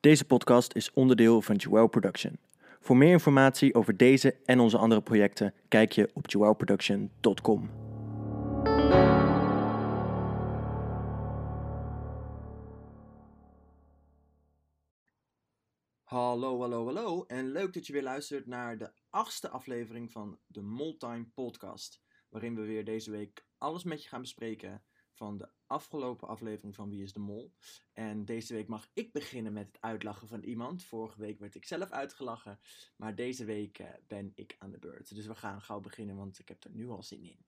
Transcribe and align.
Deze 0.00 0.24
podcast 0.24 0.74
is 0.74 0.92
onderdeel 0.92 1.42
van 1.42 1.56
Joel 1.56 1.86
Production. 1.86 2.38
Voor 2.80 2.96
meer 2.96 3.10
informatie 3.10 3.74
over 3.74 3.96
deze 3.96 4.36
en 4.44 4.60
onze 4.60 4.78
andere 4.78 5.02
projecten 5.02 5.54
kijk 5.68 5.92
je 5.92 6.10
op 6.14 6.30
joelproduction.com. 6.30 7.70
Hallo, 16.02 16.60
hallo, 16.60 16.84
hallo 16.84 17.24
en 17.26 17.50
leuk 17.50 17.72
dat 17.72 17.86
je 17.86 17.92
weer 17.92 18.02
luistert 18.02 18.46
naar 18.46 18.78
de 18.78 18.92
achtste 19.10 19.48
aflevering 19.48 20.12
van 20.12 20.38
de 20.46 20.62
Moltime 20.62 21.26
Podcast. 21.34 22.00
Waarin 22.28 22.54
we 22.54 22.62
weer 22.62 22.84
deze 22.84 23.10
week 23.10 23.46
alles 23.58 23.84
met 23.84 24.02
je 24.02 24.08
gaan 24.08 24.20
bespreken 24.20 24.82
van 25.20 25.36
de 25.36 25.48
afgelopen 25.66 26.28
aflevering 26.28 26.74
van 26.74 26.88
Wie 26.88 27.02
is 27.02 27.12
de 27.12 27.18
Mol. 27.18 27.52
En 27.92 28.24
deze 28.24 28.54
week 28.54 28.68
mag 28.68 28.90
ik 28.92 29.12
beginnen 29.12 29.52
met 29.52 29.66
het 29.66 29.80
uitlachen 29.80 30.28
van 30.28 30.42
iemand. 30.42 30.82
Vorige 30.82 31.20
week 31.20 31.38
werd 31.38 31.54
ik 31.54 31.64
zelf 31.64 31.90
uitgelachen, 31.90 32.60
maar 32.96 33.14
deze 33.14 33.44
week 33.44 33.78
eh, 33.78 33.88
ben 34.06 34.32
ik 34.34 34.56
aan 34.58 34.70
de 34.70 34.78
beurt. 34.78 35.14
Dus 35.14 35.26
we 35.26 35.34
gaan 35.34 35.62
gauw 35.62 35.80
beginnen, 35.80 36.16
want 36.16 36.38
ik 36.38 36.48
heb 36.48 36.64
er 36.64 36.70
nu 36.70 36.88
al 36.88 37.02
zin 37.02 37.22
in. 37.22 37.44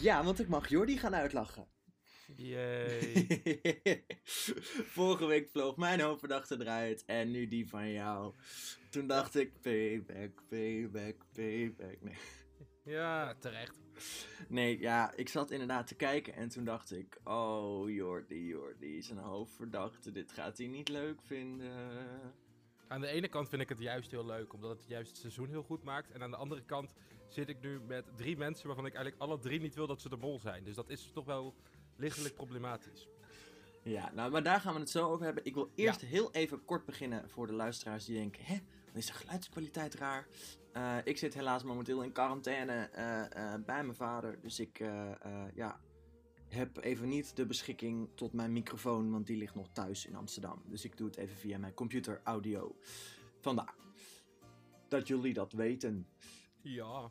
Ja, 0.00 0.24
want 0.24 0.40
ik 0.40 0.48
mag 0.48 0.68
Jordi 0.68 0.98
gaan 0.98 1.14
uitlachen. 1.14 1.77
Yay. 2.36 4.04
Vorige 4.94 5.26
week 5.26 5.50
vloog 5.50 5.76
mijn 5.76 6.00
hoofdverdachte 6.00 6.60
eruit 6.60 7.04
en 7.04 7.30
nu 7.30 7.48
die 7.48 7.68
van 7.68 7.92
jou. 7.92 8.34
Toen 8.90 9.06
dacht 9.06 9.34
ik, 9.34 9.60
payback, 9.60 10.42
payback, 10.48 11.16
payback. 11.32 12.00
Nee. 12.00 12.16
Ja, 12.84 13.34
terecht. 13.34 13.78
nee, 14.48 14.78
ja, 14.80 15.12
ik 15.14 15.28
zat 15.28 15.50
inderdaad 15.50 15.86
te 15.86 15.94
kijken 15.94 16.34
en 16.34 16.48
toen 16.48 16.64
dacht 16.64 16.92
ik, 16.92 17.20
oh 17.24 17.90
Jordi, 17.90 18.46
Jordi 18.46 18.96
is 18.96 19.10
een 19.10 19.18
hoofdverdachte, 19.18 20.12
dit 20.12 20.32
gaat 20.32 20.58
hij 20.58 20.66
niet 20.66 20.88
leuk 20.88 21.22
vinden. 21.22 21.72
Aan 22.88 23.00
de 23.00 23.06
ene 23.06 23.28
kant 23.28 23.48
vind 23.48 23.62
ik 23.62 23.68
het 23.68 23.78
juist 23.78 24.10
heel 24.10 24.26
leuk, 24.26 24.52
omdat 24.52 24.70
het 24.70 24.88
juist 24.88 25.08
het 25.08 25.18
seizoen 25.18 25.48
heel 25.48 25.62
goed 25.62 25.82
maakt. 25.82 26.10
En 26.10 26.22
aan 26.22 26.30
de 26.30 26.36
andere 26.36 26.64
kant 26.64 26.94
zit 27.28 27.48
ik 27.48 27.60
nu 27.60 27.80
met 27.80 28.16
drie 28.16 28.36
mensen 28.36 28.66
waarvan 28.66 28.86
ik 28.86 28.94
eigenlijk 28.94 29.22
alle 29.22 29.38
drie 29.38 29.60
niet 29.60 29.74
wil 29.74 29.86
dat 29.86 30.00
ze 30.00 30.08
de 30.08 30.16
mol 30.16 30.38
zijn. 30.38 30.64
Dus 30.64 30.74
dat 30.74 30.90
is 30.90 31.10
toch 31.12 31.24
wel 31.24 31.54
lichtelijk 31.98 32.34
problematisch. 32.34 33.08
Ja, 33.82 34.10
nou, 34.14 34.30
maar 34.30 34.42
daar 34.42 34.60
gaan 34.60 34.74
we 34.74 34.80
het 34.80 34.90
zo 34.90 35.08
over 35.08 35.24
hebben. 35.24 35.44
Ik 35.44 35.54
wil 35.54 35.70
eerst 35.74 36.00
heel 36.00 36.32
even 36.32 36.64
kort 36.64 36.84
beginnen 36.84 37.30
voor 37.30 37.46
de 37.46 37.52
luisteraars 37.52 38.04
die 38.04 38.16
denken, 38.16 38.44
hè, 38.44 38.54
dan 38.86 38.94
is 38.94 39.06
de 39.06 39.12
geluidskwaliteit 39.12 39.94
raar. 39.94 40.26
Eh, 40.72 40.96
ik 41.04 41.18
zit 41.18 41.34
helaas 41.34 41.62
momenteel 41.62 42.02
in 42.02 42.12
quarantaine 42.12 42.88
eh, 42.92 43.20
eh, 43.24 43.60
bij 43.64 43.84
mijn 43.84 43.94
vader, 43.94 44.40
dus 44.40 44.60
ik 44.60 44.78
ja, 45.54 45.80
heb 46.48 46.76
even 46.76 47.08
niet 47.08 47.36
de 47.36 47.46
beschikking 47.46 48.08
tot 48.14 48.32
mijn 48.32 48.52
microfoon, 48.52 49.10
want 49.10 49.26
die 49.26 49.36
ligt 49.36 49.54
nog 49.54 49.68
thuis 49.72 50.06
in 50.06 50.14
Amsterdam. 50.14 50.62
Dus 50.66 50.84
ik 50.84 50.96
doe 50.96 51.06
het 51.06 51.16
even 51.16 51.36
via 51.36 51.58
mijn 51.58 51.74
computer 51.74 52.20
audio. 52.24 52.76
Vandaar 53.40 53.74
dat 54.88 55.08
jullie 55.08 55.32
dat 55.32 55.52
weten. 55.52 56.08
Ja. 56.62 57.10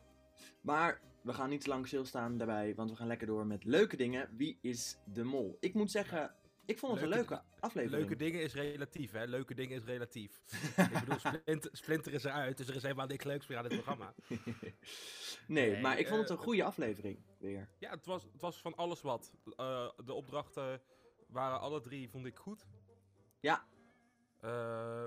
Maar 0.62 1.02
we 1.28 1.34
gaan 1.34 1.50
niet 1.50 1.62
te 1.62 1.70
lang 1.70 1.88
stilstaan 1.88 2.38
daarbij, 2.38 2.76
want 2.76 2.90
we 2.90 2.96
gaan 2.96 3.08
lekker 3.08 3.28
door 3.28 3.46
met 3.46 3.64
leuke 3.64 3.98
dingen. 3.98 4.30
Wie 4.38 4.58
is 4.62 4.98
de 5.14 5.24
mol? 5.24 5.58
Ik 5.60 5.74
moet 5.74 5.92
zeggen, 5.92 6.36
ik 6.66 6.80
vond 6.80 6.94
het 6.94 7.02
een 7.02 7.10
Leuke- 7.10 7.42
aflevering. 7.60 8.00
Leuke 8.02 8.16
dingen 8.16 8.42
is 8.42 8.54
relatief, 8.54 9.12
hè? 9.12 9.26
Leuke 9.26 9.54
dingen 9.54 9.78
is 9.78 9.84
relatief. 9.84 10.42
ik 10.92 11.00
bedoel, 11.00 11.20
Splinter, 11.20 11.70
Splinter 11.74 12.14
is 12.14 12.24
eruit, 12.24 12.58
dus 12.58 12.68
er 12.68 12.76
is 12.76 12.82
helemaal 12.82 13.08
niks 13.08 13.24
leuks 13.24 13.48
meer 13.48 13.58
aan 13.58 13.64
dit 13.64 13.74
programma. 13.74 14.14
nee, 14.28 15.72
Nee, 15.72 15.82
maar 15.82 16.00
ik 16.00 16.08
vond 16.08 16.20
het 16.20 16.30
eh, 16.30 16.36
een 16.36 16.44
goede 16.44 16.64
aflevering 16.64 17.20
weer. 17.38 17.70
Ja, 17.80 17.90
het 17.90 18.06
was, 18.06 18.24
het 18.24 18.42
was 18.42 18.62
van 18.62 18.76
alles 18.76 19.02
wat. 19.02 19.32
Eh, 19.56 19.90
de 20.06 20.14
opdrachten 20.14 20.82
waren 21.28 21.60
alle 21.60 21.82
drie, 21.82 22.10
vond 22.10 22.26
ik 22.26 22.38
goed. 22.38 22.66
Ja. 23.40 23.66
Eh, 24.40 25.06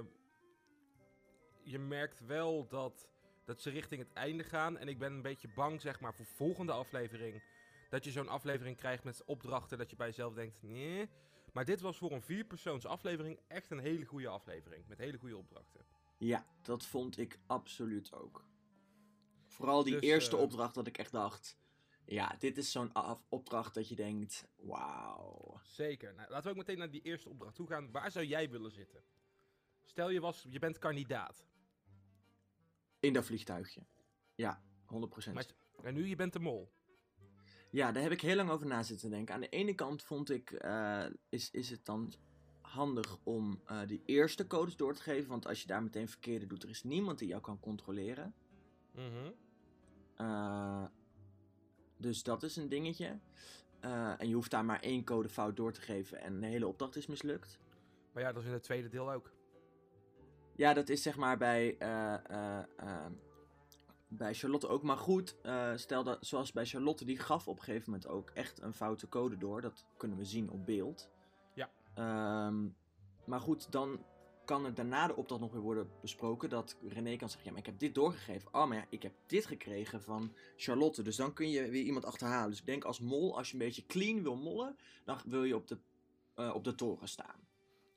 je 1.62 1.78
merkt 1.78 2.26
wel 2.26 2.66
dat, 2.68 3.08
dat 3.50 3.60
ze 3.62 3.70
richting 3.70 4.00
het 4.00 4.12
einde 4.12 4.44
gaan. 4.44 4.78
En 4.78 4.88
ik 4.88 4.98
ben 4.98 5.12
een 5.12 5.22
beetje 5.22 5.48
bang, 5.48 5.80
zeg 5.80 6.00
maar, 6.00 6.14
voor 6.14 6.26
volgende 6.26 6.72
aflevering. 6.72 7.42
Dat 7.88 8.04
je 8.04 8.10
zo'n 8.10 8.28
aflevering 8.28 8.76
krijgt 8.76 9.04
met 9.04 9.24
opdrachten 9.24 9.78
dat 9.78 9.90
je 9.90 9.96
bij 9.96 10.06
jezelf 10.06 10.34
denkt, 10.34 10.62
nee. 10.62 11.08
Maar 11.52 11.64
dit 11.64 11.80
was 11.80 11.98
voor 11.98 12.12
een 12.12 12.22
vierpersoons 12.22 12.86
aflevering 12.86 13.38
echt 13.48 13.70
een 13.70 13.78
hele 13.78 14.04
goede 14.04 14.28
aflevering. 14.28 14.84
Met 14.86 14.98
hele 14.98 15.18
goede 15.18 15.36
opdrachten. 15.36 15.86
Ja, 16.18 16.46
dat 16.62 16.86
vond 16.86 17.18
ik 17.18 17.38
absoluut 17.46 18.12
ook. 18.12 18.44
Vooral 19.46 19.82
die 19.82 19.92
Dus, 19.92 20.02
eerste 20.02 20.36
eh, 20.36 20.42
opdracht 20.42 20.74
dat 20.74 20.86
ik 20.86 20.98
echt 20.98 21.12
dacht... 21.12 21.58
Ja, 22.04 22.36
dit 22.38 22.58
is 22.58 22.72
zo'n 22.72 22.92
opdracht 23.28 23.74
dat 23.74 23.88
je 23.88 23.94
denkt... 23.94 24.48
Wauw. 24.56 25.60
Zeker. 25.62 26.14
Nou, 26.14 26.30
laten 26.30 26.44
we 26.44 26.50
ook 26.50 26.66
meteen 26.66 26.78
naar 26.78 26.90
die 26.90 27.02
eerste 27.02 27.28
opdracht 27.28 27.54
toe 27.54 27.66
gaan. 27.66 27.90
Waar 27.90 28.10
zou 28.10 28.26
jij 28.26 28.50
willen 28.50 28.70
zitten? 28.70 29.02
Stel 29.84 30.10
je, 30.10 30.20
was, 30.20 30.46
je 30.48 30.58
bent 30.58 30.78
kandidaat. 30.78 31.49
In 33.00 33.12
dat 33.12 33.24
vliegtuigje. 33.24 33.86
Ja, 34.34 34.62
100%. 34.84 35.32
Maar, 35.32 35.46
en 35.82 35.94
nu 35.94 36.06
je 36.06 36.16
bent 36.16 36.32
de 36.32 36.38
mol. 36.38 36.72
Ja, 37.70 37.92
daar 37.92 38.02
heb 38.02 38.12
ik 38.12 38.20
heel 38.20 38.36
lang 38.36 38.50
over 38.50 38.66
na 38.66 38.82
zitten 38.82 39.10
denken. 39.10 39.34
Aan 39.34 39.40
de 39.40 39.48
ene 39.48 39.74
kant 39.74 40.02
vond 40.02 40.30
ik, 40.30 40.50
eh, 40.50 41.06
is, 41.28 41.50
is 41.50 41.70
het 41.70 41.84
dan 41.84 42.12
handig 42.60 43.18
om 43.22 43.60
eh, 43.64 43.80
die 43.86 44.02
eerste 44.04 44.46
codes 44.46 44.76
door 44.76 44.94
te 44.94 45.02
geven. 45.02 45.28
Want 45.28 45.46
als 45.46 45.60
je 45.60 45.66
daar 45.66 45.82
meteen 45.82 46.08
verkeerde 46.08 46.46
doet, 46.46 46.62
er 46.62 46.68
is 46.68 46.82
niemand 46.82 47.18
die 47.18 47.28
jou 47.28 47.40
kan 47.40 47.60
controleren. 47.60 48.34
Mhm. 48.92 49.30
Eh, 50.16 50.84
dus 51.96 52.22
dat 52.22 52.42
is 52.42 52.56
een 52.56 52.68
dingetje. 52.68 53.18
En 53.80 54.28
je 54.28 54.34
hoeft 54.34 54.50
daar 54.50 54.64
maar 54.64 54.80
één 54.80 55.04
codefout 55.04 55.56
door 55.56 55.72
te 55.72 55.80
geven 55.80 56.20
en 56.20 56.40
de 56.40 56.46
hele 56.46 56.66
opdracht 56.66 56.96
is 56.96 57.06
mislukt. 57.06 57.58
Maar 58.12 58.22
ja, 58.22 58.32
dat 58.32 58.42
is 58.42 58.48
in 58.48 58.54
het 58.54 58.62
tweede 58.62 58.88
deel 58.88 59.12
ook. 59.12 59.32
Ja, 60.56 60.74
dat 60.74 60.88
is 60.88 61.02
zeg 61.02 61.16
maar 61.16 61.36
bij, 61.36 61.76
eh, 61.78 62.14
eh, 62.14 62.64
eh, 62.76 63.06
bij 64.10 64.34
Charlotte 64.34 64.68
ook. 64.68 64.82
Maar 64.82 64.96
goed, 64.96 65.36
eh, 65.42 65.72
stel 65.74 66.04
dat, 66.04 66.26
zoals 66.26 66.52
bij 66.52 66.66
Charlotte, 66.66 67.04
die 67.04 67.18
gaf 67.18 67.48
op 67.48 67.58
een 67.58 67.64
gegeven 67.64 67.90
moment 67.90 68.08
ook 68.08 68.30
echt 68.30 68.60
een 68.60 68.74
foute 68.74 69.08
code 69.08 69.36
door. 69.36 69.60
Dat 69.60 69.84
kunnen 69.96 70.16
we 70.16 70.24
zien 70.24 70.50
op 70.50 70.66
beeld. 70.66 71.10
Ja. 71.54 71.70
Ehm, 71.94 72.68
maar 73.24 73.40
goed, 73.40 73.72
dan 73.72 74.04
kan 74.44 74.64
er 74.64 74.74
daarna 74.74 75.06
de 75.06 75.16
opdracht 75.16 75.40
nog 75.40 75.52
weer 75.52 75.60
worden 75.60 75.90
besproken. 76.00 76.50
Dat 76.50 76.76
René 76.88 77.16
kan 77.16 77.28
zeggen, 77.28 77.44
ja, 77.46 77.50
maar 77.50 77.60
ik 77.60 77.66
heb 77.66 77.78
dit 77.78 77.94
doorgegeven. 77.94 78.54
Oh, 78.54 78.66
maar 78.66 78.76
ja, 78.76 78.84
ik 78.88 79.02
heb 79.02 79.12
dit 79.26 79.46
gekregen 79.46 80.02
van 80.02 80.34
Charlotte. 80.56 81.02
Dus 81.02 81.16
dan 81.16 81.32
kun 81.32 81.50
je 81.50 81.70
weer 81.70 81.82
iemand 81.82 82.04
achterhalen. 82.04 82.50
Dus 82.50 82.60
ik 82.60 82.66
denk 82.66 82.84
als 82.84 83.00
mol, 83.00 83.36
als 83.36 83.46
je 83.46 83.52
een 83.52 83.64
beetje 83.64 83.86
clean 83.86 84.22
wil 84.22 84.36
mollen, 84.36 84.76
dan 85.04 85.18
wil 85.24 85.44
je 85.44 85.54
op 85.54 85.68
de, 85.68 85.78
op 86.52 86.64
de 86.64 86.74
toren 86.74 87.08
staan. 87.08 87.48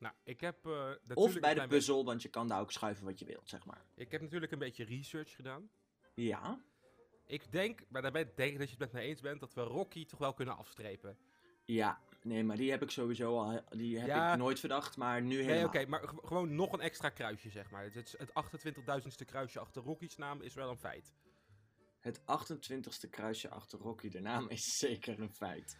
Nou, 0.03 0.15
ik 0.23 0.41
heb, 0.41 0.65
eh, 0.65 0.91
Of 1.13 1.39
bij 1.39 1.53
de 1.53 1.67
puzzel, 1.67 2.05
want 2.05 2.21
je 2.21 2.29
kan 2.29 2.47
daar 2.47 2.59
ook 2.61 2.71
schuiven 2.71 3.05
wat 3.05 3.19
je 3.19 3.25
wilt, 3.25 3.49
zeg 3.49 3.65
maar. 3.65 3.85
ik 3.95 4.11
heb 4.11 4.21
natuurlijk 4.21 4.51
een 4.51 4.59
beetje 4.59 4.83
research 4.83 5.35
gedaan. 5.35 5.69
Ja. 6.13 6.63
Ik 7.25 7.51
denk, 7.51 7.83
maar 7.89 8.01
daarbij 8.01 8.31
denk 8.35 8.51
ik 8.51 8.57
dat 8.59 8.69
je 8.69 8.75
het 8.79 8.91
met 8.91 8.91
me 9.01 9.07
eens 9.07 9.21
bent, 9.21 9.39
dat 9.39 9.53
we 9.53 9.61
Rocky 9.61 10.05
toch 10.05 10.19
wel 10.19 10.33
kunnen 10.33 10.57
afstrepen. 10.57 11.17
Ja, 11.65 12.01
nee, 12.21 12.43
maar 12.43 12.57
die 12.57 12.71
heb 12.71 12.81
ik 12.81 12.89
sowieso 12.91 13.39
al. 13.39 13.61
Die 13.69 13.99
heb 13.99 14.07
Ja. 14.07 14.31
ik 14.31 14.37
nooit 14.37 14.59
verdacht, 14.59 14.97
maar 14.97 15.21
nu 15.21 15.35
helemaal. 15.35 15.55
Nee, 15.55 15.65
oké, 15.65 15.85
maar 15.85 16.07
gewoon 16.23 16.55
nog 16.55 16.73
een 16.73 16.79
extra 16.81 17.09
kruisje, 17.09 17.49
zeg 17.49 17.69
maar. 17.71 17.83
Het, 17.91 18.15
het 18.17 18.29
28.000ste 18.29 19.25
kruisje 19.25 19.59
achter 19.59 19.81
Rocky's 19.83 20.15
naam 20.17 20.41
is 20.41 20.53
wel 20.53 20.69
een 20.69 20.77
feit. 20.77 21.13
Het 21.99 22.19
28ste 22.21 23.09
kruisje 23.09 23.49
achter 23.49 23.79
Rocky, 23.79 24.09
de 24.09 24.19
naam 24.19 24.49
is 24.49 24.77
zeker 24.77 25.19
een 25.19 25.33
feit. 25.33 25.77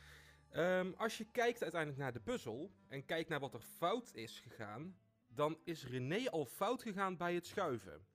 Ehm, 0.53 0.91
als 0.97 1.17
je 1.17 1.25
kijkt 1.25 1.61
uiteindelijk 1.61 2.01
naar 2.01 2.13
de 2.13 2.19
puzzel 2.19 2.71
en 2.87 3.05
kijkt 3.05 3.29
naar 3.29 3.39
wat 3.39 3.53
er 3.53 3.61
fout 3.61 4.13
is 4.13 4.39
gegaan, 4.39 4.97
dan 5.27 5.57
is 5.63 5.87
René 5.87 6.29
al 6.29 6.45
fout 6.45 6.81
gegaan 6.81 7.17
bij 7.17 7.33
het 7.33 7.47
schuiven. 7.47 8.05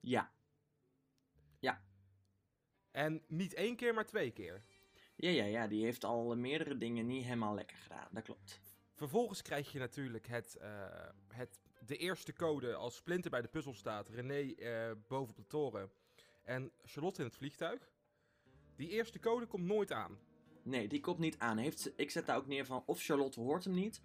Ja, 0.00 0.32
En 2.90 3.22
niet 3.28 3.54
één 3.54 3.76
keer, 3.76 3.94
maar 3.94 4.06
twee 4.06 4.30
keer. 4.30 4.62
ja, 5.16 5.30
ja, 5.30 5.44
ja, 5.44 5.66
die 5.66 5.84
heeft 5.84 6.04
al 6.04 6.36
meerdere 6.36 6.76
dingen 6.78 7.06
niet 7.06 7.24
helemaal 7.24 7.54
lekker 7.54 7.76
gedaan, 7.76 8.08
dat 8.10 8.22
klopt. 8.22 8.60
Vervolgens 8.94 9.42
krijg 9.42 9.72
je 9.72 9.78
natuurlijk 9.78 10.26
het, 10.26 10.56
eh, 10.56 11.08
het, 11.28 11.60
de 11.80 11.96
eerste 11.96 12.32
code 12.32 12.74
als 12.74 12.96
Splinter 12.96 13.30
bij 13.30 13.42
de 13.42 13.48
puzzel 13.48 13.74
staat, 13.74 14.08
René 14.08 14.54
eh, 14.54 14.90
boven 15.08 15.30
op 15.30 15.36
de 15.36 15.46
toren 15.46 15.90
en 16.42 16.72
Charlotte 16.82 17.20
in 17.20 17.26
het 17.26 17.36
vliegtuig. 17.36 17.92
Die 18.76 18.88
eerste 18.88 19.18
code 19.18 19.46
komt 19.46 19.64
nooit 19.64 19.92
aan. 19.92 20.18
Nee, 20.62 20.88
die 20.88 21.00
komt 21.00 21.18
niet 21.18 21.38
aan. 21.38 21.56
Heeft 21.58 21.92
ik 21.96 22.10
zet 22.10 22.26
daar 22.26 22.36
ook 22.36 22.46
neer 22.46 22.64
van 22.66 22.82
of 22.86 23.02
Charlotte 23.02 23.40
hoort 23.40 23.64
hem 23.64 23.74
niet, 23.74 24.00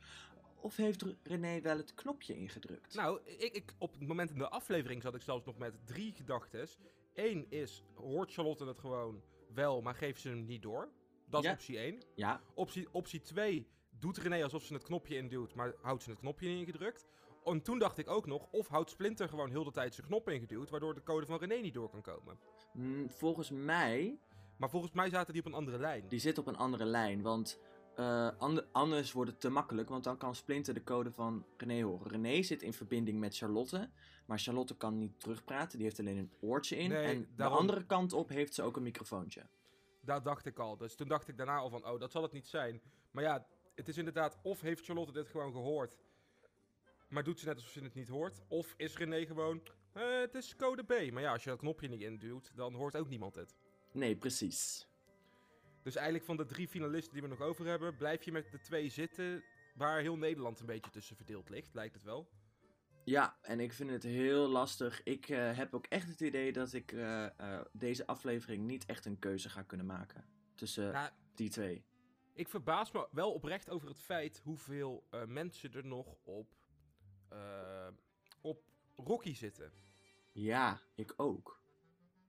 of 0.61 0.75
heeft 0.75 1.05
René 1.23 1.61
wel 1.61 1.77
het 1.77 1.93
knopje 1.93 2.35
ingedrukt? 2.35 2.95
Nou, 2.95 3.19
ik, 3.23 3.53
ik, 3.53 3.73
op 3.77 3.91
het 3.93 4.07
moment 4.07 4.29
in 4.31 4.37
de 4.37 4.49
aflevering 4.49 5.01
zat 5.01 5.15
ik 5.15 5.21
zelfs 5.21 5.45
nog 5.45 5.57
met 5.57 5.73
drie 5.85 6.13
gedachten. 6.13 6.67
Eén 7.13 7.45
is, 7.49 7.83
hoort 7.93 8.33
Charlotte 8.33 8.65
het 8.65 8.79
gewoon 8.79 9.21
wel, 9.53 9.81
maar 9.81 9.95
geeft 9.95 10.21
ze 10.21 10.29
hem 10.29 10.45
niet 10.45 10.61
door? 10.61 10.89
Dat 11.29 11.39
is 11.41 11.47
Ja. 11.47 11.53
optie 11.53 11.77
1. 11.77 12.01
Ja, 12.15 12.41
Optie, 12.53 12.87
optie 12.91 13.21
2, 13.21 13.67
doet 13.89 14.17
René 14.17 14.43
alsof 14.43 14.63
ze 14.63 14.73
het 14.73 14.83
knopje 14.83 15.15
induwt, 15.15 15.53
maar 15.55 15.73
houdt 15.81 16.03
ze 16.03 16.09
het 16.09 16.19
knopje 16.19 16.47
niet 16.47 16.59
ingedrukt? 16.59 17.07
en 17.45 17.61
toen 17.61 17.79
dacht 17.79 17.97
ik 17.97 18.09
ook 18.09 18.25
nog, 18.25 18.47
of 18.51 18.67
houdt 18.67 18.89
Splinter 18.89 19.29
gewoon 19.29 19.49
heel 19.49 19.63
de 19.63 19.71
tijd 19.71 19.93
zijn 19.93 20.07
knop 20.07 20.29
ingeduwd, 20.29 20.69
waardoor 20.69 20.93
de 20.93 21.03
code 21.03 21.25
van 21.25 21.39
René 21.39 21.55
niet 21.55 21.73
door 21.73 21.89
kan 21.89 22.01
komen. 22.01 22.39
Mm, 22.73 23.09
volgens 23.09 23.49
mij, 23.49 24.19
Maar 24.57 24.69
volgens 24.69 24.91
mij 24.93 25.09
zaten 25.09 25.33
die 25.33 25.41
op 25.41 25.47
een 25.47 25.53
andere 25.57 25.77
lijn. 25.79 26.07
die 26.07 26.19
zit 26.19 26.37
op 26.37 26.47
een 26.47 26.57
andere 26.57 26.85
lijn. 26.85 27.21
Want 27.21 27.59
eh, 27.95 28.29
ande- 28.37 28.67
anders 28.71 29.11
wordt 29.11 29.31
het 29.31 29.39
te 29.39 29.49
makkelijk. 29.49 29.89
Want 29.89 30.03
dan 30.03 30.17
kan 30.17 30.35
Splinter 30.35 30.73
de 30.73 30.83
code 30.83 31.11
van 31.11 31.45
René 31.57 31.83
horen. 31.83 32.11
René 32.11 32.43
zit 32.43 32.61
in 32.61 32.73
verbinding 32.73 33.19
met 33.19 33.37
Charlotte. 33.37 33.89
Maar 34.25 34.39
Charlotte 34.39 34.75
kan 34.77 34.97
niet 34.97 35.19
terugpraten. 35.19 35.77
Die 35.77 35.87
heeft 35.87 35.99
alleen 35.99 36.17
een 36.17 36.31
oortje 36.41 36.75
in. 36.77 36.89
Nee, 36.89 37.05
en 37.05 37.27
daarom- 37.35 37.55
de 37.55 37.61
andere 37.61 37.85
kant 37.85 38.13
op 38.13 38.29
heeft 38.29 38.53
ze 38.53 38.61
ook 38.63 38.75
een 38.75 38.83
microfoontje. 38.83 39.45
Dat 40.01 40.23
dacht 40.23 40.45
ik 40.45 40.59
al. 40.59 40.77
Dus 40.77 40.95
toen 40.95 41.07
dacht 41.07 41.27
ik 41.27 41.37
daarna 41.37 41.57
al 41.57 41.69
van, 41.69 41.87
oh, 41.87 41.99
dat 41.99 42.11
zal 42.11 42.21
het 42.21 42.31
niet 42.31 42.47
zijn. 42.47 42.81
Maar 43.11 43.23
ja, 43.23 43.45
het 43.75 43.87
is 43.87 43.97
inderdaad, 43.97 44.37
of 44.41 44.61
heeft 44.61 44.85
Charlotte 44.85 45.11
dit 45.11 45.29
gewoon 45.29 45.51
gehoord, 45.51 45.97
maar 47.09 47.23
doet 47.23 47.39
ze 47.39 47.45
net 47.45 47.55
alsof 47.55 47.71
ze 47.71 47.83
het 47.83 47.93
niet 47.93 48.07
hoort. 48.07 48.41
Of 48.47 48.73
is 48.77 48.97
René 48.97 49.25
gewoon, 49.25 49.61
eh, 49.93 50.19
het 50.19 50.35
is 50.35 50.55
code 50.55 50.83
B. 50.83 51.11
Maar 51.11 51.21
ja, 51.21 51.31
als 51.31 51.43
je 51.43 51.49
dat 51.49 51.59
knopje 51.59 51.87
niet 51.87 52.01
induwt, 52.01 52.51
dan 52.55 52.73
hoort 52.73 52.95
ook 52.95 53.09
niemand 53.09 53.35
het. 53.35 53.55
Nee, 53.97 54.15
precies. 54.15 54.87
Dus 55.83 55.95
eigenlijk 55.95 56.25
van 56.25 56.37
de 56.37 56.45
drie 56.45 56.67
finalisten 56.67 57.13
die 57.13 57.21
we 57.21 57.27
nog 57.27 57.41
over 57.41 57.65
hebben, 57.65 57.97
blijf 57.97 58.23
je 58.23 58.31
met 58.31 58.51
de 58.51 58.59
twee 58.59 58.89
zitten 58.89 59.43
waar 59.75 59.99
heel 59.99 60.17
Nederland 60.17 60.59
een 60.59 60.65
beetje 60.65 60.91
tussen 60.91 61.15
verdeeld 61.15 61.49
ligt, 61.49 61.73
lijkt 61.73 61.93
het 61.93 62.03
wel. 62.03 62.29
Ja, 63.03 63.37
en 63.41 63.59
ik 63.59 63.73
vind 63.73 63.89
het 63.89 64.03
heel 64.03 64.47
lastig. 64.47 65.03
Ik 65.03 65.29
eh, 65.29 65.57
heb 65.57 65.73
ook 65.73 65.85
echt 65.85 66.07
het 66.07 66.21
idee 66.21 66.53
dat 66.53 66.73
ik 66.73 66.91
eh, 66.91 67.25
eh, 67.25 67.65
deze 67.71 68.07
aflevering 68.07 68.65
niet 68.65 68.85
echt 68.85 69.05
een 69.05 69.19
keuze 69.19 69.49
ga 69.49 69.61
kunnen 69.61 69.85
maken. 69.85 70.25
Tussen 70.55 70.91
Nou, 70.91 71.09
die 71.35 71.49
twee. 71.49 71.85
ik 72.33 72.47
verbaas 72.47 72.91
me 72.91 73.07
wel 73.11 73.33
oprecht 73.33 73.69
over 73.69 73.87
het 73.87 73.99
feit 73.99 74.41
hoeveel 74.43 75.07
mensen 75.27 75.73
er 75.73 75.85
nog 75.85 76.15
op, 76.23 76.55
op 78.41 78.63
Rocky 78.95 79.33
zitten. 79.33 79.71
Ja, 80.31 80.81
ik 80.95 81.13
ook. 81.15 81.57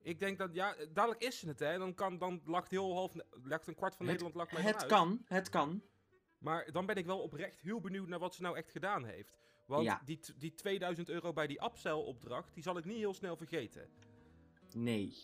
Ik 0.03 0.19
denk 0.19 0.39
dat, 0.39 0.55
ja, 0.55 0.75
dadelijk 0.93 1.23
is 1.23 1.39
ze 1.39 1.49
het, 1.49 1.59
hè. 1.59 1.79
Dan, 1.79 1.95
kan, 1.95 2.19
dan 2.19 2.41
lakt 2.45 2.71
heel 2.71 2.93
half, 2.95 3.15
lakt 3.43 3.67
een 3.67 3.75
kwart 3.75 3.97
van 3.97 4.07
Het- 4.07 4.15
Nederland 4.15 4.35
lakt 4.35 4.53
mij 4.53 4.63
Het 4.63 4.71
vanuit. 4.75 4.91
kan, 4.93 5.23
het 5.25 5.49
kan. 5.49 5.83
Maar 6.39 6.73
dan 6.73 6.87
ben 6.87 6.97
ik 6.97 7.07
wel 7.07 7.21
oprecht 7.21 7.61
heel 7.61 7.81
benieuwd 7.81 8.09
naar 8.09 8.19
wat 8.19 8.35
ze 8.35 8.43
nou 8.43 8.57
echt 8.57 8.71
gedaan 8.71 9.05
heeft. 9.05 9.39
Want 9.67 9.85
Ja. 9.85 10.01
die, 10.05 10.21
die 10.37 10.55
2000 10.55 11.09
euro 11.09 11.33
bij 11.33 11.47
die 11.47 11.65
upsell-opdracht, 11.65 12.55
die 12.55 12.63
zal 12.63 12.77
ik 12.79 12.85
niet 12.85 12.97
heel 12.97 13.15
snel 13.15 13.37
vergeten. 13.37 13.89
Nee. 14.75 15.15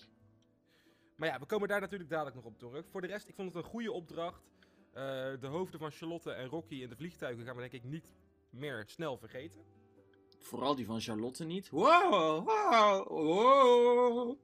Maar 1.16 1.28
ja, 1.28 1.38
we 1.38 1.46
komen 1.46 1.68
daar 1.68 1.80
natuurlijk 1.80 2.10
dadelijk 2.10 2.36
nog 2.36 2.44
op 2.44 2.58
terug. 2.58 2.86
Voor 2.90 3.00
de 3.00 3.06
rest, 3.06 3.28
ik 3.28 3.34
vond 3.34 3.54
het 3.54 3.64
een 3.64 3.70
goede 3.70 3.92
opdracht. 3.92 4.42
Eh, 4.92 5.02
de 5.40 5.46
hoofden 5.46 5.80
van 5.80 5.90
Charlotte 5.90 6.32
en 6.32 6.46
Rocky 6.46 6.74
in 6.74 6.88
de 6.88 6.96
vliegtuigen 6.96 7.44
gaan 7.44 7.54
we 7.54 7.60
denk 7.60 7.72
ik 7.72 7.84
niet 7.84 8.14
meer 8.50 8.82
snel 8.86 9.16
vergeten. 9.16 9.60
Vooral 10.44 10.74
die 10.74 10.86
van 10.86 11.00
Charlotte 11.00 11.44
niet. 11.44 11.70
Wow, 11.70 12.46
wow, 12.46 13.08
wow. 13.08 14.38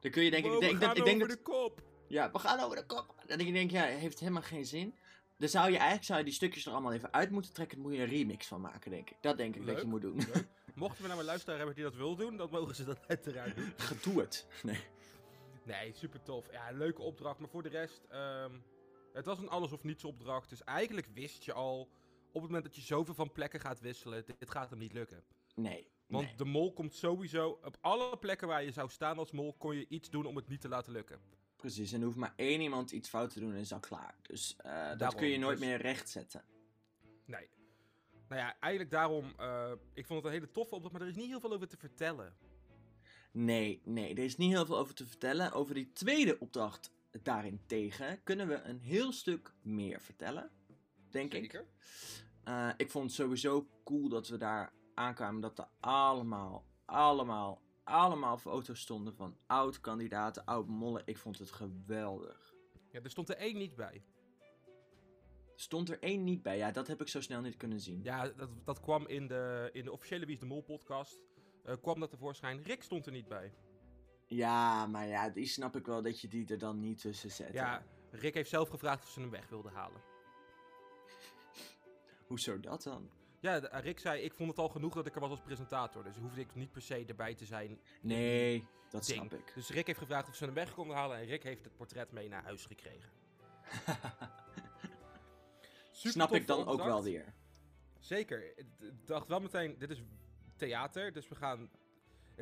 Dan 0.00 0.10
kun 0.10 0.22
je 0.22 0.30
denk 0.30 0.44
ik... 0.44 0.50
Wow, 0.50 0.60
denk, 0.60 0.78
we 0.78 0.84
gaan 0.84 0.96
ik 0.96 1.04
denk 1.04 1.16
over 1.16 1.28
dat, 1.28 1.36
de 1.36 1.42
kop. 1.42 1.82
Ja, 2.08 2.30
we 2.30 2.38
gaan 2.38 2.60
over 2.60 2.76
de 2.76 2.86
kop. 2.86 3.14
En 3.26 3.38
ik 3.38 3.52
denk, 3.52 3.70
ja, 3.70 3.84
heeft 3.84 4.20
helemaal 4.20 4.42
geen 4.42 4.66
zin. 4.66 4.94
Dan 5.36 5.48
zou 5.48 5.70
je 5.70 5.76
eigenlijk 5.76 6.04
zou 6.04 6.18
je 6.18 6.24
die 6.24 6.34
stukjes 6.34 6.66
er 6.66 6.72
allemaal 6.72 6.92
even 6.92 7.12
uit 7.12 7.30
moeten 7.30 7.52
trekken. 7.52 7.76
Dan 7.76 7.86
moet 7.86 7.96
je 7.96 8.02
een 8.02 8.08
remix 8.08 8.46
van 8.46 8.60
maken, 8.60 8.90
denk 8.90 9.10
ik. 9.10 9.16
Dat 9.20 9.36
denk 9.36 9.56
ik 9.56 9.66
dat 9.66 9.80
je 9.80 9.86
moet 9.86 10.00
doen. 10.00 10.16
Leuk. 10.16 10.48
Mochten 10.74 11.02
we 11.02 11.08
nou 11.08 11.20
een 11.20 11.26
luisteraar 11.26 11.56
hebben 11.56 11.74
die 11.74 11.84
dat 11.84 11.94
wil 11.94 12.16
doen, 12.16 12.36
dan 12.36 12.48
mogen 12.50 12.74
ze 12.74 12.84
dat 12.84 12.98
uiteraard 13.08 13.56
doen. 13.56 13.72
Doe 14.02 14.20
het. 14.20 14.46
Nee. 14.62 14.80
Nee, 15.62 15.92
super 15.94 16.22
tof. 16.22 16.52
Ja, 16.52 16.70
leuke 16.72 17.02
opdracht. 17.02 17.38
Maar 17.38 17.48
voor 17.48 17.62
de 17.62 17.68
rest, 17.68 18.04
ehm, 18.08 18.52
het 19.12 19.24
was 19.24 19.38
een 19.38 19.48
alles 19.48 19.72
of 19.72 19.82
niets 19.82 20.04
opdracht. 20.04 20.48
Dus 20.48 20.64
eigenlijk 20.64 21.08
wist 21.14 21.44
je 21.44 21.52
al, 21.52 21.88
op 22.32 22.42
het 22.42 22.50
moment 22.50 22.64
dat 22.64 22.76
je 22.76 22.80
zoveel 22.80 23.14
van 23.14 23.32
plekken 23.32 23.60
gaat 23.60 23.80
wisselen, 23.80 24.24
dit, 24.38 24.50
gaat 24.50 24.70
hem 24.70 24.78
niet 24.78 24.92
lukken. 24.92 25.24
Nee. 25.54 25.90
Want 26.06 26.26
nee. 26.26 26.36
de 26.36 26.44
mol 26.44 26.72
komt 26.72 26.94
sowieso, 26.94 27.58
op 27.64 27.76
alle 27.80 28.18
plekken 28.18 28.48
waar 28.48 28.64
je 28.64 28.72
zou 28.72 28.88
staan 28.88 29.18
als 29.18 29.30
mol, 29.30 29.54
kon 29.54 29.76
je 29.76 29.88
iets 29.88 30.10
doen 30.10 30.26
om 30.26 30.36
het 30.36 30.48
niet 30.48 30.60
te 30.60 30.68
laten 30.68 30.92
lukken. 30.92 31.20
Precies. 31.56 31.92
En 31.92 31.98
er 31.98 32.04
hoeft 32.06 32.18
maar 32.18 32.32
één 32.36 32.60
iemand 32.60 32.90
iets 32.90 33.08
fout 33.08 33.32
te 33.32 33.40
doen 33.40 33.52
en 33.52 33.58
is 33.58 33.72
al 33.72 33.80
klaar. 33.80 34.14
Dus 34.22 34.56
eh, 34.56 34.98
dat 34.98 35.14
kun 35.14 35.28
je 35.28 35.38
nooit 35.38 35.58
dus- 35.58 35.66
meer 35.66 35.76
rechtzetten. 35.80 36.44
Nee. 37.24 37.48
Nou 38.28 38.40
ja, 38.40 38.56
eigenlijk 38.60 38.92
daarom, 38.92 39.32
eh, 39.36 39.72
ik 39.94 40.06
vond 40.06 40.18
het 40.22 40.32
een 40.32 40.38
hele 40.38 40.50
toffe 40.50 40.74
opdracht, 40.74 40.92
maar 40.92 41.02
er 41.02 41.08
is 41.08 41.16
niet 41.16 41.28
heel 41.28 41.40
veel 41.40 41.52
over 41.52 41.68
te 41.68 41.76
vertellen. 41.76 42.36
Nee, 43.32 43.80
nee, 43.84 44.14
er 44.14 44.24
is 44.24 44.36
niet 44.36 44.50
heel 44.50 44.66
veel 44.66 44.78
over 44.78 44.94
te 44.94 45.06
vertellen. 45.06 45.52
Over 45.52 45.74
die 45.74 45.92
tweede 45.92 46.38
opdracht 46.38 46.90
daarentegen 47.22 48.22
kunnen 48.22 48.48
we 48.48 48.54
een 48.54 48.80
heel 48.80 49.12
stuk 49.12 49.52
meer 49.62 50.00
vertellen. 50.00 50.50
Denk 51.10 51.34
ik. 51.34 51.64
Eh, 52.44 52.70
ik 52.76 52.90
vond 52.90 53.04
het 53.04 53.14
sowieso 53.14 53.66
cool 53.84 54.08
dat 54.08 54.28
we 54.28 54.36
daar 54.36 54.72
aankwamen 54.94 55.40
dat 55.40 55.58
er 55.58 55.68
allemaal, 55.80 56.66
allemaal, 56.84 57.62
allemaal 57.84 58.38
foto's 58.38 58.80
stonden 58.80 59.14
van 59.14 59.36
oud-kandidaten, 59.46 60.44
oud-mollen. 60.44 61.02
Ik 61.04 61.18
vond 61.18 61.38
het 61.38 61.50
geweldig. 61.50 62.54
Ja, 62.90 63.00
er 63.02 63.10
stond 63.10 63.28
er 63.28 63.36
één 63.36 63.56
niet 63.56 63.76
bij. 63.76 64.04
Stond 65.54 65.88
er 65.90 65.98
één 65.98 66.24
niet 66.24 66.42
bij? 66.42 66.56
Ja, 66.56 66.70
dat 66.70 66.86
heb 66.86 67.00
ik 67.00 67.08
zo 67.08 67.20
snel 67.20 67.40
niet 67.40 67.56
kunnen 67.56 67.80
zien. 67.80 68.02
Ja, 68.02 68.28
dat, 68.28 68.50
dat 68.64 68.80
kwam 68.80 69.06
in 69.06 69.26
de, 69.26 69.70
in 69.72 69.84
de 69.84 69.92
officiële 69.92 70.24
Wie 70.24 70.34
is 70.34 70.40
de 70.40 70.46
Mol 70.46 70.62
podcast. 70.62 71.20
eh, 71.64 71.74
kwam 71.82 72.00
dat 72.00 72.10
tevoorschijn. 72.10 72.62
Rick 72.62 72.82
stond 72.82 73.06
er 73.06 73.12
niet 73.12 73.28
bij. 73.28 73.52
Ja, 74.26 74.86
maar 74.86 75.06
ja, 75.06 75.28
die 75.28 75.46
snap 75.46 75.76
ik 75.76 75.86
wel 75.86 76.02
dat 76.02 76.20
je 76.20 76.28
die 76.28 76.46
er 76.48 76.58
dan 76.58 76.80
niet 76.80 77.00
tussen 77.00 77.30
zet. 77.30 77.52
Ja, 77.52 77.82
Rick 78.10 78.34
heeft 78.34 78.50
zelf 78.50 78.68
gevraagd 78.68 79.02
of 79.02 79.10
ze 79.10 79.20
hem 79.20 79.30
weg 79.30 79.48
wilden 79.48 79.72
halen. 79.72 80.00
Hoezo 82.30 82.60
dat 82.60 82.82
dan? 82.82 83.10
Ja, 83.40 83.58
Rick 83.58 83.98
zei, 83.98 84.22
ik 84.22 84.34
vond 84.34 84.50
het 84.50 84.58
al 84.58 84.68
genoeg 84.68 84.94
dat 84.94 85.06
ik 85.06 85.14
er 85.14 85.20
was 85.20 85.30
als 85.30 85.40
presentator. 85.40 86.04
Dus 86.04 86.16
hoefde 86.16 86.40
ik 86.40 86.54
niet 86.54 86.72
per 86.72 86.82
se 86.82 87.04
erbij 87.06 87.34
te 87.34 87.44
zijn. 87.44 87.80
Nee, 88.00 88.66
dat 88.90 89.06
Ding. 89.06 89.18
snap 89.18 89.32
ik. 89.32 89.52
Dus 89.54 89.70
Rick 89.70 89.86
heeft 89.86 89.98
gevraagd 89.98 90.28
of 90.28 90.34
ze 90.34 90.44
hem 90.44 90.54
weg 90.54 90.74
konden 90.74 90.96
halen. 90.96 91.18
En 91.18 91.24
Rick 91.24 91.42
heeft 91.42 91.64
het 91.64 91.76
portret 91.76 92.12
mee 92.12 92.28
naar 92.28 92.42
huis 92.42 92.66
gekregen. 92.66 93.10
Snap 95.92 96.32
ik 96.32 96.46
dan 96.46 96.66
ook 96.66 96.82
wel 96.82 97.02
weer. 97.02 97.34
Zeker. 97.98 98.58
Ik 98.58 98.66
dacht 99.04 99.28
wel 99.28 99.40
meteen, 99.40 99.78
dit 99.78 99.90
is 99.90 100.02
theater, 100.56 101.12
dus 101.12 101.28
we 101.28 101.34
gaan... 101.34 101.70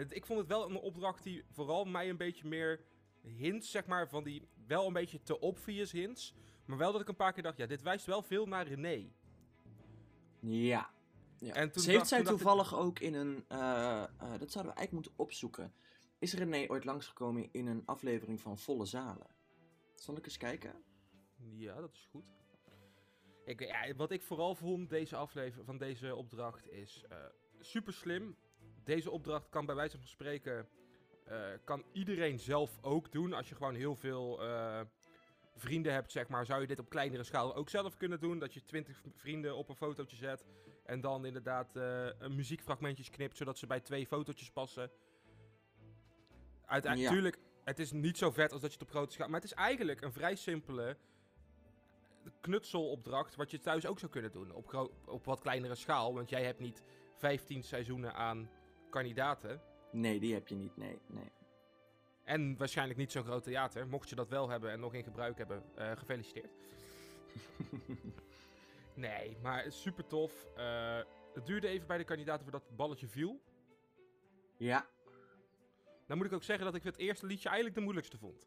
Ik 0.09 0.27
vond 0.27 0.39
het 0.39 0.49
wel 0.49 0.71
een 0.71 0.77
opdracht 0.77 1.23
die 1.23 1.45
vooral 1.51 1.85
mij 1.85 2.09
een 2.09 2.17
beetje 2.17 2.49
meer 2.49 2.85
hints, 3.23 3.71
zeg 3.71 3.87
maar, 3.87 4.09
van 4.09 4.25
die 4.25 4.49
wel 4.67 4.87
een 4.87 4.93
beetje 4.93 5.23
te 5.23 5.41
obvious 5.41 5.93
hints. 5.93 6.35
Maar 6.65 6.79
wel 6.79 6.93
dat 6.93 7.01
ik 7.01 7.09
een 7.09 7.17
paar 7.17 7.33
keer 7.33 7.43
dacht, 7.43 7.57
ja, 7.57 7.67
dit 7.67 7.83
wijst 7.83 8.07
wel 8.07 8.23
veel 8.23 8.47
naar 8.47 8.67
René. 8.67 9.11
Ja. 10.41 10.91
ja. 11.39 11.55
En 11.55 11.71
toen 11.73 11.83
Ze 11.83 11.89
heeft 11.89 11.99
dacht- 11.99 12.09
zij 12.09 12.19
toen 12.23 12.27
dacht 12.27 12.41
ik- 12.41 12.47
toevallig 12.47 12.75
ook 12.77 12.99
in 12.99 13.15
een. 13.15 13.45
eh, 13.49 14.03
eh, 14.03 14.09
dat 14.19 14.51
zouden 14.53 14.73
we 14.73 14.79
eigenlijk 14.79 14.93
moeten 14.93 15.13
opzoeken. 15.17 15.73
Is 16.19 16.35
René 16.35 16.65
ooit 16.69 16.85
langsgekomen 16.85 17.49
in 17.53 17.67
een 17.67 17.83
aflevering 17.87 18.41
van 18.41 18.59
Volle 18.59 18.85
Zalen? 18.87 19.27
Zal 19.95 20.17
ik 20.17 20.25
eens 20.25 20.37
kijken? 20.37 20.83
Ja, 21.37 21.81
dat 21.81 21.93
is 21.95 22.09
goed. 22.11 22.25
Ik, 23.45 23.61
ja, 23.61 23.95
wat 23.95 24.11
ik 24.11 24.23
vooral 24.23 24.55
vond 24.55 24.91
deze 24.91 25.17
aflevering 25.17 25.67
van 25.67 25.79
deze 25.79 26.15
opdracht 26.15 26.71
is 26.71 27.05
eh, 27.09 27.17
super 27.61 27.93
slim. 27.93 28.37
Deze 28.85 29.11
opdracht 29.11 29.49
kan 29.49 29.67
bij 29.67 29.75
wijze 29.75 29.99
van 29.99 30.07
spreken 30.07 30.69
eh, 31.25 31.47
kan 31.65 31.85
iedereen 31.93 32.39
zelf 32.39 32.79
ook 32.83 33.13
doen. 33.13 33.33
Als 33.33 33.49
je 33.49 33.55
gewoon 33.55 33.75
heel 33.75 33.97
veel 33.97 34.43
eh, 34.43 34.81
vrienden 35.59 35.93
hebt, 35.93 36.13
zeg 36.13 36.29
maar, 36.29 36.47
zou 36.47 36.61
je 36.61 36.67
dit 36.67 36.79
op 36.79 36.89
kleinere 36.89 37.23
schaal 37.25 37.55
ook 37.55 37.69
zelf 37.69 37.97
kunnen 37.97 38.21
doen. 38.21 38.39
Dat 38.39 38.55
je 38.55 38.65
20 38.65 38.97
v- 38.97 39.05
vrienden 39.21 39.57
op 39.57 39.69
een 39.69 39.77
fotootje 39.77 40.17
zet 40.17 40.45
en 40.85 41.01
dan 41.01 41.25
inderdaad 41.25 41.77
eh, 41.77 42.07
een 42.19 42.35
muziekfragmentjes 42.35 43.11
knipt, 43.11 43.37
zodat 43.37 43.59
ze 43.59 43.67
bij 43.67 43.81
twee 43.81 44.07
fotootjes 44.07 44.51
passen. 44.51 44.91
Uiteindelijk, 46.67 47.13
Ja. 47.13 47.17
tuurlijk, 47.21 47.39
het 47.65 47.79
is 47.79 47.93
niet 47.93 48.19
zo 48.19 48.31
vet 48.31 48.53
als 48.53 48.61
dat 48.61 48.71
je 48.73 48.79
het 48.79 48.87
op 48.87 48.93
grote 48.95 49.13
schaal... 49.13 49.29
Maar 49.29 49.41
het 49.41 49.51
is 49.51 49.57
eigenlijk 49.57 50.01
een 50.01 50.13
vrij 50.13 50.35
simpele 50.37 50.97
knutselopdracht... 52.41 53.35
wat 53.37 53.51
je 53.51 53.59
thuis 53.61 53.87
ook 53.87 53.99
zou 53.99 54.13
kunnen 54.13 54.33
doen. 54.33 54.53
Op, 54.55 54.91
op 55.07 55.25
wat 55.25 55.41
kleinere 55.41 55.75
schaal. 55.75 56.15
Want 56.15 56.29
jij 56.31 56.45
hebt 56.45 56.61
niet 56.61 56.83
15 57.17 57.63
seizoenen 57.63 58.15
aan 58.15 58.51
kandidaten. 58.91 59.61
Nee, 59.93 60.21
die 60.21 60.35
heb 60.35 60.49
je 60.49 60.55
niet. 60.55 60.77
Nee, 60.77 60.99
nee. 61.07 61.31
En 62.29 62.57
waarschijnlijk 62.57 62.99
niet 62.99 63.13
zo'n 63.13 63.25
groot 63.25 63.43
theater. 63.43 63.89
Mocht 63.89 64.09
je 64.09 64.15
dat 64.15 64.29
wel 64.29 64.49
hebben 64.49 64.71
en 64.71 64.81
nog 64.81 64.95
in 64.95 65.03
gebruik 65.03 65.39
hebben, 65.39 65.63
eh, 65.75 65.93
gefeliciteerd. 65.97 66.51
Nee, 68.95 69.37
maar 69.43 69.73
super 69.73 70.07
tof. 70.07 70.47
Eh, 70.57 71.01
het 71.35 71.47
duurde 71.47 71.69
even 71.69 71.87
bij 71.87 71.99
de 71.99 72.05
kandidaten 72.05 72.43
voordat 72.43 72.67
het 72.67 72.77
balletje 72.77 73.09
viel. 73.09 73.41
Ja. 74.57 74.87
Dan 76.07 76.17
moet 76.17 76.27
ik 76.27 76.33
ook 76.33 76.43
zeggen 76.43 76.65
dat 76.65 76.75
ik 76.75 76.83
het 76.83 76.97
eerste 76.97 77.27
liedje 77.27 77.49
eigenlijk 77.49 77.77
de 77.77 77.83
moeilijkste 77.83 78.19
vond. 78.19 78.47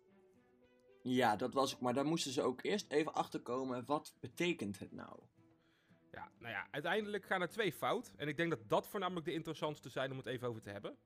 Ja, 1.01 1.35
dat 1.35 1.53
was 1.53 1.73
ook. 1.73 1.81
Maar 1.81 1.93
daar 1.93 2.05
moesten 2.05 2.31
ze 2.31 2.41
ook 2.41 2.63
eerst 2.63 2.91
even 2.91 3.13
achterkomen. 3.13 3.85
Wat 3.85 4.13
betekent 4.19 4.79
het 4.79 4.91
nou? 4.91 5.19
Ja, 6.11 6.31
nou 6.39 6.53
ja, 6.53 6.67
uiteindelijk 6.71 7.25
gaan 7.25 7.41
er 7.41 7.49
twee 7.49 7.73
fout. 7.73 8.11
En 8.17 8.27
ik 8.27 8.37
denk 8.37 8.49
dat 8.49 8.69
dat 8.69 8.87
voornamelijk 8.87 9.25
de 9.25 9.33
interessantste 9.33 9.89
zijn 9.89 10.11
om 10.11 10.17
het 10.17 10.25
even 10.25 10.47
over 10.47 10.61
te 10.61 10.69
hebben. 10.69 10.97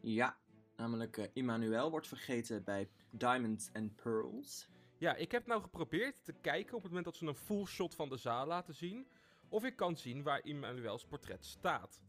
Ja. 0.00 0.38
Namelijk, 0.80 1.16
eh 1.16 1.26
Immanuel 1.32 1.90
wordt 1.90 2.08
vergeten 2.08 2.64
bij 2.64 2.88
Diamonds 3.10 3.70
and 3.72 3.96
Pearls. 3.96 4.68
Ja, 4.98 5.14
ik 5.14 5.32
heb 5.32 5.46
nou 5.46 5.62
geprobeerd 5.62 6.24
te 6.24 6.32
kijken 6.32 6.76
op 6.76 6.82
het 6.82 6.90
moment 6.90 7.04
dat 7.04 7.16
ze 7.16 7.26
een 7.26 7.34
full 7.34 7.64
shot 7.64 7.94
van 7.94 8.08
de 8.08 8.16
zaal 8.16 8.46
laten 8.46 8.74
zien. 8.74 9.06
Of 9.48 9.64
ik 9.64 9.76
kan 9.76 9.96
zien 9.96 10.22
waar 10.22 10.44
Immanuels 10.44 11.04
portret 11.04 11.44
staat. 11.44 12.02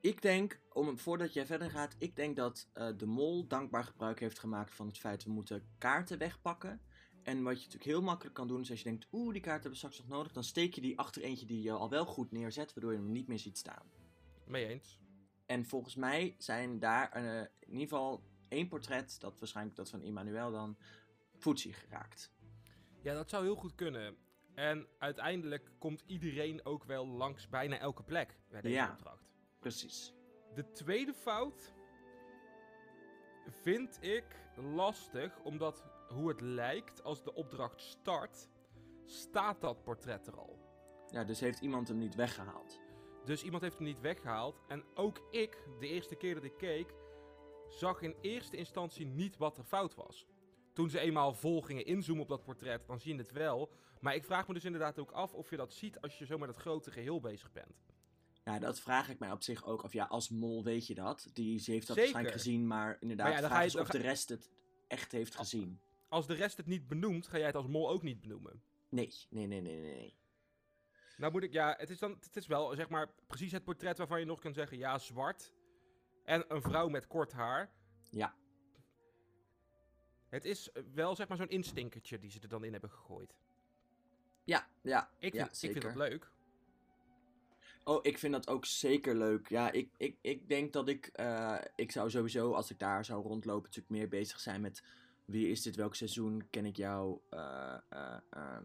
Ik 0.00 0.22
denk, 0.22 0.60
om, 0.72 0.98
voordat 0.98 1.32
jij 1.32 1.46
verder 1.46 1.70
gaat, 1.70 1.96
ik 1.98 2.16
denk 2.16 2.36
dat 2.36 2.68
eh, 2.72 2.88
de 2.96 3.06
mol 3.06 3.46
dankbaar 3.46 3.84
gebruik 3.84 4.20
heeft 4.20 4.38
gemaakt 4.38 4.74
van 4.74 4.86
het 4.86 4.98
feit 4.98 5.24
we 5.24 5.30
moeten 5.30 5.66
kaarten 5.78 6.18
wegpakken. 6.18 6.80
En 7.22 7.42
wat 7.42 7.54
je 7.54 7.64
natuurlijk 7.64 7.90
heel 7.90 8.02
makkelijk 8.02 8.34
kan 8.34 8.48
doen, 8.48 8.60
is 8.60 8.70
als 8.70 8.78
je 8.78 8.84
denkt, 8.84 9.06
oeh, 9.12 9.32
die 9.32 9.42
kaart 9.42 9.62
hebben 9.62 9.70
we 9.70 9.76
straks 9.76 9.98
nog 9.98 10.08
nodig, 10.08 10.32
dan 10.32 10.44
steek 10.44 10.74
je 10.74 10.80
die 10.80 10.98
achter 10.98 11.22
eentje 11.22 11.46
die 11.46 11.62
je 11.62 11.72
al 11.72 11.90
wel 11.90 12.04
goed 12.04 12.30
neerzet, 12.30 12.74
waardoor 12.74 12.92
je 12.92 12.98
hem 12.98 13.12
niet 13.12 13.26
meer 13.26 13.38
ziet 13.38 13.58
staan. 13.58 13.86
Mee 14.46 14.66
eens. 14.66 14.98
En 15.50 15.64
volgens 15.64 15.94
mij 15.94 16.34
zijn 16.38 16.78
daar 16.78 17.10
eh, 17.12 17.38
in 17.40 17.72
ieder 17.72 17.88
geval 17.88 18.22
één 18.48 18.68
portret, 18.68 19.20
dat 19.20 19.38
waarschijnlijk 19.38 19.76
dat 19.76 19.90
van 19.90 20.02
Immanuel 20.02 20.50
dan, 20.50 20.76
voetsie 21.36 21.72
geraakt. 21.72 22.32
Ja, 23.02 23.14
dat 23.14 23.30
zou 23.30 23.44
heel 23.44 23.54
goed 23.54 23.74
kunnen. 23.74 24.16
En 24.54 24.86
uiteindelijk 24.98 25.70
komt 25.78 26.02
iedereen 26.06 26.64
ook 26.64 26.84
wel 26.84 27.06
langs 27.06 27.48
bijna 27.48 27.78
elke 27.78 28.02
plek 28.02 28.38
bij 28.48 28.60
deze 28.60 28.74
Ja. 28.74 28.90
opdracht. 28.90 29.30
Precies. 29.58 30.14
De 30.54 30.72
tweede 30.72 31.14
fout 31.14 31.72
vind 33.46 33.98
ik 34.02 34.24
lastig, 34.56 35.40
omdat 35.42 35.84
hoe 36.08 36.28
het 36.28 36.40
lijkt 36.40 37.02
als 37.02 37.22
de 37.22 37.34
opdracht 37.34 37.80
start, 37.80 38.48
staat 39.04 39.60
dat 39.60 39.82
portret 39.82 40.26
er 40.26 40.36
al. 40.38 40.58
Ja, 41.10 41.24
dus 41.24 41.40
heeft 41.40 41.60
iemand 41.60 41.88
hem 41.88 41.98
niet 41.98 42.14
weggehaald. 42.14 42.80
Dus 43.30 43.42
iemand 43.42 43.62
heeft 43.62 43.76
hem 43.76 43.86
niet 43.86 44.00
weggehaald. 44.00 44.60
En 44.68 44.84
ook 44.94 45.26
ik, 45.30 45.56
de 45.80 45.86
eerste 45.86 46.14
keer 46.14 46.34
dat 46.34 46.44
ik 46.44 46.56
keek, 46.58 46.94
zag 47.68 48.02
in 48.02 48.14
eerste 48.20 48.56
instantie 48.56 49.06
niet 49.06 49.36
wat 49.36 49.58
er 49.58 49.64
fout 49.64 49.94
was. 49.94 50.26
Toen 50.72 50.90
ze 50.90 50.98
eenmaal 50.98 51.34
vol 51.34 51.62
gingen 51.62 51.86
inzoomen 51.86 52.22
op 52.22 52.28
dat 52.28 52.44
portret, 52.44 52.86
dan 52.86 53.00
zie 53.00 53.12
je 53.14 53.18
het 53.20 53.32
wel. 53.32 53.70
Maar 54.00 54.14
ik 54.14 54.24
vraag 54.24 54.48
me 54.48 54.54
dus 54.54 54.64
inderdaad 54.64 54.98
ook 54.98 55.10
af 55.10 55.32
of 55.34 55.50
je 55.50 55.56
dat 55.56 55.72
ziet 55.72 56.00
als 56.00 56.18
je 56.18 56.26
zo 56.26 56.38
met 56.38 56.48
het 56.48 56.56
grote 56.58 56.90
geheel 56.90 57.20
bezig 57.20 57.52
bent. 57.52 57.84
Ja, 58.44 58.58
dat 58.58 58.80
vraag 58.80 59.08
ik 59.08 59.18
mij 59.18 59.32
op 59.32 59.42
zich 59.42 59.64
ook 59.66 59.82
af. 59.82 59.92
Ja, 59.92 60.04
als 60.04 60.28
mol 60.28 60.64
weet 60.64 60.86
je 60.86 60.94
dat. 60.94 61.30
Die 61.32 61.58
ze 61.58 61.70
heeft 61.70 61.86
dat 61.86 61.96
Zeker. 61.96 62.12
waarschijnlijk 62.12 62.44
gezien, 62.44 62.66
maar 62.66 62.96
inderdaad, 63.00 63.26
Maar 63.32 63.40
ja, 63.42 63.48
vraag 63.48 63.64
is 63.64 63.76
of 63.76 63.86
ga- 63.86 63.92
de 63.92 63.98
rest 63.98 64.28
het 64.28 64.50
echt 64.88 65.12
heeft 65.12 65.34
gezien. 65.34 65.80
Als 66.08 66.26
de 66.26 66.34
rest 66.34 66.56
het 66.56 66.66
niet 66.66 66.88
benoemt, 66.88 67.26
ga 67.26 67.36
jij 67.36 67.46
het 67.46 67.56
als 67.56 67.66
mol 67.66 67.90
ook 67.90 68.02
niet 68.02 68.20
benoemen. 68.20 68.62
Nee, 68.88 69.12
nee, 69.28 69.46
nee, 69.46 69.60
nee, 69.60 69.80
nee. 69.80 70.18
Nou 71.20 71.32
moet 71.32 71.42
ik, 71.42 71.52
ja, 71.52 71.74
het 71.78 71.90
is 71.90 71.98
dan, 71.98 72.16
het 72.20 72.36
is 72.36 72.46
wel 72.46 72.74
zeg 72.74 72.88
maar 72.88 73.08
precies 73.26 73.52
het 73.52 73.64
portret 73.64 73.98
waarvan 73.98 74.20
je 74.20 74.26
nog 74.26 74.40
kan 74.40 74.52
zeggen, 74.52 74.78
ja, 74.78 74.98
zwart. 74.98 75.52
En 76.24 76.44
een 76.48 76.62
vrouw 76.62 76.88
met 76.88 77.06
kort 77.06 77.32
haar. 77.32 77.70
Ja. 78.10 78.34
Het 80.28 80.44
is 80.44 80.70
wel 80.94 81.14
zeg 81.14 81.28
maar 81.28 81.36
zo'n 81.36 81.48
instinkertje 81.48 82.18
die 82.18 82.30
ze 82.30 82.40
er 82.40 82.48
dan 82.48 82.64
in 82.64 82.72
hebben 82.72 82.90
gegooid. 82.90 83.34
Ja, 84.44 84.68
ja, 84.82 85.10
Ik 85.18 85.32
ja, 85.32 85.44
vind, 85.44 85.62
ik 85.62 85.70
vind 85.70 85.84
dat 85.84 85.94
leuk. 85.94 86.30
Oh, 87.84 87.98
ik 88.02 88.18
vind 88.18 88.32
dat 88.32 88.48
ook 88.48 88.64
zeker 88.64 89.14
leuk. 89.14 89.48
Ja, 89.48 89.70
ik, 89.70 89.90
ik, 89.96 90.18
ik 90.20 90.48
denk 90.48 90.72
dat 90.72 90.88
ik... 90.88 91.06
eh, 91.06 91.58
ik 91.74 91.92
zou 91.92 92.10
sowieso, 92.10 92.52
als 92.52 92.70
ik 92.70 92.78
daar 92.78 93.04
zou 93.04 93.22
rondlopen, 93.22 93.62
natuurlijk 93.62 93.94
meer 93.94 94.08
bezig 94.08 94.40
zijn 94.40 94.60
met... 94.60 94.82
Wie 95.24 95.48
is 95.48 95.62
dit? 95.62 95.76
Welk 95.76 95.94
seizoen? 95.94 96.46
Ken 96.50 96.64
ik 96.64 96.76
jou? 96.76 97.20
eh, 97.28 97.78
eh. 97.88 98.58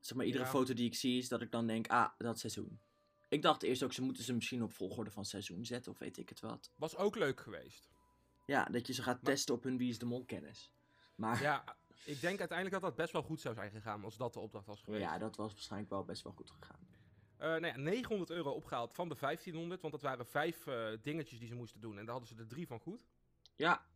Zeg 0.00 0.16
maar, 0.16 0.26
iedere 0.26 0.44
Ja. 0.44 0.50
foto 0.50 0.74
die 0.74 0.86
ik 0.86 0.94
zie 0.94 1.18
is 1.18 1.28
dat 1.28 1.40
ik 1.42 1.50
dan 1.50 1.66
denk... 1.66 1.86
Ah, 1.88 2.08
dat 2.18 2.38
seizoen. 2.38 2.80
Ik 3.28 3.42
dacht 3.42 3.62
eerst 3.62 3.82
ook, 3.82 3.92
ze 3.92 4.02
moeten 4.02 4.24
ze 4.24 4.32
misschien 4.34 4.62
op 4.62 4.72
volgorde 4.72 5.10
van 5.10 5.24
seizoen 5.24 5.64
zetten. 5.64 5.92
Of 5.92 5.98
weet 5.98 6.16
ik 6.16 6.28
het 6.28 6.40
wat. 6.40 6.70
Was 6.76 6.96
ook 6.96 7.16
leuk 7.16 7.40
geweest. 7.40 7.88
Ja, 8.46 8.64
dat 8.64 8.86
je 8.86 8.92
ze 8.92 9.02
gaat 9.02 9.22
Maar- 9.22 9.32
testen 9.32 9.54
op 9.54 9.62
hun 9.62 9.76
Wie 9.76 9.88
is 9.90 9.98
de 9.98 10.06
Mol 10.06 10.24
kennis. 10.24 10.70
Maar 11.14 11.42
Ja, 11.42 11.76
ik 12.04 12.20
denk 12.20 12.38
uiteindelijk 12.38 12.80
dat 12.80 12.90
dat 12.90 12.96
best 12.96 13.12
wel 13.12 13.22
goed 13.22 13.40
zou 13.40 13.54
zijn 13.54 13.70
gegaan 13.70 14.04
als 14.04 14.16
dat 14.16 14.32
de 14.32 14.40
opdracht 14.40 14.66
was 14.66 14.82
geweest. 14.82 15.02
ja, 15.02 15.18
dat 15.18 15.36
was 15.36 15.52
waarschijnlijk 15.52 15.90
wel 15.90 16.04
best 16.04 16.22
wel 16.22 16.32
goed 16.32 16.50
gegaan. 16.50 16.88
Eh, 17.36 17.48
nou 17.48 17.66
ja, 17.66 17.76
900 17.76 18.30
euro 18.30 18.50
opgehaald 18.50 18.94
van 18.94 19.08
de 19.08 19.14
1500, 19.14 19.80
want 19.80 19.92
dat 19.92 20.02
waren 20.02 20.26
vijf 20.26 20.66
eh, 20.66 20.88
dingetjes 21.02 21.38
die 21.38 21.48
ze 21.48 21.54
moesten 21.54 21.80
doen. 21.80 21.98
En 21.98 22.04
daar 22.04 22.14
hadden 22.14 22.28
ze 22.36 22.42
er 22.42 22.48
drie 22.48 22.66
van 22.66 22.80
goed. 22.80 23.06
Ja. 23.56 23.86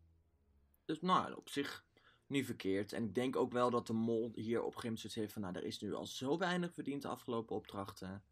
Dus 0.85 1.01
nou, 1.01 1.35
op 1.35 1.49
zich 1.49 1.85
niet 2.27 2.47
verkeerd. 2.47 2.93
En 2.93 3.05
ik 3.05 3.15
denk 3.15 3.37
ook 3.37 3.53
wel 3.53 3.71
dat 3.71 3.87
de 3.87 3.93
mol 3.93 4.33
hier 4.35 4.63
op 4.63 4.77
Grimswitz 4.77 5.15
heeft 5.15 5.33
van... 5.33 5.43
Nou, 5.43 5.55
er 5.55 5.65
is 5.65 5.79
nu 5.81 5.95
al 5.95 6.07
zo 6.07 6.39
weinig 6.39 6.73
verdiend 6.75 7.03
de 7.03 7.09
afgelopen 7.09 7.57
opdrachten. 7.57 8.25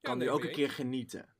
Kan 0.00 0.18
nee, 0.18 0.26
nu 0.26 0.32
ook 0.32 0.44
een 0.44 0.52
keer 0.52 0.70
genieten. 0.70 1.34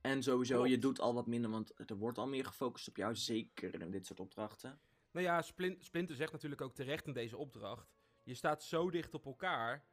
En 0.00 0.22
sowieso, 0.22 0.66
je 0.66 0.78
doet 0.78 1.00
al 1.00 1.14
wat 1.14 1.26
minder, 1.26 1.50
want 1.50 1.90
er 1.90 1.96
wordt 1.96 2.18
al 2.18 2.26
meer 2.28 2.44
gefocust 2.44 2.88
op 2.88 2.96
jou. 2.96 3.16
Zeker 3.16 3.80
in 3.80 3.90
dit 3.90 4.06
soort 4.06 4.20
opdrachten. 4.20 4.80
Nou 5.10 5.26
ja, 5.26 5.42
Splin- 5.42 5.76
Splinter 5.80 6.16
zegt 6.16 6.32
natuurlijk 6.32 6.60
ook 6.60 6.74
terecht 6.74 7.06
in 7.06 7.12
deze 7.12 7.36
opdracht. 7.36 7.94
Je 8.22 8.34
staat 8.34 8.62
zo 8.62 8.90
dicht 8.90 9.14
op 9.14 9.26
elkaar. 9.26 9.84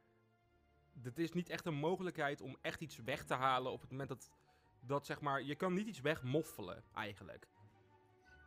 Het 1.02 1.18
is 1.18 1.32
niet 1.32 1.48
echt 1.48 1.66
een 1.66 1.74
mogelijkheid 1.74 2.40
om 2.40 2.56
echt 2.60 2.80
iets 2.80 2.96
weg 2.96 3.24
te 3.24 3.34
halen 3.34 3.72
op 3.72 3.80
het 3.80 3.90
moment 3.90 4.08
dat, 4.08 4.30
dat 4.80 5.06
zeg 5.06 5.20
maar, 5.20 5.42
je 5.42 5.54
kan 5.54 5.74
niet 5.74 5.86
iets 5.86 6.00
wegmoffelen 6.00 6.84
eigenlijk. 6.94 7.48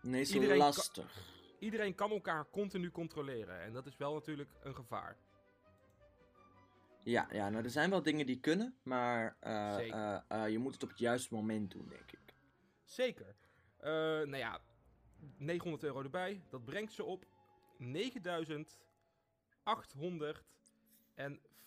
Nee, 0.01 0.23
zo 0.23 0.33
Iedereen 0.33 0.57
kan- 0.57 0.65
lastig. 0.65 1.41
Iedereen 1.63 1.95
kan 1.95 2.11
elkaar 2.11 2.49
continu 2.49 2.91
controleren 2.91 3.61
en 3.61 3.73
dat 3.73 3.85
is 3.85 3.97
wel 3.97 4.13
natuurlijk 4.13 4.49
een 4.61 4.75
gevaar. 4.75 5.17
Ja, 7.03 7.27
ja, 7.31 7.49
nou 7.49 7.63
er 7.63 7.69
zijn 7.69 7.89
wel 7.89 8.03
dingen 8.03 8.25
die 8.25 8.39
kunnen, 8.39 8.75
maar 8.83 9.37
eh, 9.39 9.89
eh, 9.89 10.21
eh, 10.27 10.49
je 10.49 10.57
moet 10.59 10.73
het 10.73 10.83
op 10.83 10.89
het 10.89 10.99
juiste 10.99 11.33
moment 11.33 11.71
doen, 11.71 11.87
denk 11.89 12.11
ik. 12.11 12.33
Zeker. 12.83 13.35
Nou 13.81 14.37
ja, 14.37 14.61
900 15.37 15.83
euro 15.83 16.01
erbij, 16.01 16.41
dat 16.49 16.65
brengt 16.65 16.93
ze 16.93 17.03
op 17.03 17.25
9850. 17.77 18.85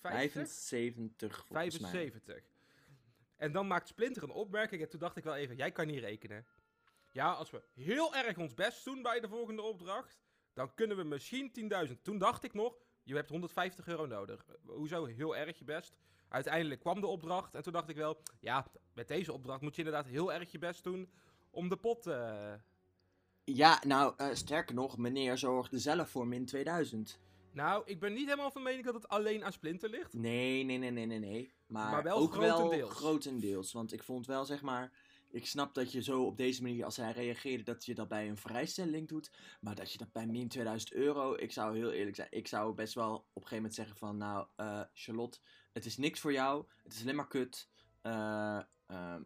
75 0.00 1.46
volgens 1.46 1.78
mij. 1.78 1.90
75. 1.90 2.44
En 3.36 3.52
dan 3.52 3.66
maakt 3.66 3.88
Splinter 3.88 4.22
een 4.22 4.30
opmerking 4.30 4.82
en 4.82 4.88
toen 4.88 5.00
dacht 5.00 5.16
ik 5.16 5.24
wel 5.24 5.34
even, 5.34 5.56
jij 5.56 5.72
kan 5.72 5.86
niet 5.86 6.00
rekenen. 6.00 6.46
Ja, 7.16 7.32
als 7.32 7.50
we 7.50 7.62
heel 7.74 8.14
erg 8.14 8.38
ons 8.38 8.54
best 8.54 8.84
doen 8.84 9.02
bij 9.02 9.20
de 9.20 9.28
volgende 9.28 9.62
opdracht, 9.62 10.20
dan 10.52 10.74
kunnen 10.74 10.96
we 10.96 11.02
misschien 11.04 11.70
10.000. 11.88 11.92
Toen 12.02 12.18
dacht 12.18 12.44
ik 12.44 12.54
nog, 12.54 12.78
je 13.02 13.14
hebt 13.14 13.28
150 13.30 13.86
euro 13.86 14.06
nodig. 14.06 14.44
Eh, 14.48 14.54
Hoezo 14.74 15.04
heel 15.04 15.36
erg 15.36 15.58
je 15.58 15.64
best? 15.64 15.96
Uiteindelijk 16.28 16.80
kwam 16.80 17.00
de 17.00 17.06
opdracht 17.06 17.54
en 17.54 17.62
toen 17.62 17.72
dacht 17.72 17.88
ik 17.88 17.96
wel, 17.96 18.22
ja, 18.40 18.66
met 18.94 19.08
deze 19.08 19.32
opdracht 19.32 19.60
moet 19.60 19.76
je 19.76 19.82
inderdaad 19.82 20.06
heel 20.06 20.32
erg 20.32 20.52
je 20.52 20.58
best 20.58 20.84
doen 20.84 21.10
om 21.50 21.68
de 21.68 21.76
pot... 21.76 22.06
eh, 22.06 22.52
Ja, 23.44 23.80
nou, 23.86 24.14
eh, 24.16 24.28
sterker 24.34 24.74
nog, 24.74 24.96
meneer 24.96 25.38
zorgde 25.38 25.78
zelf 25.78 26.08
voor 26.10 26.26
min 26.26 26.46
2000. 26.46 27.18
Nou, 27.52 27.82
ik 27.86 28.00
ben 28.00 28.12
niet 28.12 28.24
helemaal 28.24 28.50
van 28.50 28.62
mening 28.62 28.84
dat 28.84 28.94
het 28.94 29.08
alleen 29.08 29.44
aan 29.44 29.52
Splinter 29.52 29.88
ligt. 29.90 30.12
Nee, 30.12 30.64
nee, 30.64 30.78
nee, 30.78 30.90
nee, 30.90 31.06
nee, 31.06 31.18
nee. 31.18 31.50
Maar, 31.66 31.90
Maar 31.90 32.02
wel 32.02 32.16
ook 32.18 32.34
wel 32.34 32.56
grotendeels. 32.56 32.94
grotendeels. 32.94 33.72
Want 33.72 33.92
ik 33.92 34.02
vond 34.02 34.26
wel, 34.26 34.44
zeg 34.44 34.62
maar... 34.62 34.92
Ik 35.30 35.46
snap 35.46 35.74
dat 35.74 35.92
je 35.92 36.02
zo 36.02 36.22
op 36.24 36.36
deze 36.36 36.62
manier, 36.62 36.84
als 36.84 36.96
hij 36.96 37.12
reageerde, 37.12 37.62
dat 37.62 37.84
je 37.84 37.94
dat 37.94 38.08
bij 38.08 38.28
een 38.28 38.36
vrijstelling 38.36 39.08
doet. 39.08 39.30
Maar 39.60 39.74
dat 39.74 39.92
je 39.92 39.98
dat 39.98 40.12
bij 40.12 40.26
min 40.26 40.48
2000 40.48 40.92
euro... 40.92 41.34
Ik 41.34 41.52
zou 41.52 41.76
heel 41.76 41.90
eerlijk 41.92 42.16
zijn, 42.16 42.28
ik 42.30 42.46
zou 42.48 42.74
best 42.74 42.94
wel 42.94 43.14
op 43.14 43.24
een 43.42 43.48
gegeven 43.48 43.56
moment 43.56 43.74
zeggen 43.74 43.96
van... 43.96 44.16
Nou, 44.16 44.46
eh, 44.56 44.80
Charlotte, 44.92 45.38
het 45.72 45.84
is 45.84 45.96
niks 45.96 46.20
voor 46.20 46.32
jou. 46.32 46.64
Het 46.82 46.92
is 46.92 47.02
alleen 47.02 47.16
maar 47.16 47.28
kut. 47.28 47.68
Eh, 48.02 48.60
ehm, 48.86 49.22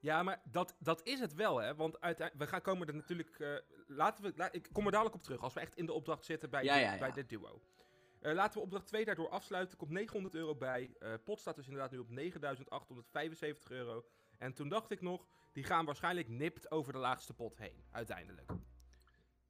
Ja, 0.00 0.22
maar 0.22 0.42
dat, 0.44 0.76
dat 0.78 1.00
is 1.06 1.20
het 1.20 1.34
wel, 1.34 1.56
hè? 1.60 1.74
Want 1.74 2.00
uiteindelijk, 2.00 2.44
we 2.46 2.50
gaan 2.56 2.62
komen 2.62 2.86
er 2.88 2.94
natuurlijk. 2.94 3.38
eh, 3.38 3.54
laten 3.86 4.24
we, 4.24 4.32
la- 4.36 4.52
ik 4.52 4.68
kom 4.72 4.84
er 4.86 4.90
dadelijk 4.92 5.16
op 5.16 5.22
terug 5.22 5.42
als 5.42 5.54
we 5.54 5.60
echt 5.60 5.76
in 5.76 5.86
de 5.86 5.92
opdracht 5.92 6.24
zitten 6.24 6.50
bij, 6.50 6.64
Ja, 6.64 6.74
de- 6.74 6.80
ja, 6.80 6.92
ja. 6.92 6.98
bij 6.98 7.12
dit 7.12 7.28
duo. 7.28 7.62
Laten 8.20 8.58
we 8.58 8.64
opdracht 8.64 8.86
2 8.86 9.04
daardoor 9.04 9.28
afsluiten. 9.28 9.78
Komt 9.78 9.90
900 9.90 10.34
euro 10.34 10.54
bij. 10.54 10.94
Pot 11.24 11.40
staat 11.40 11.56
dus 11.56 11.64
inderdaad 11.66 11.90
nu 11.90 11.98
op 11.98 12.08
9875 12.10 13.70
euro. 13.70 14.04
En 14.42 14.52
toen 14.52 14.68
dacht 14.68 14.90
ik 14.90 15.00
nog, 15.00 15.26
die 15.52 15.64
gaan 15.64 15.84
waarschijnlijk 15.84 16.28
nipt 16.28 16.70
over 16.70 16.92
de 16.92 16.98
laagste 16.98 17.34
pot 17.34 17.56
heen, 17.58 17.84
uiteindelijk. 17.90 18.50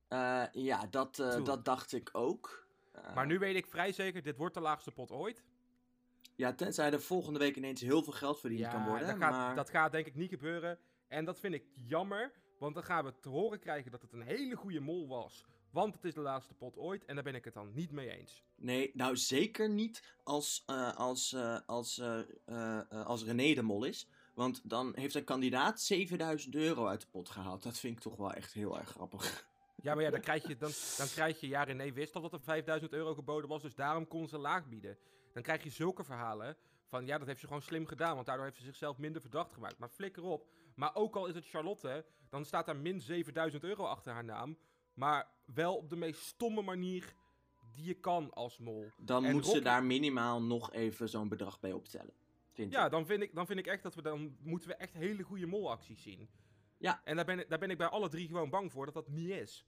eh, 0.08 0.44
ja, 0.52 0.86
dat, 0.86 1.18
eh, 1.18 1.44
dat 1.44 1.64
dacht 1.64 1.92
ik 1.92 2.10
ook. 2.12 2.66
Eh, 2.92 3.14
Maar 3.14 3.26
nu 3.26 3.38
weet 3.38 3.56
ik 3.56 3.66
vrij 3.66 3.92
zeker, 3.92 4.22
dit 4.22 4.36
wordt 4.36 4.54
de 4.54 4.60
laagste 4.60 4.90
pot 4.90 5.10
ooit. 5.10 5.44
Ja, 6.36 6.52
tenzij 6.54 6.92
er 6.92 7.00
volgende 7.00 7.38
week 7.38 7.56
ineens 7.56 7.80
heel 7.80 8.02
veel 8.02 8.12
geld 8.12 8.40
verdiend 8.40 8.68
kan 8.68 8.84
worden. 8.86 9.06
dat, 9.06 9.16
gaat, 9.16 9.30
maar... 9.30 9.54
dat 9.54 9.70
gaat 9.70 9.92
denk 9.92 10.06
ik 10.06 10.14
niet 10.14 10.28
gebeuren. 10.28 10.78
En 11.08 11.24
dat 11.24 11.40
vind 11.40 11.54
ik 11.54 11.64
jammer, 11.74 12.32
want 12.58 12.74
dan 12.74 12.84
gaan 12.84 13.04
we 13.04 13.14
te 13.20 13.28
horen 13.28 13.58
krijgen 13.58 13.90
dat 13.90 14.02
het 14.02 14.12
een 14.12 14.22
hele 14.22 14.54
goede 14.54 14.80
mol 14.80 15.08
was. 15.08 15.44
Want 15.70 15.94
het 15.94 16.04
is 16.04 16.14
de 16.14 16.20
laatste 16.20 16.54
pot 16.54 16.76
ooit 16.76 17.04
en 17.04 17.14
daar 17.14 17.24
ben 17.24 17.34
ik 17.34 17.44
het 17.44 17.54
dan 17.54 17.72
niet 17.72 17.90
mee 17.90 18.10
eens. 18.10 18.44
Nee, 18.54 18.90
nou 18.94 19.16
zeker 19.16 19.68
niet 19.68 20.16
als, 20.22 20.66
als, 20.96 21.36
als, 21.66 22.02
als 22.90 23.24
René 23.24 23.54
de 23.54 23.62
Mol 23.62 23.84
is. 23.84 24.08
Want 24.34 24.60
dan 24.64 24.92
heeft 24.94 25.14
een 25.14 25.24
kandidaat 25.24 25.80
7000 25.80 26.54
euro 26.54 26.86
uit 26.86 27.00
de 27.00 27.06
pot 27.10 27.30
gehaald. 27.30 27.62
Dat 27.62 27.78
vind 27.78 27.96
ik 27.96 28.02
toch 28.02 28.16
wel 28.16 28.32
echt 28.32 28.52
heel 28.52 28.78
erg 28.78 28.88
grappig. 28.88 29.50
Ja, 29.82 29.94
maar 29.94 30.04
ja, 30.04 30.10
dan 30.10 30.20
krijg 30.20 30.46
je, 30.46 30.56
dan, 30.56 30.70
dan 30.96 31.06
krijg 31.06 31.40
je 31.40 31.48
ja, 31.48 31.62
René 31.62 31.92
wist 31.92 32.14
al 32.14 32.22
dat 32.22 32.32
er 32.32 32.40
5000 32.40 32.92
euro 32.92 33.14
geboden 33.14 33.48
was, 33.48 33.62
dus 33.62 33.74
daarom 33.74 34.08
kon 34.08 34.28
ze 34.28 34.38
laag 34.38 34.68
bieden. 34.68 34.98
Dan 35.32 35.42
krijg 35.42 35.62
je 35.62 35.70
zulke 35.70 36.04
verhalen 36.04 36.56
van, 36.88 37.06
ja, 37.06 37.18
dat 37.18 37.26
heeft 37.26 37.40
ze 37.40 37.46
gewoon 37.46 37.62
slim 37.62 37.86
gedaan, 37.86 38.14
want 38.14 38.26
daardoor 38.26 38.44
heeft 38.44 38.58
ze 38.58 38.64
zichzelf 38.64 38.98
minder 38.98 39.20
verdacht 39.20 39.52
gemaakt. 39.52 39.78
Maar 39.78 39.88
flikker 39.88 40.22
op. 40.22 40.46
Maar 40.74 40.94
ook 40.94 41.16
al 41.16 41.26
is 41.26 41.34
het 41.34 41.48
Charlotte, 41.48 42.04
dan 42.30 42.44
staat 42.44 42.66
daar 42.66 42.76
min 42.76 43.00
7000 43.00 43.64
euro 43.64 43.84
achter 43.84 44.12
haar 44.12 44.24
naam. 44.24 44.58
Maar 44.94 45.28
wel 45.44 45.76
op 45.76 45.88
de 45.90 45.96
meest 45.96 46.22
stomme 46.22 46.62
manier 46.62 47.14
die 47.74 47.84
je 47.84 47.94
kan 47.94 48.32
als 48.32 48.58
mol. 48.58 48.88
Dan 48.98 49.24
En 49.24 49.32
moet 49.32 49.46
ze 49.46 49.60
daar 49.60 49.84
minimaal 49.84 50.42
nog 50.42 50.72
even 50.72 51.08
zo'n 51.08 51.28
bedrag 51.28 51.60
bij 51.60 51.72
optellen. 51.72 52.14
Vind 52.52 52.72
Ja, 52.72 52.84
ik. 52.84 52.90
dan 52.90 53.06
vind, 53.06 53.22
ik, 53.22 53.34
dan 53.34 53.46
vind 53.46 53.58
ik 53.58 53.66
echt 53.66 53.82
dat 53.82 53.94
we 53.94 54.02
dan 54.02 54.36
moeten 54.40 54.68
we 54.68 54.74
echt 54.74 54.92
hele 54.92 55.22
goede 55.22 55.46
molacties 55.46 56.02
zien. 56.02 56.30
Ja. 56.78 57.00
En 57.04 57.16
daar 57.16 57.24
ben, 57.24 57.38
ik, 57.38 57.48
daar 57.48 57.58
ben 57.58 57.70
ik 57.70 57.78
bij 57.78 57.86
alle 57.86 58.08
drie 58.08 58.26
gewoon 58.26 58.50
bang 58.50 58.72
voor 58.72 58.84
dat 58.84 58.94
dat 58.94 59.08
niet 59.08 59.28
is. 59.30 59.66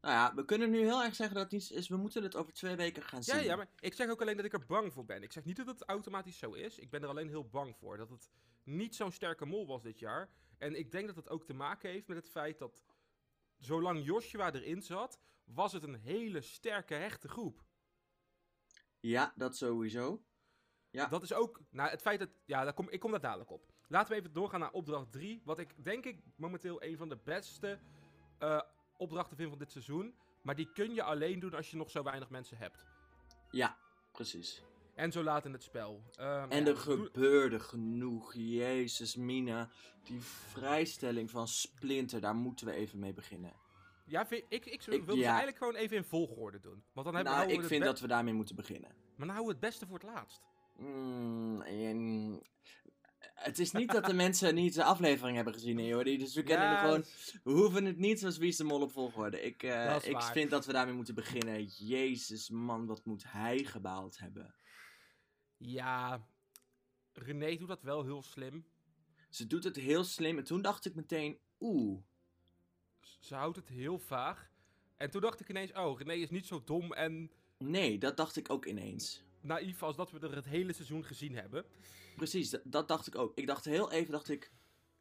Nou 0.00 0.14
ja, 0.14 0.34
we 0.34 0.44
kunnen 0.44 0.70
nu 0.70 0.78
heel 0.78 1.02
erg 1.02 1.14
zeggen 1.14 1.34
dat 1.36 1.44
het 1.44 1.52
niet 1.52 1.70
is. 1.70 1.88
We 1.88 1.96
moeten 1.96 2.22
het 2.22 2.36
over 2.36 2.52
twee 2.52 2.76
weken 2.76 3.02
gaan 3.02 3.22
zien. 3.22 3.36
Ja, 3.36 3.42
ja, 3.42 3.56
maar 3.56 3.68
ik 3.78 3.94
zeg 3.94 4.08
ook 4.10 4.20
alleen 4.20 4.36
dat 4.36 4.44
ik 4.44 4.52
er 4.52 4.66
bang 4.66 4.92
voor 4.92 5.04
ben. 5.04 5.22
Ik 5.22 5.32
zeg 5.32 5.44
niet 5.44 5.56
dat 5.56 5.66
het 5.66 5.82
automatisch 5.82 6.38
zo 6.38 6.52
is. 6.52 6.78
Ik 6.78 6.90
ben 6.90 7.02
er 7.02 7.08
alleen 7.08 7.28
heel 7.28 7.48
bang 7.48 7.76
voor. 7.76 7.96
Dat 7.96 8.10
het 8.10 8.30
niet 8.64 8.94
zo'n 8.94 9.12
sterke 9.12 9.46
mol 9.46 9.66
was 9.66 9.82
dit 9.82 9.98
jaar. 9.98 10.30
En 10.58 10.74
ik 10.78 10.90
denk 10.90 11.06
dat 11.06 11.16
het 11.16 11.28
ook 11.28 11.44
te 11.44 11.54
maken 11.54 11.90
heeft 11.90 12.06
met 12.06 12.16
het 12.16 12.28
feit 12.28 12.58
dat 12.58 12.82
zolang 13.58 14.04
Joshua 14.04 14.52
erin 14.52 14.82
zat, 14.82 15.20
was 15.44 15.72
het 15.72 15.82
een 15.82 15.94
hele 16.00 16.40
sterke 16.40 16.94
hechte 16.94 17.28
groep. 17.28 17.64
Ja, 19.00 19.32
dat 19.36 19.56
sowieso. 19.56 20.22
Ja. 20.92 21.06
Dat 21.06 21.22
is 21.22 21.32
ook, 21.32 21.60
nou 21.70 21.90
het 21.90 22.00
feit 22.02 22.18
dat, 22.18 22.28
ja 22.46 22.64
daar 22.64 22.72
kom, 22.74 22.88
ik 22.90 23.00
kom 23.00 23.10
daar 23.10 23.20
dadelijk 23.20 23.50
op. 23.50 23.72
Laten 23.88 24.12
we 24.12 24.18
even 24.20 24.32
doorgaan 24.32 24.60
naar 24.60 24.72
opdracht 24.72 25.12
3. 25.12 25.42
Wat 25.44 25.58
ik 25.58 25.84
denk 25.84 26.04
ik 26.04 26.18
momenteel 26.36 26.82
een 26.82 26.96
van 26.96 27.08
de 27.08 27.18
beste 27.24 27.78
eh, 28.38 28.60
opdrachten 28.96 29.36
vind 29.36 29.48
van 29.50 29.58
dit 29.58 29.70
seizoen. 29.72 30.14
Maar 30.42 30.54
die 30.56 30.72
kun 30.72 30.94
je 30.94 31.02
alleen 31.02 31.40
doen 31.40 31.54
als 31.54 31.70
je 31.70 31.76
nog 31.76 31.90
zo 31.90 32.02
weinig 32.02 32.28
mensen 32.30 32.56
hebt. 32.56 32.84
Ja, 33.50 33.76
precies. 34.12 34.62
En 34.94 35.12
zo 35.12 35.22
laat 35.22 35.44
in 35.44 35.52
het 35.52 35.62
spel. 35.62 36.02
Ehm, 36.16 36.50
En 36.50 36.66
er 36.66 36.76
gebeurde 36.76 37.60
genoeg. 37.60 38.34
Jezus, 38.34 39.16
Mina. 39.16 39.68
Die 40.02 40.20
vrijstelling 40.20 41.30
van 41.30 41.48
Splinter, 41.48 42.20
daar 42.20 42.34
moeten 42.34 42.66
we 42.66 42.72
even 42.72 42.98
mee 42.98 43.12
beginnen. 43.12 43.52
Ja, 44.06 44.26
ik, 44.30 44.44
ik, 44.48 44.86
Ik- 44.86 45.04
wil 45.04 45.14
ja. 45.16 45.26
eigenlijk 45.28 45.56
gewoon 45.58 45.74
even 45.74 45.96
in 45.96 46.04
volgorde 46.04 46.60
doen. 46.60 46.84
Want 46.92 47.06
dan 47.06 47.14
hebben 47.14 47.24
Nou, 47.24 47.36
houden 47.36 47.54
ik 47.62 47.64
vind 47.66 47.82
het 47.82 47.90
dat 47.92 48.00
we 48.00 48.06
daarmee 48.06 48.32
moeten 48.34 48.56
beginnen. 48.56 48.90
be- 48.90 49.16
Maar 49.16 49.26
we 49.44 49.48
het 49.48 49.60
beste 49.60 49.86
voor 49.86 49.98
het 49.98 50.06
laatst. 50.08 50.42
Mm, 50.82 51.60
en... 51.62 52.40
Het 53.18 53.58
is 53.58 53.72
niet 53.72 53.92
dat 53.92 54.04
de 54.04 54.12
mensen 54.24 54.54
niet 54.54 54.74
de 54.74 54.84
aflevering 54.84 55.36
hebben 55.36 55.54
gezien. 55.54 55.76
Die- 55.76 56.18
Dus 56.18 56.34
we 56.34 56.42
kennen 56.42 56.66
Ja, 56.66 56.72
er 56.72 56.78
gewoon... 56.78 57.04
We 57.44 57.50
hoeven 57.52 57.84
het 57.84 57.98
niet 57.98 58.18
zoals 58.20 58.36
Wie 58.38 58.48
is 58.48 58.56
de 58.56 58.64
Mol 58.64 58.80
op 58.80 58.92
volgorde. 58.92 59.40
Ik, 59.42 59.62
eh, 59.62 59.96
ik 60.02 60.12
waar. 60.12 60.32
vind 60.32 60.50
dat 60.50 60.66
we 60.66 60.72
daarmee 60.72 60.94
moeten 60.94 61.14
beginnen. 61.14 61.64
Jezus, 61.64 62.50
man, 62.50 62.86
wat 62.86 63.04
moet 63.04 63.24
hij 63.26 63.58
gebaald 63.64 64.18
hebben. 64.18 64.54
Ja, 65.56 66.26
René 67.12 67.56
doet 67.56 67.68
dat 67.68 67.82
wel 67.82 68.04
heel 68.04 68.22
slim. 68.22 68.64
Ze 69.30 69.46
doet 69.46 69.64
het 69.64 69.76
heel 69.76 70.04
slim. 70.04 70.38
En 70.38 70.44
toen 70.44 70.62
dacht 70.62 70.84
ik 70.84 70.94
meteen, 70.94 71.38
oeh. 71.60 72.02
Ze 73.20 73.34
houdt 73.34 73.56
het 73.56 73.68
heel 73.68 73.98
vaag. 73.98 74.50
En 74.96 75.10
toen 75.10 75.20
dacht 75.20 75.40
ik 75.40 75.48
ineens, 75.48 75.72
oh, 75.72 75.98
René 75.98 76.12
is 76.14 76.30
niet 76.30 76.46
zo 76.46 76.62
dom 76.64 76.92
en 76.92 77.30
Nee, 77.58 77.98
dat 77.98 78.16
dacht 78.16 78.36
ik 78.36 78.50
ook 78.50 78.66
ineens. 78.66 79.22
Naïef 79.42 79.82
als 79.82 79.96
dat 79.96 80.10
we 80.10 80.18
er 80.18 80.34
het 80.34 80.44
hele 80.44 80.72
seizoen 80.72 81.04
gezien 81.04 81.34
hebben. 81.34 81.64
Precies, 82.16 82.50
dat, 82.50 82.62
dat 82.64 82.88
dacht 82.88 83.06
ik 83.06 83.14
ook. 83.14 83.38
Ik 83.38 83.46
dacht 83.46 83.64
heel 83.64 83.90
even, 83.90 84.12
dacht 84.12 84.28
ik... 84.28 84.52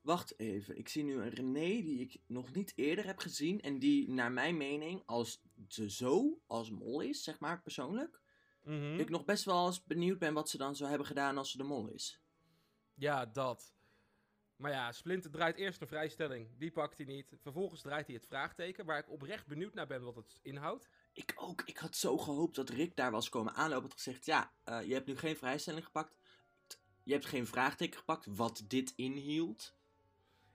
Wacht 0.01 0.39
even, 0.39 0.77
ik 0.77 0.89
zie 0.89 1.03
nu 1.03 1.13
een 1.13 1.29
René 1.29 1.81
die 1.81 1.99
ik 1.99 2.21
nog 2.27 2.53
niet 2.53 2.73
eerder 2.75 3.05
heb 3.05 3.19
gezien. 3.19 3.61
En 3.61 3.79
die, 3.79 4.09
naar 4.09 4.31
mijn 4.31 4.57
mening, 4.57 5.03
als 5.05 5.41
ze 5.67 5.89
zo 5.89 6.41
als 6.47 6.69
mol 6.71 7.01
is, 7.01 7.23
zeg 7.23 7.39
maar, 7.39 7.61
persoonlijk... 7.61 8.21
Mhm. 8.63 8.99
Ik 8.99 9.09
nog 9.09 9.25
best 9.25 9.43
wel 9.43 9.65
eens 9.65 9.83
benieuwd 9.83 10.19
ben 10.19 10.33
wat 10.33 10.49
ze 10.49 10.57
dan 10.57 10.75
zou 10.75 10.89
hebben 10.89 11.07
gedaan 11.07 11.37
als 11.37 11.51
ze 11.51 11.57
de 11.57 11.63
mol 11.63 11.87
is. 11.87 12.21
Ja, 12.93 13.25
dat. 13.25 13.75
Maar 14.55 14.71
ja, 14.71 14.91
Splinter 14.91 15.31
draait 15.31 15.55
eerst 15.55 15.81
een 15.81 15.87
vrijstelling. 15.87 16.49
Die 16.57 16.71
pakt 16.71 16.97
hij 16.97 17.05
niet. 17.05 17.33
Vervolgens 17.41 17.81
draait 17.81 18.05
hij 18.05 18.15
het 18.15 18.25
vraagteken, 18.25 18.85
waar 18.85 18.99
ik 18.99 19.09
oprecht 19.09 19.47
benieuwd 19.47 19.73
naar 19.73 19.87
ben 19.87 20.03
wat 20.03 20.15
het 20.15 20.39
inhoudt. 20.41 20.89
Ik 21.13 21.33
ook. 21.35 21.61
Ik 21.61 21.77
had 21.77 21.95
zo 21.95 22.17
gehoopt 22.17 22.55
dat 22.55 22.69
Rick 22.69 22.95
daar 22.95 23.11
was 23.11 23.29
komen 23.29 23.53
aanlopen. 23.53 23.89
Had 23.89 23.93
gezegd: 24.01 24.25
Ja, 24.25 24.51
eh, 24.63 24.81
je 24.83 24.93
hebt 24.93 25.07
nu 25.07 25.17
geen 25.17 25.37
vrijstelling 25.37 25.85
gepakt. 25.85 26.15
Je 27.03 27.13
hebt 27.13 27.25
geen 27.25 27.47
vraagteken 27.47 27.99
gepakt. 27.99 28.25
Wat 28.25 28.63
dit 28.67 28.93
inhield. 28.95 29.75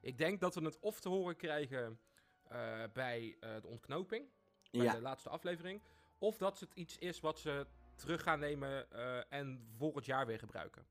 Ik 0.00 0.18
denk 0.18 0.40
dat 0.40 0.54
we 0.54 0.64
het 0.64 0.78
of 0.80 1.00
te 1.00 1.08
horen 1.08 1.36
krijgen 1.36 2.00
eh, 2.42 2.82
bij 2.92 3.36
eh, 3.40 3.60
de 3.60 3.66
ontknoping, 3.66 4.28
bij 4.70 4.82
Ja, 4.82 4.92
de 4.92 5.00
laatste 5.00 5.28
aflevering. 5.28 5.82
Of 6.18 6.36
dat 6.36 6.60
het 6.60 6.74
iets 6.74 6.98
is 6.98 7.20
wat 7.20 7.38
ze 7.38 7.66
terug 7.94 8.22
gaan 8.22 8.38
nemen 8.38 8.90
en 9.30 9.68
volgend 9.76 10.04
jaar 10.04 10.26
weer 10.26 10.38
gebruiken. 10.38 10.86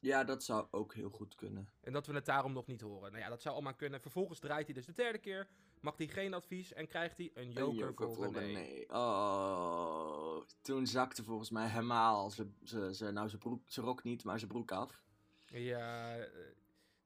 ja, 0.00 0.24
dat 0.24 0.44
zou 0.44 0.66
ook 0.70 0.94
heel 0.94 1.10
goed 1.10 1.34
kunnen. 1.34 1.68
En 1.80 1.92
dat 1.92 2.06
we 2.06 2.14
het 2.14 2.24
daarom 2.24 2.52
nog 2.52 2.66
niet 2.66 2.80
horen. 2.80 3.10
Nou 3.10 3.22
ja, 3.24 3.28
dat 3.28 3.42
zou 3.42 3.54
allemaal 3.54 3.74
kunnen. 3.74 4.00
Vervolgens 4.00 4.38
draait 4.38 4.66
hij 4.66 4.74
dus 4.74 4.86
de 4.86 4.92
derde 4.92 5.18
keer. 5.18 5.48
Mag 5.80 5.96
hij 5.96 6.06
geen 6.06 6.34
advies 6.34 6.72
en 6.72 6.88
krijgt 6.88 7.16
hij 7.16 7.30
een 7.34 7.50
joker, 7.50 7.68
Een 7.68 7.74
joker 7.74 8.14
voor 8.14 8.32
René. 8.32 8.60
René. 8.60 8.84
Oh, 8.88 10.42
toen 10.62 10.86
zakte 10.86 11.24
volgens 11.24 11.50
mij 11.50 11.68
helemaal 11.68 12.30
ze, 12.30 12.46
ze, 12.62 12.94
ze, 12.94 13.10
nou, 13.10 13.28
zijn 13.28 13.40
broek, 13.40 13.62
zijn 13.66 13.86
rok 13.86 14.02
niet, 14.02 14.24
maar 14.24 14.38
zijn 14.38 14.50
broek 14.50 14.70
af. 14.70 15.02
Ja, 15.46 16.16
eh, 16.18 16.30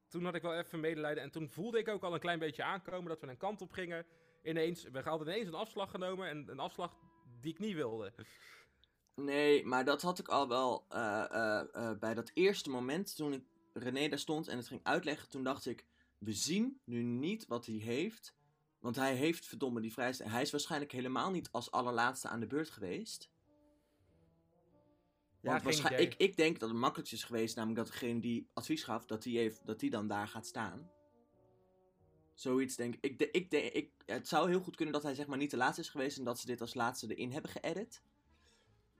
toen 0.07 0.25
had 0.25 0.35
ik 0.35 0.41
wel 0.41 0.55
even 0.55 0.79
medelijden. 0.79 1.23
En 1.23 1.31
toen 1.31 1.49
voelde 1.49 1.79
ik 1.79 1.87
ook 1.87 2.03
al 2.03 2.13
een 2.13 2.19
klein 2.19 2.39
beetje 2.39 2.63
aankomen 2.63 3.09
dat 3.09 3.21
we 3.21 3.27
een 3.27 3.37
kant 3.37 3.61
op 3.61 3.71
gingen. 3.71 4.05
Ineens, 4.43 4.83
we 4.83 5.01
hadden 5.01 5.27
ineens 5.27 5.47
een 5.47 5.53
afslag 5.53 5.91
genomen. 5.91 6.27
En 6.27 6.47
een 6.47 6.59
afslag 6.59 6.97
die 7.41 7.51
ik 7.51 7.59
niet 7.59 7.75
wilde. 7.75 8.13
Nee, 9.15 9.65
maar 9.65 9.85
dat 9.85 10.01
had 10.01 10.19
ik 10.19 10.27
al 10.27 10.47
wel 10.47 10.85
eh, 10.89 11.59
eh, 11.73 11.99
bij 11.99 12.13
dat 12.13 12.31
eerste 12.33 12.69
moment 12.69 13.15
toen 13.15 13.33
ik 13.33 13.43
René 13.73 14.07
daar 14.07 14.19
stond 14.19 14.47
en 14.47 14.57
het 14.57 14.67
ging 14.67 14.79
uitleggen. 14.83 15.29
Toen 15.29 15.43
dacht 15.43 15.65
ik, 15.65 15.85
we 16.17 16.33
zien 16.33 16.79
nu 16.83 17.03
niet 17.03 17.47
wat 17.47 17.65
hij 17.65 17.75
heeft. 17.75 18.35
Want 18.81 18.95
hij 18.95 19.15
heeft 19.15 19.45
verdomme 19.45 19.81
die 19.81 19.93
vrijstelling. 19.93 20.33
Hij 20.33 20.43
is 20.43 20.51
waarschijnlijk 20.51 20.91
helemaal 20.91 21.31
niet 21.31 21.51
als 21.51 21.71
allerlaatste 21.71 22.27
aan 22.27 22.39
de 22.39 22.47
beurt 22.47 22.69
geweest. 22.69 23.31
Ja, 25.41 25.51
ik, 25.99 26.13
ik 26.17 26.35
denk 26.37 26.59
dat 26.59 26.69
het 26.69 26.77
makkelijkst 26.77 27.13
is 27.13 27.23
geweest, 27.23 27.55
namelijk 27.55 27.79
dat 27.85 27.91
degene 27.99 28.19
die 28.19 28.49
advies 28.53 28.83
gaf, 28.83 29.05
dat 29.05 29.23
die, 29.23 29.37
heeft, 29.37 29.65
dat 29.65 29.79
die 29.79 29.89
dan 29.89 30.07
daar 30.07 30.27
gaat 30.27 30.45
staan. 30.47 30.91
Zoiets 32.33 32.75
denk 32.75 32.95
ik. 32.95 33.03
Ik, 33.03 33.19
de- 33.19 33.31
ik, 33.31 33.51
de- 33.51 33.71
ik. 33.71 33.91
Het 34.05 34.27
zou 34.27 34.49
heel 34.49 34.59
goed 34.61 34.75
kunnen 34.75 34.93
dat 34.93 35.03
hij 35.03 35.13
zeg 35.15 35.27
maar 35.27 35.37
niet 35.37 35.51
de 35.51 35.57
laatste 35.57 35.81
is 35.81 35.89
geweest 35.89 36.17
en 36.17 36.23
dat 36.23 36.39
ze 36.39 36.45
dit 36.45 36.61
als 36.61 36.73
laatste 36.73 37.07
erin 37.15 37.31
hebben 37.31 37.51
geëdit. 37.51 38.01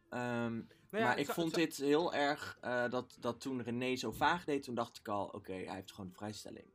Ehm, 0.10 0.54
Nou 0.56 0.66
ja, 0.92 1.00
maar 1.10 1.20
ik 1.20 1.26
zou- 1.26 1.38
vond 1.40 1.54
zou- 1.54 1.66
dit 1.66 1.78
heel 1.78 2.14
erg, 2.14 2.58
eh, 2.62 2.90
dat, 2.90 3.18
dat 3.20 3.42
toen 3.42 3.62
René 3.62 3.96
zo 3.96 4.12
vaag 4.12 4.46
deed, 4.46 4.64
toen 4.64 4.76
dacht 4.76 4.98
ik 4.98 5.08
al, 5.08 5.26
oké, 5.26 5.54
hij 5.54 5.76
heeft 5.76 5.92
gewoon 5.92 6.10
de 6.10 6.16
vrijstelling. 6.16 6.66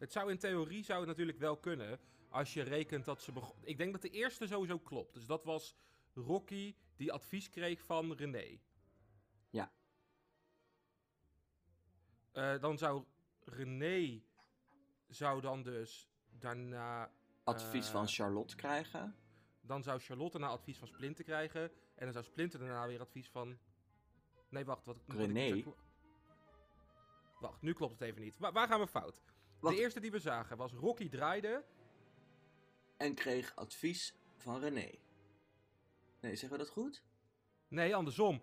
Het 0.00 0.12
zou 0.12 0.30
in 0.30 0.38
theorie 0.38 0.84
zou 0.84 0.98
het 0.98 1.08
natuurlijk 1.08 1.38
wel 1.38 1.56
kunnen. 1.56 2.00
Als 2.28 2.54
je 2.54 2.62
rekent 2.62 3.04
dat 3.04 3.22
ze 3.22 3.32
begon. 3.32 3.56
Ik 3.62 3.78
denk 3.78 3.92
dat 3.92 4.02
de 4.02 4.10
eerste 4.10 4.46
sowieso 4.46 4.78
klopt. 4.78 5.14
Dus 5.14 5.26
dat 5.26 5.44
was 5.44 5.76
Rocky 6.14 6.74
die 6.96 7.12
advies 7.12 7.50
kreeg 7.50 7.82
van 7.84 8.12
René. 8.12 8.58
Ja. 9.50 9.72
Eh, 12.32 12.58
dan 12.60 12.78
zou 12.78 13.04
René 13.44 14.22
zou 15.08 15.40
dan 15.40 15.62
dus 15.62 16.08
daarna. 16.30 17.10
Advies 17.44 17.86
Eh, 17.86 17.92
van 17.92 18.08
Charlotte 18.08 18.56
krijgen. 18.56 19.14
Dan 19.60 19.82
zou 19.82 20.00
Charlotte 20.00 20.38
daarna 20.38 20.54
advies 20.54 20.78
van 20.78 20.88
Splinter 20.88 21.24
krijgen. 21.24 21.62
En 21.94 22.04
dan 22.04 22.12
zou 22.12 22.24
Splinter 22.24 22.58
daarna 22.58 22.86
weer 22.86 23.00
advies 23.00 23.28
van. 23.28 23.58
Nee, 24.48 24.64
wacht. 24.64 24.84
Wat, 24.84 24.96
wat 25.06 25.14
ik 25.14 25.20
René? 25.26 25.48
zeg 25.48 25.62
klo- 25.62 25.76
Wacht, 27.40 27.62
nu 27.62 27.72
klopt 27.72 27.92
het 27.92 28.00
even 28.02 28.20
niet. 28.22 28.38
Wa- 28.38 28.52
waar 28.52 28.68
gaan 28.68 28.80
we 28.80 28.86
fout? 28.86 29.22
Wacht. 29.60 29.76
De 29.76 29.82
eerste 29.82 30.00
die 30.00 30.10
we 30.10 30.18
zagen 30.18 30.56
was 30.56 30.72
Rocky 30.72 31.08
draaide. 31.08 31.64
En 32.96 33.14
kreeg 33.14 33.52
advies 33.56 34.14
van 34.36 34.60
René. 34.60 34.90
Nee, 36.20 36.36
zeggen 36.36 36.50
we 36.50 36.64
dat 36.64 36.68
goed? 36.68 37.02
Nee, 37.68 37.96
andersom. 37.96 38.42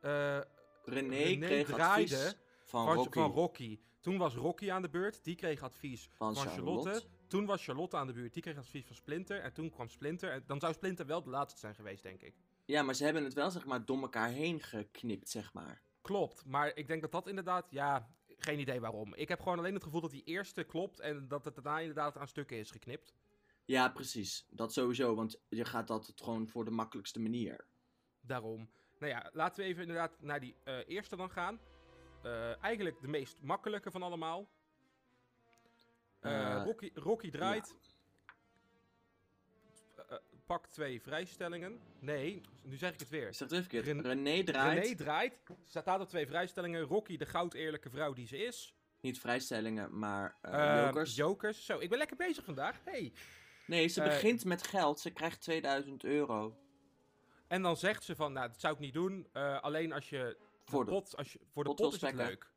Eh, 0.00 0.40
René, 0.84 1.16
René 1.16 1.46
kreeg 1.46 1.66
draaide 1.66 2.16
advies 2.16 2.36
van, 2.64 2.84
van, 2.84 2.94
Rocky. 2.94 3.18
van 3.18 3.30
Rocky. 3.30 3.78
Toen 4.00 4.18
was 4.18 4.34
Rocky 4.34 4.70
aan 4.70 4.82
de 4.82 4.88
beurt. 4.88 5.24
Die 5.24 5.34
kreeg 5.34 5.62
advies 5.62 6.08
Van 6.12 6.34
van, 6.34 6.46
Charlotte. 6.46 6.88
Charlotte. 6.88 7.08
Toen 7.26 7.46
was 7.46 7.64
Charlotte 7.64 7.96
aan 7.96 8.06
de 8.06 8.12
beurt. 8.12 8.32
Die 8.32 8.42
kreeg 8.42 8.56
advies 8.56 8.86
van 8.86 8.96
Splinter. 8.96 9.40
En 9.40 9.52
toen 9.52 9.70
kwam 9.70 9.88
Splinter. 9.88 10.30
En 10.30 10.42
dan 10.46 10.60
zou 10.60 10.72
Splinter 10.72 11.06
wel 11.06 11.22
de 11.22 11.30
laatste 11.30 11.60
zijn 11.60 11.74
geweest, 11.74 12.02
denk 12.02 12.20
ik. 12.22 12.34
Ja, 12.64 12.82
maar 12.82 12.94
ze 12.94 13.04
hebben 13.04 13.24
het 13.24 13.34
wel 13.34 13.50
zeg 13.50 13.64
maar 13.64 13.84
door 13.84 14.00
elkaar 14.00 14.28
heen 14.28 14.60
geknipt, 14.60 15.30
zeg 15.30 15.52
maar. 15.52 15.82
Klopt. 16.02 16.44
Maar 16.46 16.76
ik 16.76 16.86
denk 16.86 17.00
dat 17.00 17.12
dat 17.12 17.26
inderdaad... 17.26 17.66
Ja, 17.70 18.08
geen 18.38 18.58
idee 18.58 18.80
waarom. 18.80 19.14
Ik 19.14 19.28
heb 19.28 19.40
gewoon 19.40 19.58
alleen 19.58 19.74
het 19.74 19.82
gevoel 19.82 20.00
dat 20.00 20.10
die 20.10 20.24
eerste 20.24 20.64
klopt. 20.64 21.00
En 21.00 21.28
dat 21.28 21.44
het 21.44 21.54
daarna 21.54 21.78
inderdaad 21.78 22.16
aan 22.16 22.28
stukken 22.28 22.56
is 22.56 22.70
geknipt. 22.70 23.14
Ja, 23.64 23.88
precies. 23.88 24.46
Dat 24.50 24.72
sowieso, 24.72 25.14
want 25.14 25.40
je 25.48 25.64
gaat 25.64 25.88
dat 25.88 26.06
het 26.06 26.20
gewoon 26.20 26.48
voor 26.48 26.64
de 26.64 26.70
makkelijkste 26.70 27.20
manier. 27.20 27.66
Daarom. 28.20 28.70
Nou 28.98 29.12
ja, 29.12 29.30
laten 29.32 29.62
we 29.62 29.68
even 29.68 29.80
inderdaad 29.80 30.20
naar 30.20 30.40
die 30.40 30.54
eh, 30.64 30.78
eerste 30.86 31.16
dan 31.16 31.30
gaan. 31.30 31.60
Eh, 32.22 32.62
eigenlijk 32.62 33.00
de 33.00 33.08
meest 33.08 33.42
makkelijke 33.42 33.90
van 33.90 34.02
allemaal. 34.02 34.48
Eh, 36.20 36.62
Rocky, 36.64 36.90
Rocky 36.94 37.30
draait. 37.30 37.74
Pak 40.46 40.66
twee 40.66 41.02
vrijstellingen. 41.02 41.80
Nee, 41.98 42.40
nu 42.62 42.76
zeg 42.76 42.92
ik 42.92 43.00
het 43.00 43.08
weer. 43.08 43.26
Het 43.38 43.52
even. 43.52 43.80
Ren- 43.80 44.02
René 44.02 44.42
draait. 44.44 44.82
René 44.82 44.94
draait. 44.96 45.34
Staat 45.64 46.00
op 46.00 46.08
twee 46.08 46.26
vrijstellingen. 46.26 46.80
Rocky, 46.82 47.16
de 47.16 47.26
goud 47.26 47.54
eerlijke 47.54 47.90
vrouw 47.90 48.12
die 48.12 48.26
ze 48.26 48.36
is. 48.44 48.74
Niet 49.00 49.20
vrijstellingen, 49.20 49.98
maar 49.98 50.36
eh, 50.40 50.76
Eh, 50.78 50.84
jokers. 50.84 51.14
Jokers. 51.14 51.64
Zo, 51.64 51.78
ik 51.78 51.88
ben 51.88 51.98
lekker 51.98 52.16
bezig 52.16 52.44
vandaag. 52.44 52.80
Hey. 52.84 53.12
nee, 53.66 53.88
ze 53.88 54.02
eh, 54.02 54.08
begint 54.08 54.44
met 54.44 54.66
geld. 54.66 55.00
Ze 55.00 55.10
krijgt 55.10 55.40
2000 55.40 56.04
euro. 56.04 56.58
En 57.46 57.62
dan 57.62 57.76
zegt 57.76 58.04
ze 58.04 58.16
van, 58.16 58.32
nou, 58.32 58.48
dat 58.48 58.60
zou 58.60 58.74
ik 58.74 58.80
niet 58.80 58.92
doen. 58.94 59.28
alleen 59.60 59.92
als 59.92 60.08
je 60.08 60.36
Voor 60.64 60.84
de 60.84 60.90
pot, 60.90 61.16
als 61.16 61.32
je, 61.32 61.38
voor 61.52 61.64
de 61.64 61.74
pot 61.74 61.94
is 61.94 62.00
het 62.00 62.14
leuk. 62.14 62.52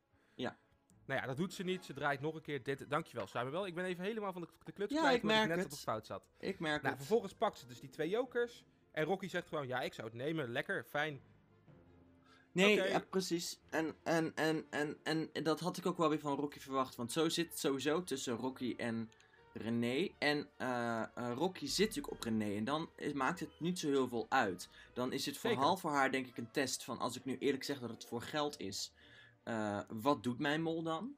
Nou 1.08 1.20
ja, 1.20 1.26
dat 1.26 1.36
doet 1.36 1.54
ze 1.54 1.62
niet. 1.64 1.84
Ze 1.84 1.92
draait 1.92 2.20
nog 2.20 2.34
een 2.34 2.42
keer 2.42 2.62
dit. 2.62 2.90
Dankjewel, 2.90 3.26
Samuel. 3.26 3.66
Ik 3.66 3.74
ben 3.74 3.84
even 3.84 4.04
helemaal 4.04 4.32
van 4.32 4.42
de, 4.42 4.48
de 4.64 4.72
kluts 4.72 4.92
Ja, 4.94 4.98
kwijt, 5.00 5.16
ik 5.16 5.22
net 5.22 5.48
het. 5.48 5.64
op 5.64 5.70
het 5.70 5.80
fout 5.80 6.06
zat. 6.06 6.22
Ik 6.38 6.58
merk 6.60 6.76
Nou, 6.82 6.88
het. 6.94 6.96
vervolgens 7.04 7.34
pakt 7.34 7.58
ze 7.58 7.66
dus 7.66 7.80
die 7.80 7.88
twee 7.90 8.08
jokers. 8.08 8.64
En 8.92 9.04
Rocky 9.04 9.28
zegt 9.28 9.48
gewoon, 9.48 9.66
ja, 9.66 9.80
ik 9.80 9.94
zou 9.94 10.08
het 10.08 10.16
nemen. 10.16 10.52
Lekker, 10.52 10.84
fijn. 10.84 11.20
Nee, 12.52 12.74
ja, 12.88 12.98
precies. 13.10 13.58
En, 13.70 13.94
en, 14.02 14.32
en, 14.34 14.66
en, 14.70 14.96
en 15.02 15.30
dat 15.42 15.60
had 15.60 15.76
ik 15.76 15.86
ook 15.86 15.96
wel 15.96 16.08
weer 16.08 16.18
van 16.20 16.36
Rocky 16.36 16.58
verwacht. 16.58 16.96
Want 16.96 17.12
zo 17.12 17.28
zit 17.28 17.48
het 17.48 17.58
sowieso 17.58 18.04
tussen 18.04 18.36
Rocky 18.36 18.74
en 18.76 19.10
René. 19.52 20.08
En 20.18 20.48
eh, 20.56 21.02
eh, 21.14 21.32
Rocky 21.34 21.66
zit 21.66 21.86
natuurlijk 21.86 22.12
op 22.14 22.22
René. 22.22 22.56
En 22.56 22.64
dan 22.64 22.90
is- 22.96 23.12
maakt 23.12 23.40
het 23.40 23.50
niet 23.60 23.78
zo 23.78 23.88
heel 23.88 24.08
veel 24.08 24.26
uit. 24.28 24.68
Dan 24.94 25.12
is 25.12 25.26
het 25.26 25.34
Zeker. 25.36 25.56
vooral 25.56 25.76
voor 25.76 25.90
haar 25.90 26.10
denk 26.10 26.26
ik 26.26 26.36
een 26.36 26.50
test 26.50 26.84
van... 26.84 26.98
Als 26.98 27.16
ik 27.16 27.24
nu 27.24 27.36
eerlijk 27.38 27.64
zeg 27.64 27.78
dat 27.80 27.90
het 27.90 28.04
voor 28.04 28.22
geld 28.22 28.60
is... 28.60 28.92
eh, 29.48 29.80
wat 29.88 30.22
doet 30.22 30.38
mijn 30.38 30.62
mol 30.62 30.82
dan? 30.82 31.16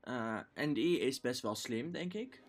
Eh, 0.00 0.40
en 0.54 0.72
die 0.72 0.98
is 0.98 1.20
best 1.20 1.40
wel 1.40 1.54
slim, 1.54 1.92
denk 1.92 2.14
ik. 2.14 2.42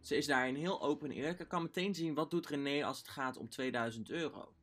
Ze 0.00 0.16
is 0.16 0.26
daarin 0.26 0.54
heel 0.54 0.82
open 0.82 1.10
en 1.10 1.16
eerlijk. 1.16 1.40
Ik 1.40 1.48
kan 1.48 1.62
meteen 1.62 1.94
zien 1.94 2.14
wat 2.14 2.30
doet 2.30 2.46
René 2.46 2.84
als 2.84 2.98
het 2.98 3.08
gaat 3.08 3.36
om 3.36 3.48
2000 3.48 4.10
euro. 4.10 4.54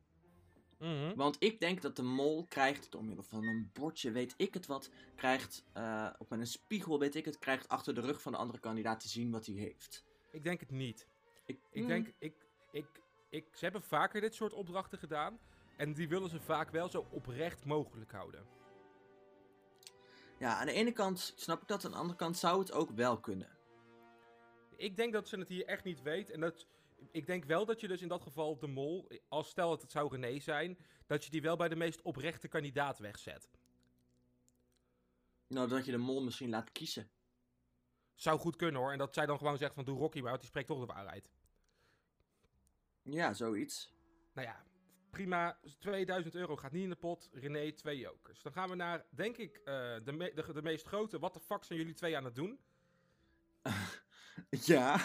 Mhm. 0.78 1.14
Want 1.14 1.36
ik 1.38 1.60
denk 1.60 1.82
dat 1.82 1.96
de 1.96 2.02
mol 2.02 2.46
krijgt, 2.48 2.90
door 2.90 3.04
middel 3.04 3.24
van 3.24 3.44
een 3.44 3.70
bordje, 3.72 4.10
weet 4.10 4.34
ik 4.36 4.54
het 4.54 4.66
wat, 4.66 4.90
krijgt, 5.16 5.64
eh 5.72 6.10
op 6.18 6.30
een 6.30 6.46
spiegel, 6.46 6.98
weet 6.98 7.14
ik 7.14 7.24
het, 7.24 7.38
krijgt 7.38 7.68
achter 7.68 7.94
de 7.94 8.00
rug 8.00 8.22
van 8.22 8.32
de 8.32 8.38
andere 8.38 8.58
kandidaat 8.58 9.00
te 9.00 9.08
zien 9.08 9.30
wat 9.30 9.46
hij 9.46 9.54
heeft. 9.54 10.04
Ik 10.30 10.44
denk 10.44 10.60
het 10.60 10.70
niet. 10.70 11.06
Ik, 11.46 11.58
Ik 11.70 11.82
mm, 11.82 11.88
denk, 11.88 12.12
ik, 12.18 12.34
ik, 12.70 12.86
ik, 13.30 13.46
ze 13.52 13.64
hebben 13.64 13.82
vaker 13.82 14.20
dit 14.20 14.34
soort 14.34 14.52
opdrachten 14.52 14.98
gedaan. 14.98 15.38
En 15.76 15.92
die 15.92 16.08
willen 16.08 16.30
ze 16.30 16.40
vaak 16.40 16.70
wel 16.70 16.88
zo 16.88 17.06
oprecht 17.10 17.64
mogelijk 17.64 18.12
houden. 18.12 18.59
Ja, 20.40 20.56
aan 20.56 20.66
de 20.66 20.72
ene 20.72 20.92
kant 20.92 21.32
snap 21.36 21.62
ik 21.62 21.68
dat, 21.68 21.84
aan 21.84 21.90
de 21.90 21.96
andere 21.96 22.18
kant 22.18 22.36
zou 22.36 22.58
het 22.58 22.72
ook 22.72 22.90
wel 22.90 23.20
kunnen. 23.20 23.58
Ik 24.76 24.96
denk 24.96 25.12
dat 25.12 25.28
ze 25.28 25.38
het 25.38 25.48
hier 25.48 25.66
echt 25.66 25.84
niet 25.84 26.02
weet. 26.02 26.30
En 26.30 26.40
dat, 26.40 26.66
ik 27.10 27.26
denk 27.26 27.44
wel 27.44 27.66
dat 27.66 27.80
je 27.80 27.88
dus 27.88 28.02
in 28.02 28.08
dat 28.08 28.22
geval 28.22 28.58
de 28.58 28.66
mol, 28.66 29.08
als 29.28 29.48
stel 29.48 29.68
dat 29.68 29.82
het 29.82 29.90
zou 29.90 30.16
René 30.16 30.38
zijn, 30.38 30.78
dat 31.06 31.24
je 31.24 31.30
die 31.30 31.42
wel 31.42 31.56
bij 31.56 31.68
de 31.68 31.76
meest 31.76 32.02
oprechte 32.02 32.48
kandidaat 32.48 32.98
wegzet. 32.98 33.50
Nou, 35.46 35.68
dat 35.68 35.84
je 35.84 35.90
de 35.90 35.98
mol 35.98 36.22
misschien 36.22 36.50
laat 36.50 36.72
kiezen. 36.72 37.10
Zou 38.14 38.38
goed 38.38 38.56
kunnen 38.56 38.80
hoor. 38.80 38.92
En 38.92 38.98
dat 38.98 39.14
zij 39.14 39.26
dan 39.26 39.38
gewoon 39.38 39.58
zegt 39.58 39.74
van 39.74 39.84
doe 39.84 39.98
Rocky 39.98 40.20
maar, 40.20 40.28
want 40.28 40.40
die 40.40 40.48
spreekt 40.48 40.68
toch 40.68 40.80
de 40.80 40.92
waarheid. 40.92 41.30
Ja, 43.02 43.32
zoiets. 43.32 43.92
Nou 44.32 44.46
ja, 44.46 44.64
prima. 45.10 45.58
2000 45.78 46.34
euro 46.34 46.56
gaat 46.56 46.72
niet 46.72 46.82
in 46.82 46.88
de 46.90 46.96
pot. 46.96 47.28
René, 47.32 47.72
twee 47.72 47.98
jokers. 47.98 48.42
Dan 48.42 48.52
gaan 48.52 48.68
we 48.68 48.74
naar, 48.74 49.04
denk 49.10 49.36
ik, 49.36 49.56
eh, 49.56 49.74
de, 50.04 50.12
me- 50.12 50.32
de, 50.34 50.52
de 50.52 50.62
meest 50.62 50.86
grote. 50.86 51.18
Wat 51.18 51.34
de 51.34 51.40
fuck 51.40 51.64
zijn 51.64 51.78
jullie 51.78 51.94
twee 51.94 52.16
aan 52.16 52.24
het 52.24 52.34
doen? 52.34 52.60
Ja. 54.50 55.00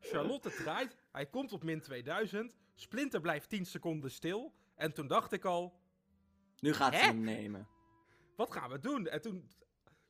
Charlotte 0.00 0.50
draait. 0.50 0.96
Hij 1.12 1.26
komt 1.26 1.52
op 1.52 1.62
min 1.62 1.80
2000. 1.80 2.56
Splinter 2.74 3.20
blijft 3.20 3.48
10 3.48 3.66
seconden 3.66 4.10
stil. 4.10 4.54
En 4.74 4.92
toen 4.92 5.06
dacht 5.06 5.32
ik 5.32 5.44
al, 5.44 5.80
Nu 6.60 6.72
gaat 6.74 6.94
ze 6.94 7.00
Hè? 7.00 7.06
hem 7.06 7.20
nemen. 7.20 7.68
wat 8.36 8.52
gaan 8.52 8.70
we 8.70 8.78
doen? 8.80 9.08
En 9.08 9.20
toen, 9.20 9.50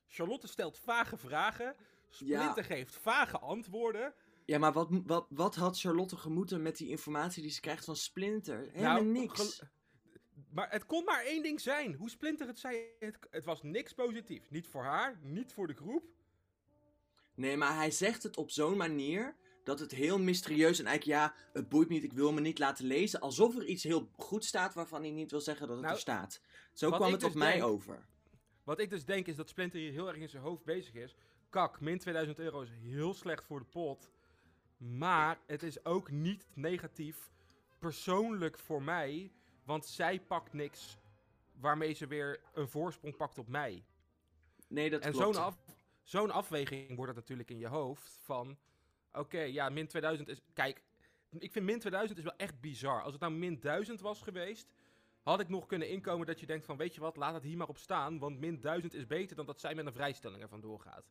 Charlotte 0.07 0.47
stelt 0.47 0.79
vage 0.79 1.17
vragen. 1.17 1.77
Splinter 2.09 2.65
geeft 2.65 2.97
vage 2.97 3.39
antwoorden. 3.39 4.15
Ja, 4.46 4.59
maar 4.59 4.72
wat, 4.72 4.88
wat, 5.04 5.26
wat 5.28 5.54
had 5.54 5.80
Charlotte 5.80 6.16
gemoeten 6.16 6.62
met 6.62 6.76
die 6.76 6.88
informatie 6.88 7.42
die 7.42 7.50
ze 7.50 7.61
krijgt 7.61 7.85
van 7.85 7.96
Splinter? 7.96 8.68
Helemaal 8.72 8.94
Nou, 9.02 9.06
niks. 9.06 9.62
Maar 10.50 10.70
het 10.70 10.87
kon 10.87 11.04
maar 11.04 11.24
één 11.24 11.42
ding 11.42 11.61
zijn. 11.61 11.94
Hoe 11.94 12.11
Splinter 12.11 12.46
het 12.46 12.59
zei, 12.59 12.80
het, 12.98 13.18
het 13.30 13.44
was 13.44 13.62
niks 13.62 13.92
positiefs. 13.92 14.50
Niet 14.50 14.66
voor 14.66 14.82
haar, 14.82 15.18
niet 15.22 15.52
voor 15.52 15.66
de 15.66 15.74
groep. 15.74 16.04
Nee, 17.35 17.56
maar 17.56 17.74
hij 17.76 17.90
zegt 17.90 18.22
het 18.22 18.37
op 18.37 18.50
zo'n 18.50 18.76
manier 18.76 19.37
dat 19.64 19.78
het 19.80 19.90
heel 19.90 20.18
mysterieus 20.18 20.78
en 20.78 20.87
eigenlijk 20.87 21.18
ja, 21.18 21.35
het 21.52 21.68
boeit 21.68 21.88
me 21.88 21.94
niet, 21.94 22.04
ik 22.04 22.12
wil 22.12 22.32
me 22.32 22.40
niet 22.40 22.59
laten 22.59 22.85
lezen. 22.85 23.20
Alsof 23.20 23.56
er 23.56 23.64
iets 23.66 23.82
heel 23.82 24.09
goed 24.16 24.44
staat 24.44 24.74
waarvan 24.74 25.00
hij 25.00 25.11
niet 25.11 25.30
wil 25.30 25.40
zeggen 25.40 25.66
dat 25.66 25.76
het 25.76 25.85
Nou, 25.85 25.96
er 25.96 26.02
staat. 26.02 26.40
Zo 26.72 26.90
kwam 26.90 27.12
het 27.12 27.22
op 27.22 27.32
dus 27.32 27.38
mij 27.38 27.52
denk- 27.52 27.64
over. 27.64 28.06
Wat 28.64 28.78
ik 28.80 28.90
dus 28.90 29.04
denk 29.04 29.26
is 29.26 29.37
dat 29.37 29.48
Splinter 29.48 29.80
hier 29.80 29.92
heel 29.92 30.09
erg 30.09 30.16
in 30.16 30.28
zijn 30.28 30.42
hoofd 30.42 30.64
bezig 30.64 30.94
is. 30.94 31.16
Kak, 31.50 31.80
min 31.80 31.98
2000 31.98 32.38
euro 32.38 32.61
is 32.61 32.70
heel 32.70 33.14
slecht 33.14 33.44
voor 33.44 33.59
de 33.59 33.64
pot. 33.64 34.11
Maar 34.77 35.39
het 35.47 35.62
is 35.62 35.85
ook 35.85 36.11
niet 36.11 36.47
negatief 36.55 37.31
persoonlijk 37.79 38.59
voor 38.59 38.83
mij. 38.83 39.33
Want 39.65 39.87
zij 39.87 40.21
pakt 40.21 40.53
niks 40.53 40.99
waarmee 41.53 41.93
ze 41.93 42.07
weer 42.07 42.41
een 42.55 42.69
voorsprong 42.69 43.17
pakt 43.17 43.39
op 43.39 43.49
mij. 43.49 43.85
Nee, 44.69 44.91
dat 44.91 45.03
en 45.03 45.12
klopt. 45.12 45.35
zo'n 45.35 45.45
af, 45.45 45.57
zo'n 46.03 46.31
afweging 46.31 46.97
wordt 46.97 47.11
het 47.11 47.21
natuurlijk 47.21 47.51
in 47.51 47.59
je 47.59 47.69
hoofd 47.69 48.19
van... 48.23 48.59
Oké, 49.12 49.41
ja, 49.41 49.69
min 49.69 49.87
2000 49.87 50.29
is... 50.29 50.41
Kijk, 50.53 50.83
ik 51.39 51.53
vind 51.53 51.65
min 51.65 51.79
2000 51.79 52.19
is 52.19 52.25
wel 52.25 52.37
echt 52.37 52.61
bizar. 52.61 53.03
Als 53.03 53.12
het 53.12 53.21
nou 53.21 53.33
min 53.33 53.61
1000 53.61 54.01
was 54.01 54.23
geweest... 54.23 54.75
Had 55.23 55.41
ik 55.41 55.49
nog 55.49 55.67
kunnen 55.67 55.89
inkomen 55.89 56.27
dat 56.27 56.41
je 56.41 56.47
denkt 56.47 56.67
van... 56.67 56.77
Weet 56.77 56.95
je 56.95 57.01
wat, 57.01 57.17
laat 57.17 57.35
het 57.35 57.43
hier 57.43 57.57
maar 57.57 57.69
op 57.69 57.79
staan. 57.79 58.19
Want 58.19 58.39
min 58.39 58.61
1000 58.61 58.95
is 58.95 59.07
beter 59.07 59.37
dan 59.37 59.47
dat 59.47 59.61
zij 59.61 59.75
met 59.75 59.87
een 59.87 59.93
vrijstelling 59.93 60.43
ervan 60.43 60.61
doorgaat. 60.61 61.05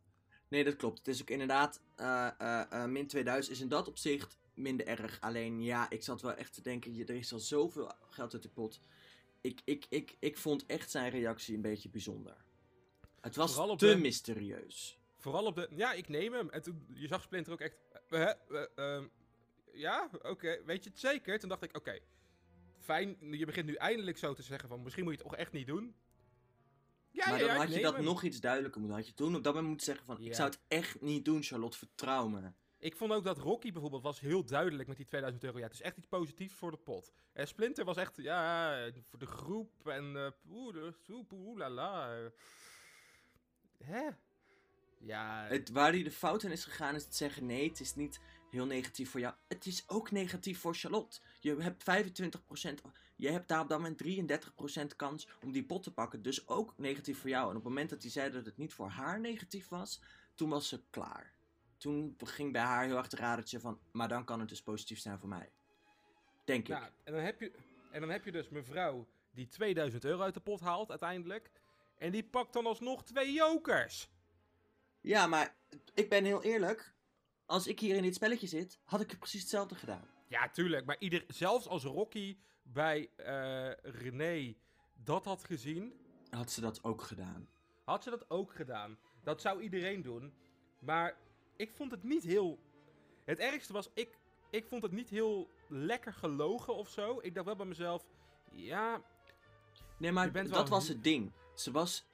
Nee, 0.47 0.63
dat 0.63 0.75
klopt. 0.75 0.97
Het 0.97 1.07
is 1.07 1.21
ook 1.21 1.29
inderdaad, 1.29 1.81
eh, 1.95 2.27
eh, 2.37 2.61
eh, 2.71 2.85
min 2.89 3.07
2000 3.07 3.55
is 3.55 3.61
in 3.61 3.67
dat 3.67 3.87
opzicht 3.87 4.37
minder 4.53 4.87
erg. 4.87 5.21
Alleen 5.21 5.63
ja, 5.63 5.89
ik 5.89 6.03
zat 6.03 6.21
wel 6.21 6.33
echt 6.33 6.53
te 6.53 6.61
denken, 6.61 6.95
je- 6.95 7.05
er 7.05 7.15
is 7.15 7.33
al 7.33 7.39
zoveel 7.39 7.91
geld 8.09 8.33
uit 8.33 8.43
de 8.43 8.49
pot. 8.49 8.81
Ik, 9.41 9.61
ik, 9.63 9.85
ik, 9.89 10.15
ik 10.19 10.37
vond 10.37 10.65
echt 10.65 10.91
zijn 10.91 11.09
reactie 11.11 11.55
een 11.55 11.61
beetje 11.61 11.89
bijzonder. 11.89 12.35
Het 13.21 13.35
was 13.35 13.55
te 13.79 13.85
de- 13.87 13.95
mysterieus. 13.97 14.99
Vooral 15.17 15.45
op 15.45 15.55
de... 15.55 15.67
Ja, 15.75 15.93
ik 15.93 16.07
neem 16.09 16.33
hem. 16.33 16.49
En 16.49 16.61
toen 16.61 16.85
je 16.93 17.07
zag 17.07 17.21
Splinter 17.21 17.53
ook 17.53 17.59
echt... 17.61 17.75
eh, 18.09 18.21
eh, 18.21 18.65
ehm, 18.75 19.07
ja, 19.73 20.09
oké. 20.21 20.61
Weet 20.65 20.83
je 20.83 20.89
het 20.89 20.99
zeker? 20.99 21.39
Toen 21.39 21.49
dacht 21.49 21.63
ik, 21.63 21.75
oké. 21.77 21.99
fijn, 22.79 23.17
je 23.19 23.45
begint 23.45 23.65
nu 23.65 23.73
eindelijk 23.75 24.17
zo 24.17 24.33
te 24.33 24.41
zeggen 24.43 24.69
van... 24.69 24.83
Misschien 24.83 25.03
moet 25.03 25.13
je 25.13 25.19
het 25.19 25.29
toch 25.29 25.39
echt 25.39 25.51
niet 25.51 25.67
doen. 25.67 25.95
Ja, 27.15 27.29
maar 27.29 27.39
ja, 27.39 27.47
dan 27.47 27.55
had 27.57 27.73
je 27.73 27.81
dat 27.81 27.99
nog 27.99 28.23
iets 28.23 28.39
duidelijker 28.39 28.79
moeten. 28.81 28.97
Had 28.99 29.07
je 29.07 29.13
toen 29.13 29.35
op 29.35 29.43
dat 29.43 29.53
moment 29.53 29.67
moeten 29.67 29.85
zeggen 29.85 30.05
van, 30.05 30.19
ik 30.19 30.35
zou 30.35 30.49
het 30.49 30.59
echt 30.67 31.01
niet 31.01 31.25
doen, 31.25 31.43
Charlotte, 31.43 31.77
vertrouw 31.77 32.27
me. 32.27 32.51
Ik 32.79 32.95
vond 32.95 33.11
ook 33.11 33.23
dat 33.23 33.37
Rocky 33.37 33.71
bijvoorbeeld 33.71 34.03
was 34.03 34.19
heel 34.19 34.45
duidelijk 34.45 34.87
met 34.87 34.97
die 34.97 35.05
2000 35.05 35.43
euro. 35.43 35.57
Ja, 35.57 35.63
het 35.63 35.73
is 35.73 35.81
echt 35.81 35.97
iets 35.97 36.07
positiefs 36.07 36.53
voor 36.53 36.71
de 36.71 36.77
pot. 36.77 37.11
En 37.33 37.47
Splinter 37.47 37.85
was 37.85 37.97
echt, 37.97 38.15
ja, 38.17 38.75
voor 39.09 39.19
de 39.19 39.25
groep 39.25 39.87
en 39.87 40.15
eh 40.15 40.31
oeh, 40.49 41.57
la 41.57 41.69
la. 41.69 42.15
eh. 42.17 42.25
Hè? 43.83 44.09
Ja, 44.99 45.45
Het, 45.47 45.69
waar 45.69 45.91
hij 45.91 46.03
de 46.03 46.11
fout 46.11 46.43
in 46.43 46.51
is 46.51 46.63
gegaan 46.63 46.95
is 46.95 47.03
het 47.03 47.15
zeggen, 47.15 47.45
nee, 47.45 47.67
het 47.69 47.79
is 47.79 47.95
niet 47.95 48.19
heel 48.49 48.65
negatief 48.65 49.09
voor 49.09 49.19
jou. 49.19 49.33
Het 49.47 49.65
is 49.65 49.83
ook 49.87 50.11
negatief 50.11 50.59
voor 50.59 50.75
Charlotte. 50.75 51.19
Je 51.39 51.55
hebt 51.61 51.83
25%, 51.83 52.81
je 53.15 53.29
hebt 53.29 53.47
daar 53.47 53.61
op 53.61 53.69
dat 53.69 53.79
moment 53.79 54.03
33% 54.93 54.95
kans 54.95 55.27
om 55.43 55.51
die 55.51 55.63
pot 55.63 55.83
te 55.83 55.93
pakken. 55.93 56.21
Dus 56.21 56.47
ook 56.47 56.73
negatief 56.77 57.19
voor 57.19 57.29
jou. 57.29 57.43
En 57.43 57.49
op 57.49 57.63
het 57.63 57.63
moment 57.63 57.89
dat 57.89 58.01
hij 58.01 58.11
zei 58.11 58.31
dat 58.31 58.45
het 58.45 58.57
niet 58.57 58.73
voor 58.73 58.89
haar 58.89 59.19
negatief 59.19 59.67
was, 59.67 60.01
toen 60.33 60.49
was 60.49 60.67
ze 60.67 60.81
klaar. 60.89 61.33
Toen 61.77 62.15
ging 62.23 62.51
bij 62.51 62.61
haar 62.61 62.85
heel 62.85 62.95
erg 62.95 63.11
het 63.11 63.19
radertje 63.19 63.59
van, 63.59 63.79
maar 63.91 64.07
dan 64.07 64.25
kan 64.25 64.39
het 64.39 64.49
dus 64.49 64.61
positief 64.61 64.99
zijn 64.99 65.19
voor 65.19 65.29
mij. 65.29 65.51
Denk 66.43 66.67
ik. 66.67 66.73
nou, 66.73 66.89
en, 67.03 67.13
dan 67.13 67.21
heb 67.21 67.39
je, 67.39 67.51
en 67.91 67.99
dan 67.99 68.09
heb 68.09 68.25
je 68.25 68.31
dus 68.31 68.49
mevrouw 68.49 69.07
die 69.31 69.47
2000 69.47 70.05
euro 70.05 70.21
uit 70.21 70.33
de 70.33 70.39
pot 70.39 70.59
haalt 70.59 70.89
uiteindelijk. 70.89 71.51
En 71.97 72.11
die 72.11 72.23
pakt 72.23 72.53
dan 72.53 72.65
alsnog 72.65 73.03
twee 73.03 73.33
jokers. 73.33 74.09
Ja, 75.01 75.27
maar 75.27 75.55
ik 75.93 76.09
ben 76.09 76.25
heel 76.25 76.43
eerlijk. 76.43 76.93
Als 77.45 77.67
ik 77.67 77.79
hier 77.79 77.95
in 77.95 78.03
dit 78.03 78.15
spelletje 78.15 78.47
zit, 78.47 78.79
had 78.83 79.01
ik 79.01 79.19
precies 79.19 79.41
hetzelfde 79.41 79.75
gedaan. 79.75 80.07
Ja, 80.27 80.49
tuurlijk. 80.49 80.85
Maar 80.85 80.99
ieder, 80.99 81.23
zelfs 81.27 81.67
als 81.67 81.83
Rocky 81.83 82.37
bij 82.73 83.09
eh 83.15 83.71
René 83.81 84.55
dat 85.03 85.25
had 85.25 85.43
gezien, 85.43 85.93
Had 86.29 86.51
ze 86.51 86.61
dat 86.61 86.83
ook 86.83 87.01
gedaan. 87.01 87.49
had 87.83 88.03
ze 88.03 88.09
dat 88.09 88.29
ook 88.29 88.53
gedaan. 88.53 88.97
Dat 89.23 89.41
zou 89.41 89.61
iedereen 89.61 90.01
doen. 90.01 90.33
Maar 90.79 91.17
ik 91.55 91.71
vond 91.71 91.91
het 91.91 92.03
niet 92.03 92.23
heel. 92.23 92.59
Het 93.25 93.39
ergste 93.39 93.73
was, 93.73 93.89
ik, 93.93 94.19
ik 94.49 94.65
vond 94.65 94.83
het 94.83 94.91
niet 94.91 95.09
heel 95.09 95.49
lekker 95.67 96.13
gelogen 96.13 96.75
of 96.75 96.89
zo. 96.89 97.19
Ik 97.21 97.33
dacht 97.33 97.45
wel 97.45 97.55
bij 97.55 97.65
mezelf, 97.65 98.05
ja, 98.51 99.01
Nee, 99.97 100.11
maar 100.11 100.31
dat 100.31 100.49
wel 100.49 100.67
was 100.67 100.87
het 100.87 101.03
ding. 101.03 101.31
Ze 101.55 101.71
was 101.71 102.05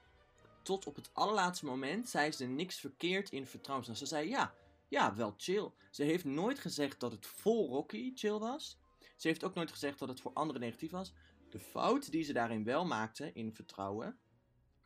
tot 0.62 0.86
op 0.86 0.96
het 0.96 1.10
allerlaatste 1.14 1.66
moment, 1.66 2.10
zei 2.10 2.32
ze 2.32 2.46
niks 2.46 2.80
verkeerd 2.80 3.32
in 3.32 3.48
vertrouwen. 3.48 3.96
Ze 3.96 4.06
zei 4.06 4.30
ja, 4.30 4.54
ja, 4.88 5.16
wel 5.16 5.34
chill. 5.38 5.72
Ze 5.92 6.04
heeft 6.04 6.26
nooit 6.26 6.60
gezegd 6.60 7.00
dat 7.00 7.12
het 7.12 7.28
vol 7.28 7.70
Rocky 7.70 8.12
chill 8.16 8.38
was. 8.38 8.78
Ze 9.22 9.28
heeft 9.28 9.44
ook 9.44 9.54
nooit 9.54 9.72
gezegd 9.72 10.00
dat 10.00 10.08
het 10.10 10.22
voor 10.22 10.34
anderen 10.34 10.62
negatief 10.62 10.92
was. 10.92 11.14
De 11.50 11.60
fout 11.60 12.12
die 12.12 12.24
ze 12.24 12.34
daarin 12.34 12.64
wel 12.64 12.86
maakte, 12.86 13.32
in 13.34 13.54
vertrouwen. 13.54 14.18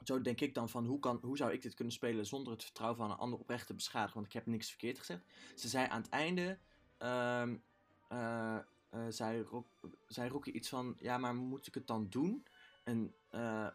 Zo 0.03 0.21
denk 0.21 0.41
ik 0.41 0.53
dan 0.53 0.69
van, 0.69 0.85
hoe, 0.85 0.99
kan, 0.99 1.19
hoe 1.21 1.37
zou 1.37 1.51
ik 1.51 1.61
dit 1.61 1.73
kunnen 1.73 1.93
spelen 1.93 2.25
zonder 2.25 2.53
het 2.53 2.63
vertrouwen 2.63 2.99
van 2.99 3.11
een 3.11 3.17
ander 3.17 3.39
oprecht 3.39 3.67
te 3.67 3.73
beschadigen? 3.73 4.13
Want 4.13 4.25
ik 4.25 4.33
heb 4.33 4.45
niks 4.45 4.69
verkeerd 4.69 4.99
gezegd. 4.99 5.25
Ze 5.55 5.67
zei 5.67 5.87
aan 5.87 6.01
het 6.01 6.09
einde, 6.09 6.57
ehm, 6.97 7.57
eh, 8.07 8.55
eh, 8.89 9.05
zei, 9.09 9.41
Rock, 9.41 9.67
zei 10.07 10.39
iets 10.43 10.69
van, 10.69 10.95
ja, 10.99 11.17
maar 11.17 11.35
moet 11.35 11.67
ik 11.67 11.73
het 11.73 11.87
dan 11.87 12.09
doen? 12.09 12.45
En 12.83 13.15
eh, 13.29 13.67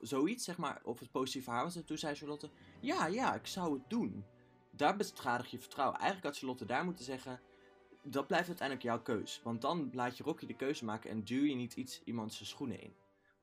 zoiets, 0.00 0.44
zeg 0.44 0.56
maar, 0.56 0.80
of 0.84 1.00
het 1.00 1.10
positief 1.10 1.44
verhaal 1.44 1.64
was. 1.64 1.76
En 1.76 1.84
toen 1.84 1.98
zei 1.98 2.14
Charlotte, 2.14 2.50
ja, 2.80 3.06
ja, 3.06 3.34
ik 3.34 3.46
zou 3.46 3.74
het 3.74 3.90
doen. 3.90 4.24
Daar 4.70 4.96
beschadig 4.96 5.50
je 5.50 5.58
vertrouwen. 5.58 5.98
Eigenlijk 5.98 6.26
had 6.26 6.38
Charlotte 6.38 6.64
daar 6.64 6.84
moeten 6.84 7.04
zeggen, 7.04 7.40
dat 8.10 8.26
blijft 8.26 8.46
uiteindelijk 8.48 8.86
jouw 8.86 9.02
keus. 9.02 9.40
Want 9.42 9.60
dan 9.60 9.90
laat 9.92 10.16
je 10.16 10.22
Rocky 10.24 10.46
de 10.46 10.56
keuze 10.56 10.84
maken 10.84 11.10
en 11.10 11.24
duw 11.24 11.44
je 11.44 11.54
niet 11.54 11.74
iets 11.74 12.02
iemand 12.04 12.32
zijn 12.32 12.48
schoenen 12.48 12.80
in. 12.80 12.96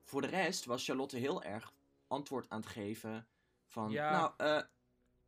Voor 0.04 0.22
de 0.22 0.28
rest 0.28 0.66
was 0.66 0.86
Charlotte 0.86 1.18
heel 1.18 1.44
erg 1.44 1.74
antwoord 2.08 2.50
aan 2.50 2.60
het 2.60 2.70
geven 2.70 3.28
van, 3.66 3.92
Ja. 3.92 4.12
nou, 4.12 4.34
eh, 4.38 4.62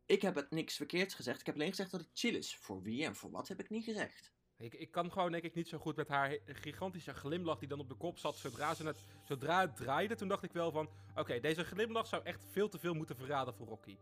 ik 0.06 0.22
heb 0.22 0.34
het 0.34 0.50
niks 0.50 0.76
verkeerds 0.76 1.14
gezegd. 1.14 1.40
Ik 1.40 1.46
heb 1.46 1.54
alleen 1.54 1.68
gezegd 1.68 1.90
dat 1.90 2.00
het 2.00 2.10
chill 2.12 2.34
is. 2.34 2.56
Voor 2.56 2.82
wie 2.82 3.04
en 3.04 3.14
voor 3.16 3.30
wat 3.30 3.48
heb 3.48 3.60
ik 3.60 3.70
niet 3.70 3.84
gezegd. 3.84 4.32
Ik, 4.56 4.74
ik 4.74 4.90
kan 4.90 5.12
gewoon 5.12 5.32
denk 5.32 5.44
ik 5.44 5.54
niet 5.54 5.68
zo 5.68 5.78
goed 5.78 5.96
met 5.96 6.08
haar 6.08 6.28
he- 6.28 6.40
gigantische 6.46 7.14
glimlach 7.14 7.58
die 7.58 7.68
dan 7.68 7.78
op 7.80 7.88
de 7.88 7.94
kop 7.94 8.18
zat 8.18 8.36
zodra, 8.36 8.74
ze 8.74 8.86
het, 8.86 9.04
zodra 9.24 9.60
het 9.60 9.76
draaide. 9.76 10.14
Toen 10.14 10.28
dacht 10.28 10.42
ik 10.42 10.52
wel 10.52 10.70
van, 10.70 10.88
oké, 11.14 11.40
deze 11.40 11.64
glimlach 11.64 12.06
zou 12.06 12.24
echt 12.24 12.44
veel 12.50 12.68
te 12.68 12.78
veel 12.78 12.94
moeten 12.94 13.16
verraden 13.16 13.54
voor 13.54 13.66
Rocky. 13.66 13.96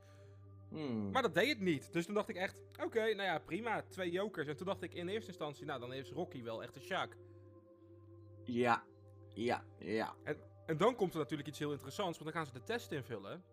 Hmm. 0.68 1.10
Maar 1.10 1.22
dat 1.22 1.34
deed 1.34 1.48
het 1.48 1.60
niet. 1.60 1.92
Dus 1.92 2.04
toen 2.04 2.14
dacht 2.14 2.28
ik 2.28 2.36
echt, 2.36 2.62
oké, 2.84 3.00
nou 3.00 3.22
ja, 3.22 3.38
prima, 3.38 3.82
twee 3.82 4.10
jokers. 4.10 4.48
En 4.48 4.56
toen 4.56 4.66
dacht 4.66 4.82
ik 4.82 4.94
in 4.94 5.08
eerste 5.08 5.30
instantie, 5.30 5.66
nou 5.66 5.80
dan 5.80 5.92
is 5.92 6.10
Rocky 6.10 6.42
wel 6.42 6.62
echt 6.62 6.76
een 6.76 6.82
Sjaak. 6.82 7.16
Ja, 8.44 8.84
ja, 9.34 9.64
ja. 9.78 10.14
En 10.66 10.76
dan 10.76 10.96
komt 10.96 11.12
er 11.12 11.18
natuurlijk 11.18 11.48
iets 11.48 11.58
heel 11.58 11.72
interessants, 11.72 12.18
want 12.18 12.32
dan 12.32 12.42
gaan 12.42 12.52
ze 12.52 12.58
de 12.58 12.64
test 12.64 12.92
invullen. 12.92 13.44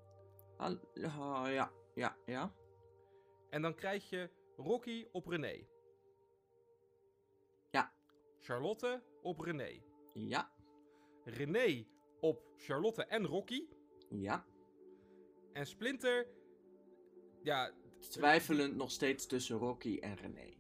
Oh, 0.58 1.47
ja, 1.47 1.71
ja, 1.93 2.17
ja. 2.26 2.54
En 3.49 3.62
dan 3.62 3.76
krijg 3.76 4.10
je 4.10 4.30
Rocky 4.58 5.06
op 5.12 5.28
René. 5.28 5.65
Ja. 7.71 7.93
Charlotte 8.39 9.04
op 9.21 9.39
René. 9.39 9.82
Ja, 10.13 10.52
René 11.23 11.86
op 12.19 12.43
Charlotte 12.58 13.04
en 13.04 13.26
Rocky. 13.26 13.67
ja. 14.10 14.45
En 15.54 15.65
Splinter, 15.65 16.28
ja, 17.43 17.71
Twijfelend 18.10 18.75
nog 18.75 18.91
steeds 18.91 19.25
tussen 19.25 19.58
Rocky 19.58 19.97
en 20.01 20.15
René. 20.15 20.53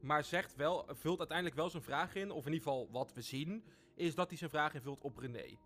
maar 0.00 0.24
zegt 0.24 0.56
wel, 0.56 0.84
vult 0.88 1.18
uiteindelijk 1.18 1.56
wel 1.56 1.70
zijn 1.70 1.82
vraag 1.82 2.14
in. 2.14 2.30
Of 2.30 2.46
in 2.46 2.52
ieder 2.52 2.66
geval 2.68 2.88
wat 2.90 3.12
we 3.12 3.20
zien, 3.22 3.64
is 3.94 4.14
dat 4.14 4.28
hij 4.28 4.38
zijn 4.38 4.50
vraag 4.50 4.74
invult 4.74 5.00
op 5.00 5.16
René. 5.16 5.56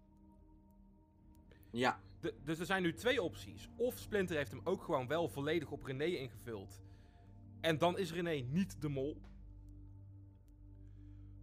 Ja, 1.71 2.01
De- 2.21 2.35
dus 2.45 2.59
er 2.59 2.67
zijn 2.67 2.83
nu 2.83 2.93
twee 2.95 3.23
opties. 3.23 3.69
Of 3.77 3.99
Splinter 3.99 4.37
heeft 4.37 4.51
hem 4.51 4.61
ook 4.65 4.83
gewoon 4.83 5.07
wel 5.07 5.29
volledig 5.29 5.71
op 5.71 5.83
René 5.83 6.05
ingevuld. 6.05 6.83
En 7.61 7.79
dan 7.79 7.99
is 7.99 8.13
René 8.13 8.31
niet 8.35 8.81
de 8.81 8.89
mol. 8.89 9.21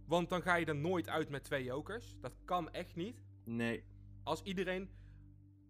Want 0.06 0.28
dan 0.28 0.42
ga 0.42 0.54
je 0.54 0.66
er 0.66 0.76
nooit 0.76 1.08
uit 1.08 1.28
met 1.28 1.44
twee 1.44 1.64
jokers. 1.64 2.14
Dat 2.20 2.32
kan 2.44 2.70
echt 2.70 2.96
niet. 2.96 3.16
nee. 3.44 3.84
Als 4.22 4.42
iedereen. 4.42 4.90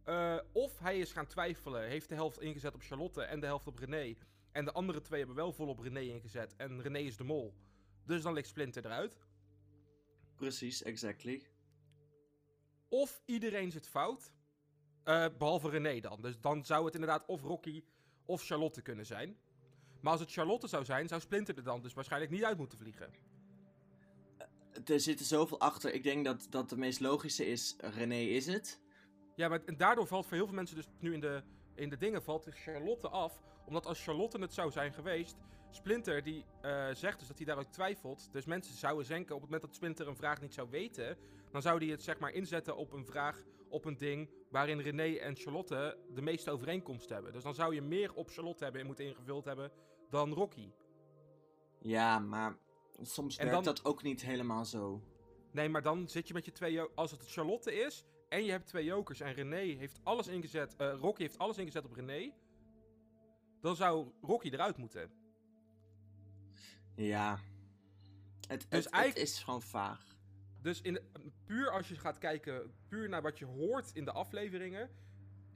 Eh, 0.05 0.38
of 0.53 0.79
hij 0.79 0.99
is 0.99 1.12
gaan 1.12 1.27
twijfelen, 1.27 1.88
heeft 1.88 2.09
de 2.09 2.15
helft 2.15 2.41
ingezet 2.41 2.75
op 2.75 2.83
Charlotte 2.83 3.23
en 3.23 3.41
de 3.41 3.47
helft 3.47 3.67
op 3.67 3.79
René. 3.79 4.15
En 4.53 4.65
de 4.65 4.73
andere 4.73 5.01
twee 5.01 5.19
hebben 5.19 5.37
wel 5.37 5.53
vol 5.53 5.69
op 5.69 5.79
René 5.79 6.01
ingezet. 6.01 6.57
En 6.57 6.83
René 6.83 6.99
is 6.99 7.17
de 7.17 7.25
mol. 7.25 7.55
Dus 8.07 8.23
dan 8.23 8.33
ligt 8.33 8.49
Splinter 8.49 8.85
eruit. 8.85 9.17
Precies, 10.37 10.83
exactly. 10.83 11.47
Of 12.88 13.23
iedereen 13.25 13.71
zit 13.71 13.88
fout. 13.88 14.33
eh, 15.05 15.27
behalve 15.38 15.69
René 15.69 16.01
dan. 16.01 16.23
Dus 16.23 16.41
dan 16.41 16.65
zou 16.65 16.85
het 16.85 16.95
inderdaad 16.95 17.27
of 17.27 17.43
Rocky 17.43 17.85
of 18.25 18.43
Charlotte 18.45 18.83
kunnen 18.83 19.07
zijn. 19.07 19.37
Maar 20.01 20.12
als 20.12 20.21
het 20.21 20.33
Charlotte 20.33 20.67
zou 20.67 20.85
zijn, 20.85 21.09
zou 21.09 21.21
Splinter 21.21 21.57
er 21.57 21.62
dan 21.65 21.83
dus 21.83 21.93
waarschijnlijk 21.95 22.33
niet 22.33 22.45
uit 22.45 22.59
moeten 22.59 22.79
vliegen. 22.79 23.11
Er 24.85 25.01
zit 25.01 25.21
er 25.21 25.27
zoveel 25.27 25.61
achter. 25.61 25.93
Ik 25.95 26.03
denk 26.03 26.25
dat, 26.25 26.47
dat 26.51 26.69
de 26.69 26.77
meest 26.77 27.01
logische 27.01 27.47
is, 27.47 27.77
René 27.79 28.21
is 28.21 28.47
het. 28.47 28.82
Ja, 29.37 29.49
maar 29.49 29.61
en 29.64 29.77
daardoor 29.77 30.07
valt 30.07 30.27
voor 30.27 30.37
heel 30.37 30.47
veel 30.47 30.55
mensen 30.55 30.77
dus 30.77 30.88
nu 30.99 31.12
in 31.12 31.21
de, 31.21 31.42
in 31.75 31.88
de 31.88 31.97
dingen 31.97 32.23
valt 32.23 32.47
Charlotte 32.51 33.09
af. 33.09 33.42
Omdat 33.66 33.87
als 33.87 34.05
Charlotte 34.05 34.38
het 34.38 34.53
zou 34.53 34.71
zijn 34.71 34.92
geweest, 34.92 35.37
Splinter 35.71 36.23
die 36.23 36.45
eh, 36.61 36.88
zegt 36.92 37.18
dus 37.18 37.29
dat 37.29 37.37
hij 37.37 37.47
daaruit 37.47 37.73
twijfelt. 37.73 38.33
Dus 38.33 38.45
mensen 38.45 38.75
zouden 38.75 39.07
denken 39.09 39.35
op 39.35 39.40
het 39.40 39.51
moment 39.51 39.62
dat 39.66 39.75
Splinter 39.75 40.09
een 40.09 40.16
vraag 40.16 40.40
niet 40.40 40.55
zou 40.55 40.71
weten, 40.71 41.16
dan 41.51 41.62
zou 41.62 41.79
hij 41.79 41.87
het 41.87 42.03
zeg 42.03 42.18
maar 42.18 42.31
inzetten 42.33 42.77
op 42.77 42.92
een 42.92 43.05
vraag, 43.07 43.42
op 43.68 43.85
een 43.85 43.97
ding 43.97 44.31
waarin 44.51 44.81
René 44.81 45.16
en 45.16 45.37
Charlotte 45.37 45.99
de 46.14 46.23
meeste 46.23 46.51
overeenkomst 46.51 47.09
hebben. 47.09 47.33
Dus 47.33 47.42
dan 47.42 47.55
zou 47.55 47.75
je 47.75 47.83
meer 47.83 48.14
op 48.14 48.31
Charlotte 48.31 48.62
hebben 48.62 48.81
en 48.81 48.87
moeten 48.87 49.05
ingevuld 49.05 49.45
hebben 49.45 49.71
dan 50.11 50.33
Rocky. 50.33 50.71
Ja, 51.79 52.18
maar 52.18 52.59
soms 53.01 53.37
werkt 53.37 53.53
dan- 53.53 53.62
dat 53.64 53.85
ook 53.85 54.03
niet 54.03 54.23
helemaal 54.23 54.64
zo. 54.64 55.03
Nee, 55.51 55.68
maar 55.68 55.83
dan 55.83 56.09
zit 56.09 56.29
je 56.29 56.35
met 56.35 56.45
je 56.45 56.53
twee... 56.53 56.81
Als 56.81 57.11
het 57.11 57.31
Charlotte 57.31 57.75
is 57.75 58.05
en 58.33 58.45
je 58.45 58.51
hebt 58.51 58.66
twee 58.66 58.85
jokers 58.85 59.21
en 59.21 59.33
René 59.33 59.57
heeft 59.57 60.01
alles 60.03 60.27
ingezet... 60.29 60.77
eh, 60.77 60.95
Rocky 61.01 61.21
heeft 61.23 61.38
alles 61.38 61.59
ingezet 61.59 61.85
op 61.85 61.92
René... 61.92 62.33
Dan 63.61 63.77
zou 63.77 64.12
Rocky 64.21 64.49
eruit 64.49 64.77
moeten. 64.77 65.11
Ja. 66.95 67.38
Het, 68.49 68.66
Dus 68.68 68.87
het, 68.90 69.16
is 69.16 69.38
gewoon 69.42 69.62
vaag. 69.62 70.16
Dus 70.61 70.81
in, 70.81 70.99
puur 71.45 71.71
als 71.71 71.88
je 71.88 71.97
gaat 71.97 72.18
kijken, 72.18 72.75
puur 72.88 73.09
naar 73.09 73.23
wat 73.23 73.38
je 73.38 73.45
hoort 73.45 73.90
in 73.95 74.05
de 74.05 74.12
afleveringen... 74.12 74.90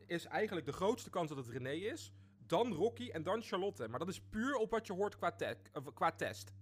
Is 0.07 0.25
eigenlijk 0.25 0.67
de 0.67 0.73
grootste 0.73 1.11
kans 1.11 1.29
dat 1.29 1.37
het 1.37 1.49
René 1.49 1.73
is. 1.73 2.13
Dan 2.47 2.73
Rocky 2.73 3.11
en 3.11 3.23
dan 3.23 3.43
Charlotte. 3.43 3.89
Maar 3.89 3.99
dat 3.99 4.09
is 4.09 4.21
puur 4.21 4.55
op 4.55 4.71
wat 4.71 4.87
je 4.87 4.93
hoort 4.93 5.17
qua, 5.17 5.33
te- 5.33 5.57
eh, 5.73 5.87
qua 5.95 6.13
test. 6.13 6.53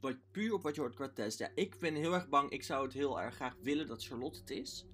Wat, 0.00 0.16
puur 0.30 0.52
op 0.52 0.62
wat 0.62 0.74
je 0.74 0.80
hoort 0.80 0.94
qua 0.94 1.08
test. 1.08 1.38
Ja, 1.38 1.48
ik 1.54 1.78
ben 1.78 1.94
heel 1.94 2.14
erg 2.14 2.28
bang. 2.28 2.50
Ik 2.50 2.62
zou 2.62 2.84
het 2.84 2.92
heel 2.92 3.20
erg 3.20 3.34
graag 3.34 3.56
willen 3.62 3.86
dat 3.86 4.04
Charlotte 4.04 4.38
het 4.40 4.50
is. 4.50 4.86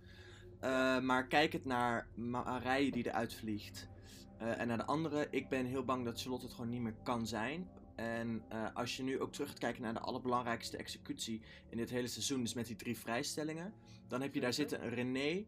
Eh, 0.61 1.01
maar 1.01 1.27
kijk 1.27 1.53
het 1.53 1.65
naar 1.65 2.09
Marije 2.15 2.91
die 2.91 3.07
eruit 3.07 3.35
vliegt. 3.35 3.89
eh, 4.39 4.61
en 4.61 4.69
naar 4.69 4.77
de 4.77 4.85
andere. 4.85 5.29
Ik 5.31 5.49
ben 5.49 5.67
heel 5.67 5.85
bang 5.85 6.05
dat 6.05 6.21
Charlotte 6.21 6.45
het 6.45 6.55
gewoon 6.55 6.71
niet 6.71 6.81
meer 6.81 6.97
kan 7.03 7.27
zijn. 7.27 7.71
En 7.97 8.45
eh, 8.49 8.75
als 8.75 8.97
je 8.97 9.03
nu 9.03 9.21
ook 9.21 9.33
terug 9.33 9.49
gaat 9.49 9.59
kijken 9.59 9.83
naar 9.83 9.93
de 9.93 10.01
allerbelangrijkste 10.01 10.77
executie 10.77 11.43
in 11.71 11.77
dit 11.77 11.91
hele 11.91 12.07
seizoen. 12.07 12.41
Dus 12.41 12.55
met 12.55 12.67
die 12.67 12.77
drie 12.77 12.99
vrijstellingen. 12.99 13.75
Dan 14.09 14.21
heb 14.23 14.35
je 14.35 14.41
daar 14.41 14.53
zitten 14.53 14.85
een 14.85 14.95
René. 14.95 15.47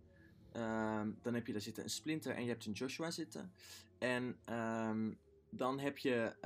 ehm, 0.52 1.10
dan 1.22 1.34
heb 1.34 1.46
je 1.46 1.52
daar 1.52 1.62
zitten 1.62 1.82
een 1.82 1.90
Splinter. 1.90 2.34
En 2.34 2.42
je 2.42 2.48
hebt 2.48 2.66
een 2.66 2.72
Joshua 2.72 3.10
zitten. 3.10 3.52
En 3.98 4.36
ehm, 4.44 5.12
dan 5.50 5.78
heb 5.78 5.98
je, 5.98 6.36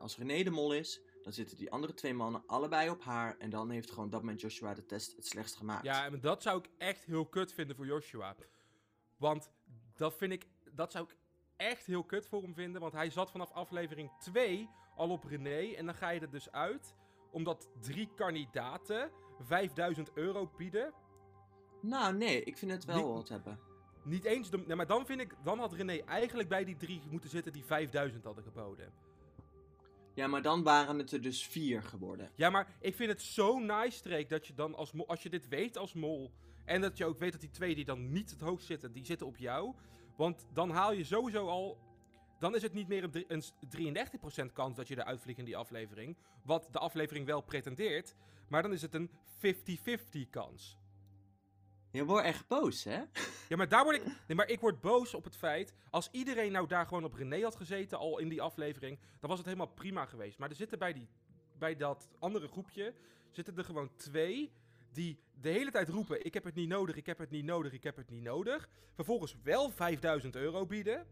als 0.00 0.16
René 0.18 0.42
de 0.42 0.50
mol 0.50 0.74
is, 0.74 1.00
dan 1.24 1.32
zitten 1.32 1.56
die 1.56 1.70
andere 1.70 1.94
twee 1.94 2.14
mannen 2.14 2.42
allebei 2.46 2.90
op 2.90 3.02
haar. 3.02 3.36
En 3.38 3.50
dan 3.50 3.70
heeft 3.70 3.90
gewoon 3.90 4.10
dat 4.10 4.20
moment 4.20 4.40
Joshua 4.40 4.74
de 4.74 4.86
test 4.86 5.16
het 5.16 5.26
slechtst 5.26 5.56
gemaakt. 5.56 5.84
Ja, 5.84 6.04
en 6.04 6.20
dat 6.20 6.42
zou 6.42 6.58
ik 6.58 6.68
echt 6.78 7.04
heel 7.04 7.26
kut 7.26 7.52
vinden 7.52 7.76
voor 7.76 7.86
Joshua. 7.86 8.34
Want 9.16 9.50
dat 9.94 10.14
vind 10.14 10.32
ik, 10.32 10.46
dat 10.72 10.92
zou 10.92 11.04
ik 11.04 11.16
echt 11.56 11.86
heel 11.86 12.04
kut 12.04 12.26
voor 12.26 12.42
hem 12.42 12.54
vinden. 12.54 12.80
Want 12.80 12.92
hij 12.92 13.10
zat 13.10 13.30
vanaf 13.30 13.50
aflevering 13.52 14.10
2 14.18 14.68
al 14.96 15.10
op 15.10 15.24
René. 15.24 15.74
En 15.74 15.86
dan 15.86 15.94
ga 15.94 16.08
je 16.08 16.20
er 16.20 16.30
dus 16.30 16.50
uit, 16.52 16.94
omdat 17.30 17.68
drie 17.80 18.08
kandidaten 18.14 19.10
5000 19.38 20.10
euro 20.14 20.50
bieden. 20.56 20.92
Nou, 21.80 22.14
nee, 22.16 22.42
ik 22.44 22.56
vind 22.56 22.70
het 22.70 22.84
wel 22.84 22.96
Niet- 22.96 23.06
wat 23.06 23.28
hebben. 23.28 23.58
Niet 24.04 24.24
eens, 24.24 24.50
de, 24.50 24.58
nee, 24.58 24.76
maar 24.76 24.86
dan 24.86 25.06
vind 25.06 25.20
ik, 25.20 25.34
dan 25.42 25.58
had 25.58 25.72
René 25.72 25.96
eigenlijk 25.98 26.48
bij 26.48 26.64
die 26.64 26.76
drie 26.76 27.02
moeten 27.10 27.30
zitten 27.30 27.52
die 27.52 27.64
5000 27.64 28.24
hadden 28.24 28.44
geboden. 28.44 28.92
Ja, 30.14 30.26
maar 30.26 30.42
dan 30.42 30.62
waren 30.62 30.98
het 30.98 31.12
er 31.12 31.20
dus 31.22 31.46
vier 31.46 31.82
geworden. 31.82 32.30
Ja, 32.34 32.50
maar 32.50 32.74
ik 32.80 32.94
vind 32.96 33.10
het 33.10 33.22
zo 33.22 33.58
nice, 33.58 33.90
Streek, 33.96 34.28
dat 34.28 34.46
je 34.46 34.54
dan 34.54 34.74
als 34.74 34.92
mol, 34.92 35.08
als 35.08 35.22
je 35.22 35.30
dit 35.30 35.48
weet 35.48 35.76
als 35.78 35.92
mol, 35.94 36.32
en 36.64 36.80
dat 36.80 36.96
je 36.96 37.04
ook 37.04 37.18
weet 37.18 37.32
dat 37.32 37.40
die 37.40 37.50
twee 37.50 37.74
die 37.74 37.84
dan 37.84 38.12
niet 38.12 38.30
het 38.30 38.40
hoogst 38.40 38.66
zitten, 38.66 38.92
die 38.92 39.04
zitten 39.04 39.26
op 39.26 39.36
jou. 39.36 39.74
Want 40.16 40.46
dan 40.52 40.70
haal 40.70 40.92
je 40.92 41.04
sowieso 41.04 41.48
al, 41.48 41.78
dan 42.38 42.54
is 42.54 42.62
het 42.62 42.72
niet 42.72 42.88
meer 42.88 43.04
een, 43.04 43.24
een 43.28 43.42
s- 43.42 43.52
33% 44.48 44.52
kans 44.52 44.76
dat 44.76 44.88
je 44.88 44.96
eruit 44.98 45.20
vliegt 45.20 45.38
in 45.38 45.44
die 45.44 45.56
aflevering, 45.56 46.16
wat 46.44 46.68
de 46.70 46.78
aflevering 46.78 47.26
wel 47.26 47.40
pretendeert, 47.40 48.14
maar 48.48 48.62
dan 48.62 48.72
is 48.72 48.82
het 48.82 48.94
een 48.94 49.10
50-50 50.26 50.30
kans. 50.30 50.78
Je 51.94 52.04
wordt 52.04 52.26
echt 52.26 52.46
boos, 52.46 52.84
hè? 52.84 53.02
Ja, 53.48 53.56
maar 53.56 53.68
daar 53.68 53.84
word 53.84 53.96
ik. 53.96 54.04
Nee, 54.04 54.36
maar 54.36 54.48
ik 54.48 54.60
word 54.60 54.80
boos 54.80 55.14
op 55.14 55.24
het 55.24 55.36
feit. 55.36 55.74
Als 55.90 56.08
iedereen 56.12 56.52
nou 56.52 56.66
daar 56.66 56.86
gewoon 56.86 57.04
op 57.04 57.14
René 57.14 57.42
had 57.42 57.56
gezeten, 57.56 57.98
al 57.98 58.18
in 58.18 58.28
die 58.28 58.42
aflevering. 58.42 58.98
dan 59.20 59.28
was 59.28 59.38
het 59.38 59.46
helemaal 59.46 59.74
prima 59.74 60.06
geweest. 60.06 60.38
Maar 60.38 60.50
er 60.50 60.56
zitten 60.56 60.78
bij, 60.78 60.92
die, 60.92 61.08
bij 61.58 61.76
dat 61.76 62.08
andere 62.18 62.48
groepje. 62.48 62.94
zitten 63.30 63.56
er 63.56 63.64
gewoon 63.64 63.96
twee. 63.96 64.52
die 64.92 65.18
de 65.40 65.48
hele 65.48 65.70
tijd 65.70 65.88
roepen: 65.88 66.24
Ik 66.24 66.34
heb 66.34 66.44
het 66.44 66.54
niet 66.54 66.68
nodig, 66.68 66.96
ik 66.96 67.06
heb 67.06 67.18
het 67.18 67.30
niet 67.30 67.44
nodig, 67.44 67.72
ik 67.72 67.82
heb 67.82 67.96
het 67.96 68.10
niet 68.10 68.22
nodig. 68.22 68.68
Vervolgens 68.94 69.36
wel 69.42 69.70
5000 69.70 70.36
euro 70.36 70.66
bieden. 70.66 71.06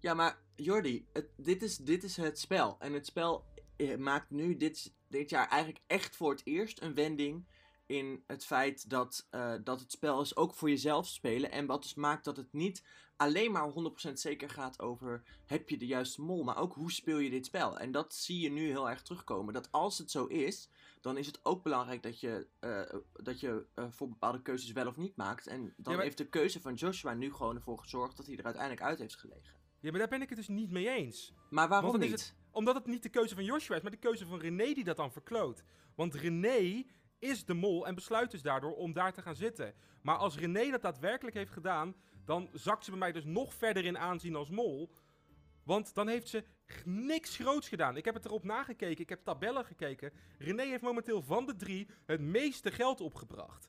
Ja, 0.00 0.14
maar 0.14 0.38
Jordi, 0.54 1.06
het, 1.12 1.28
dit, 1.36 1.62
is, 1.62 1.76
dit 1.76 2.04
is 2.04 2.16
het 2.16 2.38
spel. 2.38 2.76
En 2.78 2.92
het 2.92 3.06
spel 3.06 3.44
eh, 3.76 3.96
maakt 3.96 4.30
nu 4.30 4.56
dit, 4.56 4.94
dit 5.08 5.30
jaar 5.30 5.48
eigenlijk 5.48 5.84
echt 5.86 6.16
voor 6.16 6.30
het 6.30 6.42
eerst 6.44 6.80
een 6.80 6.94
wending. 6.94 7.46
In 7.86 8.22
het 8.26 8.44
feit 8.44 8.90
dat, 8.90 9.26
eh, 9.30 9.54
dat 9.64 9.80
het 9.80 9.92
spel 9.92 10.20
is 10.20 10.36
ook 10.36 10.54
voor 10.54 10.68
jezelf 10.68 11.06
spelen. 11.06 11.50
En 11.50 11.66
wat 11.66 11.82
dus 11.82 11.94
maakt 11.94 12.24
dat 12.24 12.36
het 12.36 12.52
niet 12.52 12.84
alleen 13.16 13.52
maar 13.52 13.68
100% 13.68 14.20
zeker 14.20 14.50
gaat 14.50 14.80
over 14.80 15.22
heb 15.46 15.68
je 15.68 15.76
de 15.76 15.86
juiste 15.86 16.22
mol, 16.22 16.44
maar 16.44 16.56
ook 16.58 16.74
hoe 16.74 16.92
speel 16.92 17.18
je 17.18 17.30
dit 17.30 17.46
spel. 17.46 17.78
En 17.78 17.90
dat 17.92 18.14
zie 18.14 18.40
je 18.40 18.50
nu 18.50 18.66
heel 18.66 18.90
erg 18.90 19.02
terugkomen. 19.02 19.54
Dat 19.54 19.72
als 19.72 19.98
het 19.98 20.10
zo 20.10 20.26
is, 20.26 20.70
dan 21.00 21.16
is 21.16 21.26
het 21.26 21.44
ook 21.44 21.62
belangrijk 21.62 22.02
dat 22.02 22.20
je, 22.20 22.46
eh, 22.58 22.82
dat 23.12 23.40
je 23.40 23.66
eh, 23.74 23.84
voor 23.90 24.08
bepaalde 24.08 24.42
keuzes 24.42 24.72
wel 24.72 24.86
of 24.86 24.96
niet 24.96 25.16
maakt. 25.16 25.46
En 25.46 25.60
dan 25.60 25.72
Ja, 25.76 25.92
maar- 25.92 26.02
heeft 26.02 26.18
de 26.18 26.28
keuze 26.28 26.60
van 26.60 26.74
Joshua 26.74 27.14
nu 27.14 27.32
gewoon 27.32 27.56
ervoor 27.56 27.78
gezorgd 27.78 28.16
dat 28.16 28.26
hij 28.26 28.36
er 28.36 28.44
uiteindelijk 28.44 28.82
uit 28.82 28.98
heeft 28.98 29.16
gelegen. 29.16 29.54
Ja, 29.80 29.90
maar 29.90 30.00
daar 30.00 30.08
ben 30.08 30.22
ik 30.22 30.28
het 30.28 30.38
dus 30.38 30.48
niet 30.48 30.70
mee 30.70 30.88
eens. 30.88 31.34
Maar 31.50 31.68
waarom 31.68 31.90
Want 31.90 32.10
niet? 32.10 32.34
Omdat 32.50 32.74
het 32.74 32.86
niet 32.86 33.02
de 33.02 33.08
keuze 33.08 33.34
van 33.34 33.44
Joshua 33.44 33.76
is, 33.76 33.82
maar 33.82 33.90
de 33.90 33.96
keuze 33.96 34.26
van 34.26 34.38
René 34.38 34.72
die 34.74 34.84
dat 34.84 34.96
dan 34.96 35.12
verkloot. 35.12 35.64
Want 35.94 36.14
René 36.14 36.84
is 37.18 37.44
de 37.44 37.54
mol 37.54 37.86
en 37.86 37.94
besluit 37.94 38.30
dus 38.30 38.42
daardoor 38.42 38.74
om 38.74 38.92
daar 38.92 39.12
te 39.12 39.22
gaan 39.22 39.36
zitten. 39.36 39.74
Maar 40.02 40.16
als 40.16 40.36
René 40.36 40.70
dat 40.70 40.82
daadwerkelijk 40.82 41.36
heeft 41.36 41.52
gedaan, 41.52 41.94
dan 42.24 42.48
zakt 42.52 42.84
ze 42.84 42.90
bij 42.90 42.98
mij 42.98 43.12
dus 43.12 43.24
nog 43.24 43.54
verder 43.54 43.84
in 43.84 43.98
aanzien 43.98 44.34
als 44.34 44.50
mol. 44.50 44.90
Want 45.64 45.94
dan 45.94 46.08
heeft 46.08 46.28
ze 46.28 46.44
niks 46.84 47.36
groots 47.36 47.68
gedaan. 47.68 47.96
Ik 47.96 48.04
heb 48.04 48.14
het 48.14 48.24
erop 48.24 48.44
nagekeken, 48.44 49.02
ik 49.02 49.08
heb 49.08 49.24
tabellen 49.24 49.64
gekeken. 49.64 50.12
René 50.38 50.62
heeft 50.62 50.82
momenteel 50.82 51.22
van 51.22 51.46
de 51.46 51.56
drie 51.56 51.88
het 52.06 52.20
meeste 52.20 52.70
geld 52.70 53.00
opgebracht. 53.00 53.68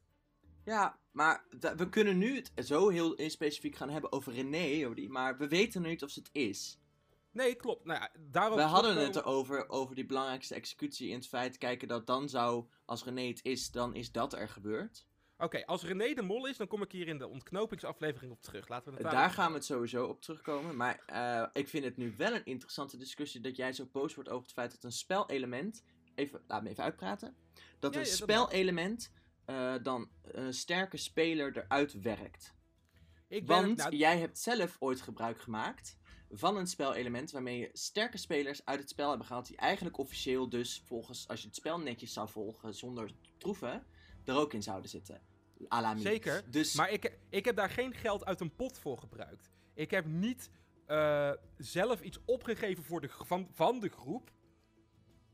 Ja, 0.63 0.99
maar 1.11 1.45
we 1.75 1.89
kunnen 1.89 2.17
nu 2.17 2.35
het 2.35 2.51
zo 2.67 2.89
heel 2.89 3.29
specifiek 3.29 3.75
gaan 3.75 3.89
hebben 3.89 4.11
over 4.11 4.33
René, 4.33 5.07
maar 5.07 5.37
we 5.37 5.47
weten 5.47 5.81
niet 5.81 6.03
of 6.03 6.09
ze 6.09 6.19
het 6.19 6.29
is. 6.31 6.79
Nee, 7.37 7.55
klopt. 7.55 7.85
Nou 7.85 7.99
ja, 8.31 8.49
We 8.55 8.61
hadden 8.61 8.97
het 8.97 9.15
erover, 9.15 9.69
over 9.69 9.95
die 9.95 10.05
belangrijkste 10.05 10.55
executie 10.55 11.09
in 11.09 11.15
het 11.15 11.27
feit 11.27 11.57
kijken 11.57 11.87
dat 11.87 12.07
dan 12.07 12.29
zou, 12.29 12.65
als 12.85 13.03
René 13.03 13.27
het 13.27 13.39
is, 13.43 13.71
dan 13.71 13.95
is 13.95 14.11
dat 14.11 14.33
er 14.33 14.49
gebeurd. 14.49 15.05
Oké, 15.37 15.65
als 15.65 15.83
René 15.83 16.13
de 16.13 16.21
mol 16.21 16.47
is, 16.47 16.57
dan 16.57 16.67
kom 16.67 16.81
ik 16.81 16.91
hier 16.91 17.07
in 17.07 17.17
de 17.17 17.27
ontknopingsaflevering 17.27 18.31
op 18.31 18.41
terug. 18.41 18.67
Laten 18.67 18.91
we 18.93 19.01
het 19.01 19.11
Daar 19.11 19.29
gaan 19.29 19.49
we 19.49 19.55
het 19.55 19.65
sowieso 19.65 20.05
op 20.05 20.21
terugkomen. 20.21 20.75
Maar 20.75 21.03
eh, 21.05 21.47
ik 21.53 21.67
vind 21.67 21.83
het 21.83 21.97
nu 21.97 22.13
wel 22.17 22.33
een 22.33 22.45
interessante 22.45 22.97
discussie 22.97 23.41
dat 23.41 23.55
jij 23.55 23.73
zo 23.73 23.85
boos 23.91 24.15
wordt 24.15 24.29
over 24.29 24.43
het 24.43 24.53
feit 24.53 24.71
dat 24.71 24.83
een 24.83 24.91
spelelement. 24.91 25.83
Even, 26.15 26.41
laat 26.47 26.63
me 26.63 26.69
even 26.69 26.83
uitpraten. 26.83 27.35
Dat 27.79 27.93
Ja, 27.93 27.99
een 27.99 28.05
ja, 28.05 28.11
spelelement 28.11 29.11
eh, 29.45 29.73
dan 29.83 30.09
een 30.21 30.53
sterke 30.53 30.97
speler 30.97 31.57
eruit 31.57 32.01
werkt. 32.01 32.55
Ik 33.27 33.47
Want 33.47 33.77
nou, 33.77 33.95
jij 33.95 34.17
hebt 34.17 34.39
zelf 34.39 34.75
ooit 34.79 35.01
gebruik 35.01 35.41
gemaakt 35.41 35.97
van 36.31 36.57
een 36.57 36.67
spelelement 36.67 37.31
waarmee 37.31 37.59
je 37.59 37.69
sterke 37.73 38.17
spelers 38.17 38.65
uit 38.65 38.79
het 38.79 38.89
spel 38.89 39.09
hebben 39.09 39.27
gehaald. 39.27 39.47
Die 39.47 39.57
eigenlijk 39.57 39.97
officieel 39.97 40.49
dus 40.49 40.81
volgens, 40.85 41.27
als 41.27 41.41
je 41.41 41.47
het 41.47 41.55
spel 41.55 41.79
netjes 41.79 42.13
zou 42.13 42.29
volgen 42.29 42.73
zonder 42.73 43.11
troeven, 43.37 43.85
er 44.25 44.35
ook 44.35 44.53
in 44.53 44.63
zouden 44.63 44.89
zitten. 44.89 45.21
À 45.73 45.81
la 45.81 45.93
Mie. 45.93 46.03
Zeker, 46.03 46.51
Dus 46.51 46.73
Maar 46.73 46.91
ik, 46.91 47.17
ik 47.29 47.45
heb 47.45 47.55
daar 47.55 47.69
geen 47.69 47.93
geld 47.93 48.25
uit 48.25 48.39
een 48.39 48.55
pot 48.55 48.77
voor 48.77 48.97
gebruikt. 48.97 49.49
Ik 49.73 49.91
heb 49.91 50.05
niet 50.05 50.49
eh, 50.85 51.31
zelf 51.57 52.01
iets 52.01 52.19
opgegeven 52.25 52.83
voor 52.83 53.01
de, 53.01 53.09
van, 53.09 53.49
van 53.51 53.79
de 53.79 53.89
groep 53.89 54.31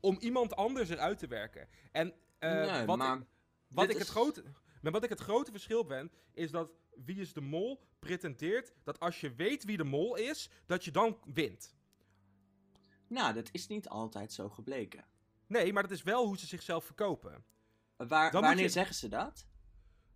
om 0.00 0.16
iemand 0.20 0.56
anders 0.56 0.88
eruit 0.88 1.18
te 1.18 1.26
werken. 1.26 1.68
En 1.92 2.14
eh, 2.38 2.50
nee, 2.50 2.84
wat, 2.84 2.98
maar 2.98 3.16
ik, 3.16 3.24
wat, 3.68 3.90
ik 3.90 3.98
het 3.98 4.08
grote, 4.08 4.44
maar 4.84 4.92
wat 4.92 5.04
ik 5.04 5.08
het 5.18 5.20
grote 5.20 5.50
verschil 5.50 5.84
ben, 5.84 6.10
is 6.32 6.50
dat 6.50 6.70
Wie 7.04 7.20
is 7.20 7.32
de 7.32 7.40
Mol 7.40 7.82
pretendeert 7.98 8.72
dat 8.84 9.00
als 9.00 9.20
je 9.20 9.34
weet 9.34 9.64
wie 9.64 9.76
de 9.76 9.84
mol 9.84 10.16
is, 10.16 10.50
dat 10.66 10.84
je 10.84 10.90
dan 10.90 11.18
wint. 11.34 11.74
nou, 13.06 13.34
dat 13.34 13.48
is 13.52 13.66
niet 13.66 13.88
altijd 13.88 14.32
zo 14.32 14.48
gebleken. 14.48 15.04
Nee, 15.46 15.72
maar 15.72 15.82
dat 15.82 15.90
is 15.92 16.02
wel 16.02 16.26
hoe 16.26 16.38
ze 16.38 16.46
zichzelf 16.46 16.84
verkopen. 16.84 17.44
Waar, 17.96 18.32
wanneer 18.32 18.58
je- 18.58 18.68
zeggen 18.68 18.94
ze 18.94 19.08
dat? 19.08 19.46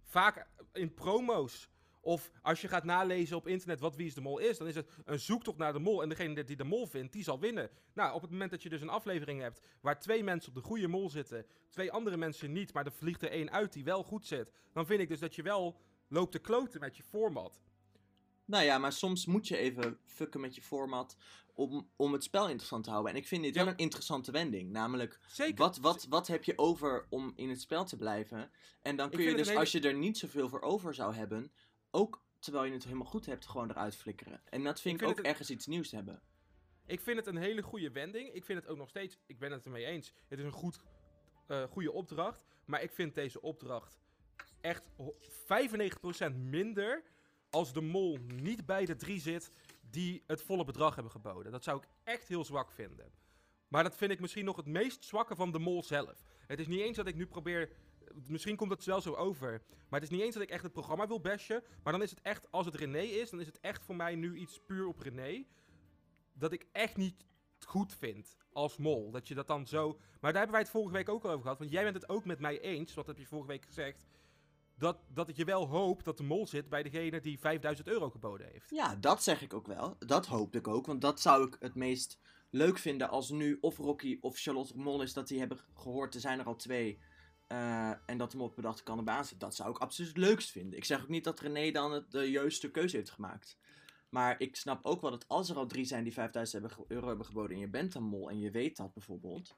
Vaak 0.04 0.46
in 0.72 0.94
promo's. 0.94 1.68
Of 2.08 2.30
als 2.42 2.60
je 2.60 2.68
gaat 2.68 2.84
nalezen 2.84 3.36
op 3.36 3.46
internet 3.46 3.80
wat 3.80 3.96
Wie 3.96 4.06
is 4.06 4.14
de 4.14 4.20
Mol 4.20 4.38
is, 4.38 4.58
dan 4.58 4.66
is 4.66 4.74
het 4.74 4.88
een 5.04 5.20
zoektocht 5.20 5.58
naar 5.58 5.72
de 5.72 5.78
mol. 5.78 6.02
En 6.02 6.08
degene 6.08 6.44
die 6.44 6.56
de 6.56 6.64
mol 6.64 6.86
vindt, 6.86 7.12
die 7.12 7.22
zal 7.22 7.38
winnen. 7.40 7.70
Nou, 7.94 8.14
op 8.14 8.20
het 8.22 8.30
moment 8.30 8.50
dat 8.50 8.62
je 8.62 8.68
dus 8.68 8.80
een 8.80 8.88
aflevering 8.88 9.40
hebt 9.40 9.60
waar 9.80 10.00
twee 10.00 10.24
mensen 10.24 10.48
op 10.48 10.54
de 10.54 10.68
goede 10.68 10.88
mol 10.88 11.10
zitten, 11.10 11.46
twee 11.70 11.92
andere 11.92 12.16
mensen 12.16 12.52
niet, 12.52 12.72
maar 12.72 12.86
er 12.86 12.92
vliegt 12.92 13.22
er 13.22 13.30
één 13.30 13.50
uit 13.50 13.72
die 13.72 13.84
wel 13.84 14.02
goed 14.02 14.26
zit, 14.26 14.52
dan 14.72 14.86
vind 14.86 15.00
ik 15.00 15.08
dus 15.08 15.20
dat 15.20 15.34
je 15.34 15.42
wel 15.42 15.80
loopt 16.08 16.32
te 16.32 16.38
kloten 16.38 16.80
met 16.80 16.96
je 16.96 17.02
format. 17.02 17.60
Nou 18.44 18.64
ja, 18.64 18.78
maar 18.78 18.92
soms 18.92 19.26
moet 19.26 19.48
je 19.48 19.56
even 19.56 19.98
fucken 20.04 20.40
met 20.40 20.54
je 20.54 20.62
format 20.62 21.16
om, 21.54 21.90
om 21.96 22.12
het 22.12 22.24
spel 22.24 22.48
interessant 22.48 22.84
te 22.84 22.90
houden. 22.90 23.12
En 23.12 23.18
ik 23.18 23.26
vind 23.26 23.42
dit 23.42 23.54
Ja. 23.54 23.64
wel 23.64 23.72
een 23.72 23.78
interessante 23.78 24.30
wending. 24.30 24.70
Namelijk, 24.70 25.18
Zeker. 25.26 25.56
wat, 25.56 25.76
wat, 25.78 26.06
wat 26.08 26.26
heb 26.26 26.44
je 26.44 26.58
over 26.58 27.06
om 27.08 27.32
in 27.36 27.48
het 27.48 27.60
spel 27.60 27.84
te 27.84 27.96
blijven? 27.96 28.50
En 28.82 28.96
dan 28.96 29.06
Ik 29.10 29.16
kun 29.16 29.24
je 29.24 29.34
dus, 29.36 29.54
als 29.54 29.72
je 29.72 29.80
er 29.80 29.94
niet 29.94 30.18
zoveel 30.18 30.48
voor 30.48 30.60
over 30.60 30.94
zou 30.94 31.14
hebben, 31.14 31.52
ook 31.90 32.22
terwijl 32.38 32.64
je 32.64 32.72
het 32.72 32.84
helemaal 32.84 33.06
goed 33.06 33.26
hebt, 33.26 33.46
gewoon 33.46 33.70
eruit 33.70 33.96
flikkeren. 33.96 34.40
En 34.44 34.64
dat 34.64 34.80
vind 34.80 34.94
ik, 34.94 35.00
vind 35.00 35.10
ook 35.10 35.16
het 35.16 35.26
ergens 35.26 35.50
iets 35.50 35.66
nieuws 35.66 35.90
hebben. 35.90 36.22
Ik 36.86 37.00
vind 37.00 37.16
het 37.16 37.26
een 37.26 37.36
hele 37.36 37.62
goede 37.62 37.90
wending. 37.90 38.32
Ik 38.32 38.44
vind 38.44 38.58
het 38.60 38.68
ook 38.68 38.76
nog 38.76 38.88
steeds, 38.88 39.18
ik 39.26 39.38
ben 39.38 39.52
het 39.52 39.64
ermee 39.64 39.84
eens. 39.84 40.12
Het 40.28 40.38
is 40.38 40.44
een 40.44 40.52
goed, 40.52 40.80
eh, 41.46 41.62
goede 41.62 41.92
opdracht. 41.92 42.44
Maar 42.64 42.82
ik 42.82 42.92
vind 42.92 43.14
deze 43.14 43.40
opdracht 43.40 43.98
echt 44.60 44.88
ho- 44.96 45.16
95% 45.20 46.36
minder 46.36 47.02
als 47.50 47.72
de 47.72 47.80
mol 47.80 48.18
niet 48.26 48.66
bij 48.66 48.84
de 48.84 48.96
drie 48.96 49.20
zit 49.20 49.50
die 49.90 50.22
het 50.26 50.42
volle 50.42 50.64
bedrag 50.64 50.94
hebben 50.94 51.12
geboden. 51.12 51.52
Dat 51.52 51.64
zou 51.64 51.78
ik 51.78 51.88
echt 52.04 52.28
heel 52.28 52.44
zwak 52.44 52.72
vinden. 52.72 53.12
Maar 53.68 53.82
dat 53.82 53.96
vind 53.96 54.10
ik 54.10 54.20
misschien 54.20 54.44
nog 54.44 54.56
het 54.56 54.66
meest 54.66 55.04
zwakke 55.04 55.36
van 55.36 55.52
de 55.52 55.58
mol 55.58 55.82
zelf. 55.82 56.22
Het 56.46 56.58
is 56.60 56.66
niet 56.66 56.80
eens 56.80 56.96
dat 56.96 57.06
ik 57.06 57.14
nu 57.14 57.26
probeer. 57.26 57.70
Misschien 58.26 58.56
komt 58.56 58.70
het 58.70 58.84
wel 58.84 59.00
zo 59.00 59.14
over. 59.14 59.62
Maar 59.88 60.00
het 60.00 60.10
is 60.10 60.16
niet 60.16 60.24
eens 60.24 60.34
dat 60.34 60.42
ik 60.42 60.50
echt 60.50 60.62
het 60.62 60.72
programma 60.72 61.06
wil 61.06 61.20
bashen. 61.20 61.62
Maar 61.82 61.92
dan 61.92 62.02
is 62.02 62.10
het 62.10 62.20
echt, 62.22 62.50
als 62.50 62.66
het 62.66 62.74
René 62.74 63.00
is, 63.02 63.30
dan 63.30 63.40
is 63.40 63.46
het 63.46 63.60
echt 63.60 63.84
voor 63.84 63.96
mij 63.96 64.14
nu 64.14 64.36
iets 64.36 64.60
puur 64.66 64.86
op 64.86 64.98
René. 65.00 65.44
Dat 66.32 66.52
ik 66.52 66.66
echt 66.72 66.96
niet 66.96 67.26
goed 67.66 67.94
vind 67.94 68.36
als 68.52 68.76
mol. 68.76 69.10
Dat 69.10 69.28
je 69.28 69.34
dat 69.34 69.46
dan 69.46 69.66
zo. 69.66 69.88
Maar 70.20 70.32
daar 70.32 70.42
hebben 70.42 70.50
wij 70.50 70.60
het 70.60 70.70
vorige 70.70 70.92
week 70.92 71.08
ook 71.08 71.24
al 71.24 71.30
over 71.30 71.42
gehad. 71.42 71.58
Want 71.58 71.70
jij 71.70 71.82
bent 71.82 71.94
het 71.94 72.08
ook 72.08 72.24
met 72.24 72.40
mij 72.40 72.60
eens. 72.60 72.94
Wat 72.94 73.06
heb 73.06 73.18
je 73.18 73.26
vorige 73.26 73.48
week 73.48 73.64
gezegd? 73.64 74.06
Dat, 74.74 74.98
dat 75.08 75.36
je 75.36 75.44
wel 75.44 75.66
hoopt 75.66 76.04
dat 76.04 76.16
de 76.16 76.22
mol 76.22 76.46
zit 76.46 76.68
bij 76.68 76.82
degene 76.82 77.20
die 77.20 77.38
5000 77.38 77.88
euro 77.88 78.10
geboden 78.10 78.48
heeft. 78.52 78.70
Ja, 78.70 78.96
dat 78.96 79.22
zeg 79.22 79.42
ik 79.42 79.54
ook 79.54 79.66
wel. 79.66 79.96
Dat 79.98 80.26
hoop 80.26 80.56
ik 80.56 80.68
ook. 80.68 80.86
Want 80.86 81.00
dat 81.00 81.20
zou 81.20 81.46
ik 81.46 81.56
het 81.60 81.74
meest 81.74 82.18
leuk 82.50 82.78
vinden 82.78 83.08
als 83.08 83.30
nu 83.30 83.58
of 83.60 83.76
Rocky 83.76 84.18
of 84.20 84.38
Charlotte 84.38 84.78
Mol 84.78 85.02
is 85.02 85.12
dat 85.12 85.28
die 85.28 85.38
hebben 85.38 85.58
gehoord. 85.74 86.14
Er 86.14 86.20
zijn 86.20 86.38
er 86.38 86.46
al 86.46 86.56
twee. 86.56 86.98
Eh, 87.48 87.90
en 88.06 88.18
dat 88.18 88.32
hem 88.32 88.40
op 88.40 88.54
bedachte 88.56 88.82
kan 88.82 88.98
erbaan 88.98 89.24
zit. 89.24 89.40
Dat 89.40 89.54
zou 89.54 89.70
ik 89.70 89.78
absoluut 89.78 90.10
het 90.10 90.18
leukst 90.18 90.50
vinden. 90.50 90.78
Ik 90.78 90.84
zeg 90.84 91.02
ook 91.02 91.08
niet 91.08 91.24
dat 91.24 91.40
René 91.40 91.70
dan 91.70 91.92
het, 91.92 92.10
de 92.10 92.30
juiste 92.30 92.70
keuze 92.70 92.96
heeft 92.96 93.10
gemaakt. 93.10 93.58
Maar 94.08 94.40
ik 94.40 94.56
snap 94.56 94.84
ook 94.84 95.00
wel 95.00 95.10
dat 95.10 95.28
als 95.28 95.50
er 95.50 95.56
al 95.56 95.66
drie 95.66 95.84
zijn 95.84 96.04
die 96.04 96.12
5000 96.12 96.62
hebben 96.62 96.78
ge- 96.78 96.94
euro 96.94 97.08
hebben 97.08 97.26
geboden 97.26 97.50
en 97.56 97.60
je 97.60 97.68
bent 97.68 97.94
een 97.94 98.02
mol 98.02 98.30
en 98.30 98.38
je 98.38 98.50
weet 98.50 98.76
dat 98.76 98.92
bijvoorbeeld. 98.94 99.56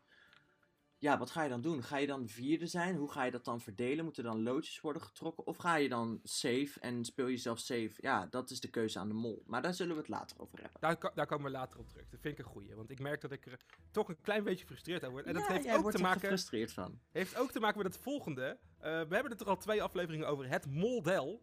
Ja, 1.00 1.18
wat 1.18 1.30
ga 1.30 1.42
je 1.42 1.48
dan 1.48 1.60
doen? 1.60 1.82
Ga 1.82 1.96
je 1.96 2.06
dan 2.06 2.22
de 2.22 2.28
vierde 2.28 2.66
zijn? 2.66 2.96
Hoe 2.96 3.10
ga 3.10 3.24
je 3.24 3.30
dat 3.30 3.44
dan 3.44 3.60
verdelen? 3.60 4.04
Moeten 4.04 4.24
er 4.24 4.30
dan 4.30 4.42
loodjes 4.42 4.80
worden 4.80 5.02
getrokken? 5.02 5.46
Of 5.46 5.56
ga 5.56 5.74
je 5.76 5.88
dan 5.88 6.20
safe 6.24 6.80
en 6.80 7.04
speel 7.04 7.26
je 7.26 7.36
zelf 7.36 7.58
safe? 7.58 7.90
Ja, 7.96 8.26
dat 8.26 8.50
is 8.50 8.60
de 8.60 8.68
keuze 8.68 8.98
aan 8.98 9.08
de 9.08 9.14
mol. 9.14 9.42
Maar 9.46 9.62
daar 9.62 9.74
zullen 9.74 9.94
we 9.94 10.00
het 10.00 10.10
later 10.10 10.40
over 10.40 10.60
hebben. 10.60 10.80
Daar, 10.80 11.12
daar 11.14 11.26
komen 11.26 11.44
we 11.44 11.50
later 11.50 11.78
op 11.80 11.88
terug. 11.88 12.08
Dat 12.08 12.20
vind 12.20 12.38
ik 12.38 12.44
een 12.44 12.50
goeie. 12.52 12.74
Want 12.74 12.90
ik 12.90 12.98
merk 13.00 13.20
dat 13.20 13.32
ik 13.32 13.46
er 13.46 13.60
toch 13.90 14.08
een 14.08 14.20
klein 14.20 14.44
beetje 14.44 14.60
gefrustreerd 14.60 15.04
aan 15.04 15.10
word. 15.10 15.26
En 15.26 15.34
dat 15.34 15.42
Ja, 15.46 15.52
heeft, 15.52 15.64
jij 15.64 15.74
ook 15.76 15.82
wordt 15.82 15.96
te 15.96 16.02
maken, 16.02 16.20
gefrustreerd 16.20 16.72
van. 16.72 17.00
heeft 17.10 17.36
ook 17.36 17.50
te 17.50 17.60
maken 17.60 17.82
met 17.82 17.94
het 17.94 18.02
volgende. 18.02 18.58
Eh, 18.78 18.82
we 18.90 19.14
hebben 19.14 19.30
het 19.32 19.40
er 19.40 19.46
al 19.48 19.56
twee 19.56 19.82
afleveringen 19.82 20.28
over. 20.28 20.48
Het 20.48 20.66
moldel. 20.66 21.42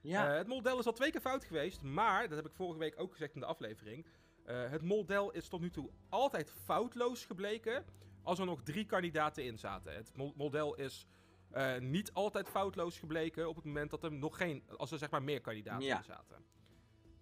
Ja, 0.00 0.30
Eh, 0.30 0.36
het 0.38 0.46
moldel 0.46 0.78
is 0.78 0.86
al 0.86 0.92
twee 0.92 1.10
keer 1.10 1.20
fout 1.20 1.44
geweest. 1.44 1.82
Maar, 1.82 2.28
dat 2.28 2.36
heb 2.36 2.46
ik 2.46 2.54
vorige 2.54 2.78
week 2.78 3.00
ook 3.00 3.12
gezegd 3.12 3.34
in 3.34 3.40
de 3.40 3.46
aflevering. 3.46 4.06
eh, 4.44 4.70
het 4.70 4.82
moldel 4.82 5.30
is 5.30 5.48
tot 5.48 5.60
nu 5.60 5.70
toe 5.70 5.90
altijd 6.08 6.50
foutloos 6.64 7.24
gebleken. 7.24 7.84
Als 8.24 8.38
er 8.38 8.46
nog 8.46 8.62
drie 8.62 8.84
kandidaten 8.86 9.44
in 9.44 9.58
zaten. 9.58 9.94
Het 9.94 10.16
moldel 10.36 10.74
is 10.74 11.06
eh, 11.50 11.78
niet 11.78 12.12
altijd 12.12 12.48
foutloos 12.48 12.98
gebleken. 12.98 13.48
Op 13.48 13.56
het 13.56 13.64
moment 13.64 13.90
dat 13.90 14.04
er 14.04 14.12
nog 14.12 14.36
geen. 14.36 14.64
Als 14.76 14.90
er 14.92 14.98
zeg 14.98 15.10
maar 15.10 15.22
meer 15.22 15.40
kandidaten 15.40 15.86
Ja. 15.86 15.96
in 15.98 16.04
zaten. 16.04 16.44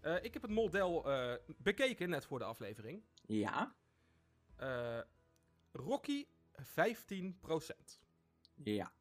Eh, 0.01 0.25
ik 0.25 0.33
heb 0.33 0.43
het 0.43 0.51
moldel 0.51 1.11
eh, 1.12 1.35
bekeken 1.59 2.09
net 2.09 2.27
voor 2.27 2.38
de 2.38 2.45
aflevering. 2.45 3.03
ja, 3.27 3.75
Rocky 5.73 6.27
15%. 6.62 8.01
ja. 8.55 8.93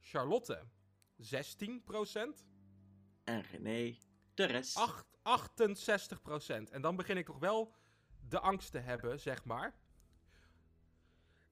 Charlotte 0.00 0.62
16%. 1.16 2.44
En 3.24 3.42
René, 3.42 3.96
de 4.34 4.44
rest. 4.44 4.76
Acht- 4.76 5.06
68%. 5.22 6.70
En 6.70 6.82
dan 6.82 6.96
begin 6.96 7.16
ik 7.16 7.26
toch 7.26 7.38
wel 7.38 7.74
de 8.28 8.40
angst 8.40 8.70
te 8.70 8.78
hebben, 8.78 9.20
zeg 9.20 9.44
maar. 9.44 9.74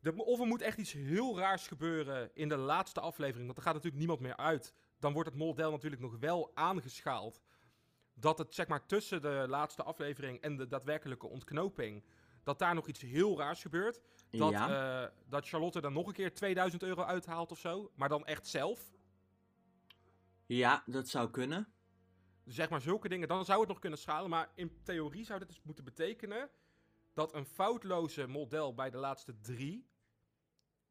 De, 0.01 0.25
of 0.25 0.41
er 0.41 0.47
moet 0.47 0.63
echt 0.63 0.79
iets 0.79 0.93
heel 0.93 1.39
raars 1.39 1.67
gebeuren 1.67 2.31
in 2.35 2.49
de 2.49 2.57
laatste 2.57 3.01
aflevering. 3.01 3.45
Want 3.45 3.59
er 3.59 3.65
gaat 3.65 3.75
natuurlijk 3.75 4.01
niemand 4.01 4.21
meer 4.21 4.37
uit. 4.37 4.75
Dan 4.99 5.13
wordt 5.13 5.29
het 5.29 5.39
moldel 5.39 5.71
natuurlijk 5.71 6.03
nog 6.03 6.17
wel 6.19 6.51
aangeschaald. 6.55 7.41
Dat 8.15 8.39
het 8.39 8.55
zeg 8.55 8.69
maar 8.69 8.87
tussen 8.87 9.23
de 9.23 9.45
laatste 9.49 9.83
aflevering 9.83 10.41
en 10.41 10.57
de 10.57 10.67
daadwerkelijke 10.67 11.27
ontknoping. 11.27 12.05
dat 12.43 12.59
daar 12.59 12.75
nog 12.75 12.89
iets 12.89 13.01
heel 13.01 13.39
raars 13.39 13.63
gebeurt. 13.63 14.01
Dat, 14.31 14.51
ja. 14.51 15.03
eh, 15.05 15.11
dat 15.29 15.49
Charlotte 15.49 15.81
dan 15.81 15.93
nog 15.93 16.07
een 16.07 16.13
keer 16.13 16.35
2000 16.35 16.83
euro 16.83 17.03
uithaalt 17.03 17.51
of 17.51 17.59
zo. 17.59 17.91
Maar 17.95 18.09
dan 18.09 18.27
echt 18.27 18.47
zelf. 18.47 18.93
ja, 20.47 20.83
dat 20.87 21.09
zou 21.09 21.31
kunnen. 21.31 21.69
Zeg 22.45 22.69
maar 22.71 22.81
zulke 22.81 23.09
dingen. 23.09 23.29
Dan 23.29 23.45
zou 23.45 23.61
het 23.61 23.69
nog 23.69 23.79
kunnen 23.79 23.99
schalen. 23.99 24.31
Maar 24.31 24.51
in 24.55 24.83
theorie 24.83 25.25
zou 25.25 25.39
dit 25.39 25.49
dus 25.49 25.63
moeten 25.63 25.85
betekenen. 25.85 26.51
dat 27.15 27.35
een 27.35 27.47
foutloze 27.47 28.27
model 28.27 28.75
bij 28.75 28.91
de 28.91 28.97
laatste 28.97 29.41
drie. 29.41 29.90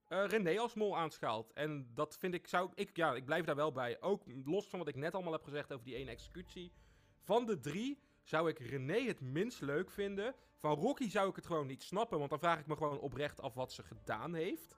Eh, 0.10 0.26
René 0.26 0.60
als 0.60 0.74
mol 0.74 0.98
aanschaalt. 0.98 1.52
En 1.54 1.92
dat 1.94 2.18
vind 2.18 2.34
ik. 2.34 2.48
Zou, 2.48 2.72
ik, 2.76 2.96
ja, 2.96 3.14
ik 3.16 3.26
blijf 3.26 3.46
daar 3.46 3.56
wel 3.56 3.72
bij. 3.72 4.02
Ook 4.02 4.24
los 4.46 4.68
van 4.68 4.80
wat 4.80 4.88
ik 4.88 4.96
net 4.96 5.14
allemaal 5.14 5.34
heb 5.34 5.44
gezegd 5.44 5.72
over 5.74 5.86
die 5.86 5.96
ene 5.96 6.10
executie. 6.12 6.72
Van 7.20 7.46
de 7.46 7.60
drie 7.60 8.00
zou 8.24 8.50
ik 8.50 8.60
René 8.60 9.00
het 9.02 9.20
minst 9.22 9.62
leuk 9.62 9.92
vinden. 9.92 10.36
Van 10.56 10.76
Rocky 10.76 11.10
zou 11.10 11.30
ik 11.30 11.36
het 11.36 11.46
gewoon 11.46 11.68
niet 11.68 11.84
snappen. 11.84 12.18
Want 12.18 12.30
dan 12.30 12.40
vraag 12.40 12.60
ik 12.60 12.66
me 12.68 12.76
gewoon 12.76 13.00
oprecht 13.00 13.42
af 13.42 13.54
wat 13.54 13.72
ze 13.74 13.84
gedaan 13.84 14.34
heeft. 14.34 14.78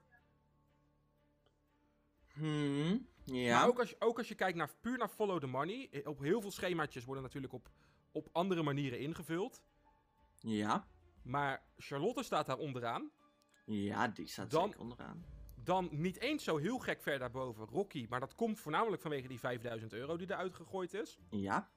Hmm, 2.32 3.06
ja. 3.24 3.58
Maar 3.58 3.68
ook 3.68 3.78
als, 3.78 3.90
je, 3.90 3.96
ook 3.98 4.18
als 4.18 4.28
je 4.28 4.34
kijkt 4.34 4.56
naar, 4.56 4.74
puur 4.80 4.98
naar 4.98 5.08
follow 5.08 5.40
the 5.40 5.46
money. 5.46 5.88
eh, 5.90 6.06
Op 6.08 6.18
heel 6.20 6.40
veel 6.40 6.50
schemaatjes 6.50 7.04
worden 7.04 7.22
natuurlijk 7.22 7.52
op, 7.52 7.70
op 8.12 8.28
andere 8.32 8.62
manieren 8.62 8.98
ingevuld. 8.98 9.62
Ja. 10.38 10.86
Maar 11.22 11.62
Charlotte 11.76 12.22
staat 12.22 12.46
daar 12.46 12.58
onderaan. 12.58 13.10
Ja, 13.64 14.08
die 14.08 14.26
staat 14.26 14.50
Dan- 14.50 14.64
zeker 14.64 14.80
onderaan. 14.80 15.24
Dan 15.54 15.88
niet 15.92 16.18
eens 16.20 16.44
zo 16.44 16.56
heel 16.56 16.78
gek 16.78 17.02
ver 17.02 17.18
daarboven 17.18 17.66
Rocky. 17.66 18.06
Maar 18.08 18.20
dat 18.20 18.34
komt 18.34 18.60
voornamelijk 18.60 19.02
vanwege 19.02 19.28
die 19.28 19.38
5000 19.38 19.92
euro 19.92 20.16
die 20.16 20.30
eruit 20.30 20.54
gegooid 20.54 20.94
is. 20.94 21.18
Ja. 21.30 21.70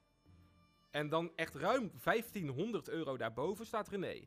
En 0.90 1.08
dan 1.08 1.32
echt 1.36 1.54
ruim 1.54 1.90
1500 2.02 2.88
euro 2.88 3.16
daarboven 3.16 3.66
staat 3.66 3.88
René. 3.88 4.24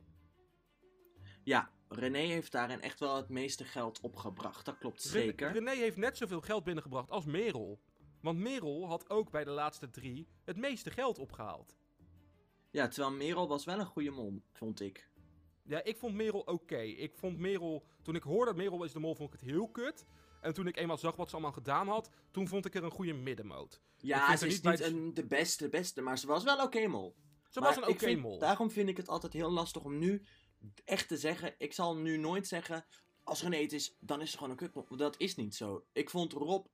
Ja, 1.42 1.70
René 1.88 2.18
heeft 2.18 2.52
daarin 2.52 2.80
echt 2.80 3.00
wel 3.00 3.16
het 3.16 3.28
meeste 3.28 3.64
geld 3.64 4.00
opgebracht. 4.00 4.64
Dat 4.64 4.78
klopt 4.78 5.02
zeker. 5.02 5.52
René 5.52 5.70
heeft 5.74 5.96
net 5.96 6.16
zoveel 6.16 6.40
geld 6.40 6.64
binnengebracht 6.64 7.10
als 7.10 7.24
Merel. 7.24 7.80
Want 8.20 8.38
Merel 8.38 8.86
had 8.86 9.10
ook 9.10 9.30
bij 9.30 9.44
de 9.44 9.50
laatste 9.50 9.90
drie 9.90 10.28
het 10.44 10.56
meeste 10.56 10.90
geld 10.90 11.18
opgehaald. 11.18 11.76
Ja, 12.70 12.88
terwijl 12.88 13.14
Merel 13.16 13.48
was 13.48 13.64
wel 13.64 13.78
een 13.78 13.86
goede 13.86 14.10
mol, 14.10 14.42
vond 14.52 14.80
ik. 14.80 15.09
Ja, 15.62 15.84
ik 15.84 15.96
vond 15.96 16.14
Merel 16.14 16.40
oké. 16.40 16.80
Ik 16.80 17.14
vond 17.14 17.38
Merel... 17.38 17.84
Toen 18.02 18.14
ik 18.14 18.22
hoorde 18.22 18.44
dat 18.44 18.56
Merel 18.56 18.84
is 18.84 18.92
de 18.92 18.98
mol, 18.98 19.14
vond 19.14 19.34
ik 19.34 19.40
het 19.40 19.48
heel 19.48 19.68
kut. 19.68 20.04
En 20.40 20.54
toen 20.54 20.66
ik 20.66 20.76
eenmaal 20.76 20.98
zag 20.98 21.16
wat 21.16 21.28
ze 21.28 21.34
allemaal 21.34 21.52
gedaan 21.52 21.88
had, 21.88 22.10
toen 22.30 22.48
vond 22.48 22.66
ik 22.66 22.74
er 22.74 22.84
een 22.84 22.90
goede 22.90 23.12
middenmoot. 23.12 23.80
Ja, 23.96 24.36
ze 24.36 24.46
is 24.46 24.52
niet 24.52 24.62
bij 24.62 24.86
een, 24.86 25.14
de 25.14 25.26
beste, 25.26 25.68
beste, 25.68 26.00
maar 26.00 26.18
ze 26.18 26.26
was 26.26 26.44
wel 26.44 26.62
oké 26.62 26.86
mol. 26.86 27.16
Ze 27.48 27.60
Maar 27.60 27.74
was 27.74 27.84
een 27.84 27.94
oké 27.94 28.14
mol. 28.16 28.38
Daarom 28.38 28.70
vind 28.70 28.88
ik 28.88 28.96
het 28.96 29.08
altijd 29.08 29.32
heel 29.32 29.50
lastig 29.50 29.84
om 29.84 29.98
nu 29.98 30.22
echt 30.84 31.08
te 31.08 31.16
zeggen. 31.16 31.54
Ik 31.58 31.72
zal 31.72 31.96
nu 31.96 32.16
nooit 32.16 32.46
zeggen. 32.46 32.86
Als 33.22 33.42
René 33.42 33.56
het 33.56 33.72
is, 33.72 33.96
dan 34.00 34.20
is 34.20 34.30
ze 34.30 34.36
gewoon 34.36 34.50
een 34.50 34.58
kutmol. 34.58 34.84
Want 34.88 35.00
Dat 35.00 35.18
is 35.18 35.36
niet 35.36 35.54
zo. 35.54 35.86
Ik 35.92 36.10
vond 36.10 36.32
Rob 36.32 36.66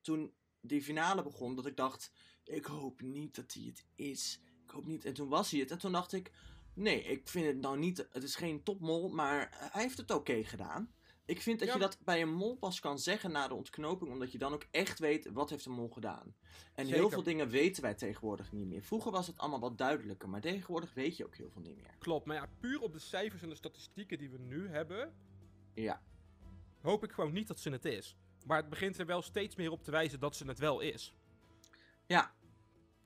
toen 0.00 0.34
die 0.60 0.82
finale 0.82 1.22
begon. 1.22 1.54
Dat 1.54 1.66
ik 1.66 1.76
dacht. 1.76 2.12
Ik 2.44 2.64
hoop 2.64 3.00
niet 3.00 3.34
dat 3.34 3.52
hij 3.52 3.62
het 3.62 3.84
is. 3.94 4.40
Ik 4.64 4.70
hoop 4.70 4.86
niet. 4.86 5.04
En 5.04 5.14
toen 5.14 5.28
was 5.28 5.50
hij 5.50 5.60
het. 5.60 5.70
En 5.70 5.78
toen 5.78 5.92
dacht 5.92 6.12
ik. 6.12 6.32
Nee, 6.76 7.02
ik 7.02 7.28
vind 7.28 7.46
het 7.46 7.60
nou 7.60 7.78
niet. 7.78 8.06
Het 8.10 8.22
is 8.22 8.34
geen 8.36 8.62
topmol. 8.62 9.08
Maar 9.08 9.68
hij 9.72 9.82
heeft 9.82 9.96
het 9.96 10.10
oké 10.10 10.44
gedaan. 10.44 10.94
Ik 11.24 11.42
vind 11.42 11.58
dat 11.58 11.68
Ja, 11.68 11.74
je 11.74 11.80
dat 11.80 11.98
bij 12.04 12.22
een 12.22 12.34
mol 12.34 12.56
pas 12.56 12.80
kan 12.80 12.98
zeggen 12.98 13.32
na 13.32 13.48
de 13.48 13.54
ontknoping. 13.54 14.10
Omdat 14.10 14.32
je 14.32 14.38
dan 14.38 14.52
ook 14.52 14.66
echt 14.70 14.98
weet 14.98 15.30
wat 15.32 15.50
heeft 15.50 15.64
een 15.66 15.72
mol 15.72 15.88
gedaan. 15.88 16.34
En 16.74 16.86
heel 16.86 17.10
veel 17.10 17.22
dingen 17.22 17.48
weten 17.48 17.82
wij 17.82 17.94
tegenwoordig 17.94 18.52
niet 18.52 18.66
meer. 18.66 18.82
Vroeger 18.82 19.12
was 19.12 19.26
het 19.26 19.38
allemaal 19.38 19.60
wat 19.60 19.78
duidelijker. 19.78 20.28
Maar 20.28 20.40
tegenwoordig 20.40 20.94
weet 20.94 21.16
je 21.16 21.24
ook 21.24 21.36
heel 21.36 21.50
veel 21.50 21.62
niet 21.62 21.76
meer. 21.76 21.94
Klopt, 21.98 22.26
maar 22.26 22.36
ja, 22.36 22.48
puur 22.60 22.80
op 22.80 22.92
de 22.92 22.98
cijfers 22.98 23.42
en 23.42 23.48
de 23.48 23.54
statistieken 23.54 24.18
die 24.18 24.30
we 24.30 24.38
nu 24.38 24.68
hebben, 24.68 25.14
Ja. 25.74 26.02
hoop 26.80 27.04
ik 27.04 27.12
gewoon 27.12 27.32
niet 27.32 27.46
dat 27.48 27.60
ze 27.60 27.70
het 27.70 27.84
is. 27.84 28.16
Maar 28.46 28.56
het 28.56 28.68
begint 28.68 28.98
er 28.98 29.06
wel 29.06 29.22
steeds 29.22 29.56
meer 29.56 29.70
op 29.70 29.82
te 29.82 29.90
wijzen 29.90 30.20
dat 30.20 30.36
ze 30.36 30.46
het 30.46 30.58
wel 30.58 30.80
is. 30.80 31.14
Ja. 32.06 32.34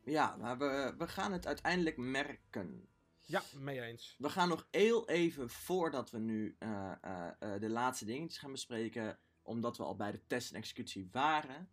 Ja, 0.05 0.37
maar 0.37 0.59
we, 0.59 0.95
we 0.99 1.09
gaan 1.09 1.33
het 1.33 1.47
uiteindelijk 1.47 1.97
merken. 1.97 2.89
Ja, 3.31 3.43
mee 3.57 3.81
eens. 3.81 4.15
We 4.19 4.29
gaan 4.29 4.49
nog 4.49 4.67
heel 4.71 5.09
even 5.09 5.51
voordat 5.51 6.11
we 6.11 6.19
nu 6.19 6.57
eh, 6.59 6.93
eh, 7.01 7.29
eh, 7.39 7.61
de 7.61 7.69
laatste 7.69 8.05
dingetjes 8.05 8.39
gaan 8.39 8.53
bespreken. 8.53 9.19
Omdat 9.43 9.77
we 9.77 9.85
al 9.85 9.97
bij 9.97 10.13
de 10.13 10.27
test 10.27 10.51
en 10.51 10.57
executie 10.57 11.09
waren. 11.13 11.71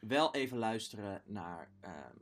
Wel 0.00 0.34
even 0.34 0.58
luisteren 0.58 1.22
naar 1.24 1.70
ehm, 1.80 2.16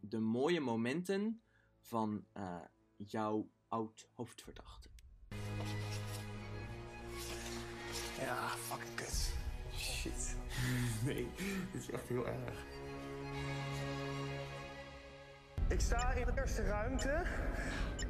de 0.00 0.18
mooie 0.18 0.60
momenten 0.60 1.42
van 1.80 2.26
eh, 2.32 2.60
jouw 2.96 3.50
oud 3.68 4.08
hoofdverdachte. 4.14 4.88
Ja, 8.18 8.48
fucking 8.48 8.94
kut. 8.94 9.34
Shit. 9.76 10.36
Nee, 11.04 11.28
dit 11.72 11.82
is 11.82 11.90
echt 11.90 12.08
heel 12.08 12.26
erg. 12.26 12.66
Ik 15.68 15.80
sta 15.80 16.12
in 16.12 16.26
de 16.26 16.32
eerste 16.36 16.62
ruimte. 16.62 17.26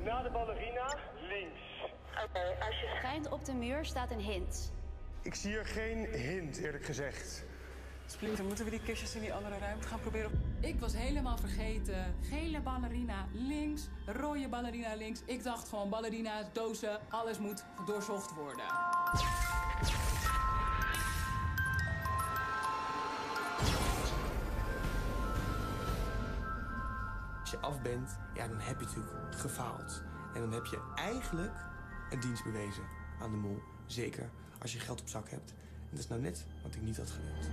Na 0.05 0.23
de 0.23 0.31
ballerina 0.31 0.97
links. 1.21 1.61
Oké, 2.25 2.65
als 2.67 2.81
je 2.81 2.95
schijnt 2.99 3.31
op 3.31 3.45
de 3.45 3.55
muur 3.55 3.85
staat 3.85 4.11
een 4.11 4.21
hint. 4.21 4.73
Ik 5.23 5.35
zie 5.35 5.51
hier 5.51 5.67
geen 5.67 6.05
hint, 6.05 6.57
eerlijk 6.57 6.85
gezegd. 6.85 7.45
Splinter, 8.07 8.45
moeten 8.45 8.65
we 8.65 8.71
die 8.71 8.83
kistjes 8.83 9.15
in 9.15 9.21
die 9.21 9.33
andere 9.35 9.59
ruimte 9.59 9.89
gaan 9.89 10.01
proberen? 10.01 10.57
Ik 10.61 10.81
was 10.81 10.97
helemaal 10.97 11.37
vergeten. 11.39 12.15
Gele 12.23 12.61
ballerina 12.61 13.27
links, 13.33 13.89
rode 14.07 14.49
ballerina 14.49 14.95
links. 14.95 15.23
Ik 15.25 15.43
dacht 15.43 15.69
gewoon 15.69 15.91
ballerina's, 15.91 16.45
dozen, 16.53 16.99
alles 17.09 17.39
moet 17.39 17.65
doorzocht 17.87 18.35
worden. 18.35 18.65
Als 27.49 27.61
je 27.61 27.67
af 27.67 27.83
bent, 27.83 28.17
ja, 28.35 28.49
dan 28.49 28.59
heb 28.61 28.81
je 28.81 28.87
natuurlijk 28.87 29.35
gefaald. 29.35 30.03
En 30.35 30.41
dan 30.41 30.53
heb 30.53 30.65
je 30.67 30.81
eigenlijk 30.95 31.53
een 32.11 32.21
dienst 32.21 32.45
bewezen 32.45 32.83
aan 33.21 33.31
de 33.31 33.37
mol. 33.37 33.63
Zeker 33.87 34.31
als 34.61 34.73
je 34.73 34.79
geld 34.79 35.01
op 35.01 35.09
zak 35.09 35.31
hebt. 35.31 35.51
En 35.51 35.89
dat 35.91 35.99
is 35.99 36.09
nou 36.09 36.21
net 36.21 36.47
wat 36.63 36.75
ik 36.75 36.83
niet 36.83 36.97
had 36.97 37.11
gewild. 37.11 37.49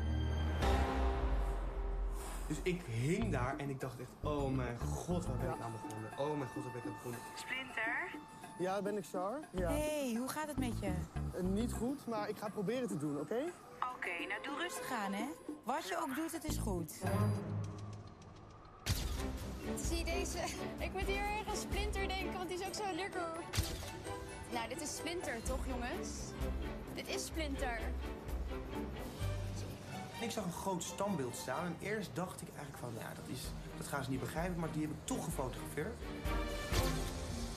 Dus 2.47 2.57
ik 2.63 2.81
hing 2.81 3.31
daar 3.31 3.57
en 3.57 3.69
ik 3.69 3.79
dacht 3.79 3.99
echt, 3.99 4.09
oh 4.23 4.55
mijn 4.55 4.79
god, 4.79 5.25
waar 5.25 5.37
ben 5.37 5.53
ik 5.53 5.61
aan 5.61 5.71
begonnen? 5.71 6.11
Oh 6.17 6.37
mijn 6.37 6.49
god, 6.49 6.63
waar 6.63 6.71
ben 6.71 6.81
ik 6.81 6.87
aan 6.87 6.93
begonnen? 6.93 7.19
Splinter? 7.35 8.15
Ja, 8.59 8.81
ben 8.81 8.97
ik 8.97 9.05
Char. 9.05 9.39
Ja. 9.51 9.69
Hey, 9.71 10.15
hoe 10.17 10.27
gaat 10.29 10.47
het 10.47 10.57
met 10.57 10.79
je? 10.79 10.91
Eh, 11.33 11.43
Niet 11.43 11.73
goed, 11.73 12.07
maar 12.07 12.29
ik 12.29 12.37
ga 12.37 12.49
proberen 12.49 12.87
te 12.87 12.97
doen, 12.97 13.19
oké? 13.19 13.39
Oké, 13.95 14.27
nou 14.27 14.43
doe 14.43 14.57
rustig 14.57 14.91
aan, 14.91 15.13
hè. 15.13 15.25
Wat 15.63 15.87
je 15.87 15.97
ook 16.01 16.15
doet, 16.15 16.31
het 16.31 16.43
is 16.43 16.57
goed. 16.57 17.01
Zie 19.74 19.97
je 19.97 20.03
deze? 20.03 20.38
Ik 20.78 20.91
moet 20.93 21.01
hier 21.01 21.22
erg 21.38 21.47
aan 21.47 21.55
Splinter 21.55 22.07
denken, 22.07 22.34
want 22.34 22.49
die 22.49 22.59
is 22.59 22.68
ook 22.68 22.74
zo 22.74 22.95
lekker. 22.95 23.28
Nou, 24.51 24.70
dit 24.70 24.82
is 24.82 24.95
Splinter, 24.95 25.41
toch, 25.43 25.66
jongens? 25.68 26.09
Dit 26.93 27.07
is 27.07 27.26
Splinter. 27.26 27.80
Ik 30.22 30.32
zag 30.32 30.45
een 30.45 30.51
groot 30.51 30.84
standbeeld 30.84 31.36
staan 31.36 31.66
en 31.66 31.76
eerst 31.80 32.09
dacht 32.13 32.41
ik 32.41 32.47
eigenlijk 32.47 32.78
van, 32.78 32.93
ja, 32.99 33.13
dat, 33.13 33.28
is, 33.28 33.41
dat 33.78 33.88
gaan 33.88 34.03
ze 34.03 34.09
niet 34.09 34.20
begrijpen, 34.20 34.59
maar 34.59 34.72
die 34.72 34.82
heb 34.82 34.91
ik 34.91 34.97
toch 35.03 35.24
gefotografeerd. 35.24 35.93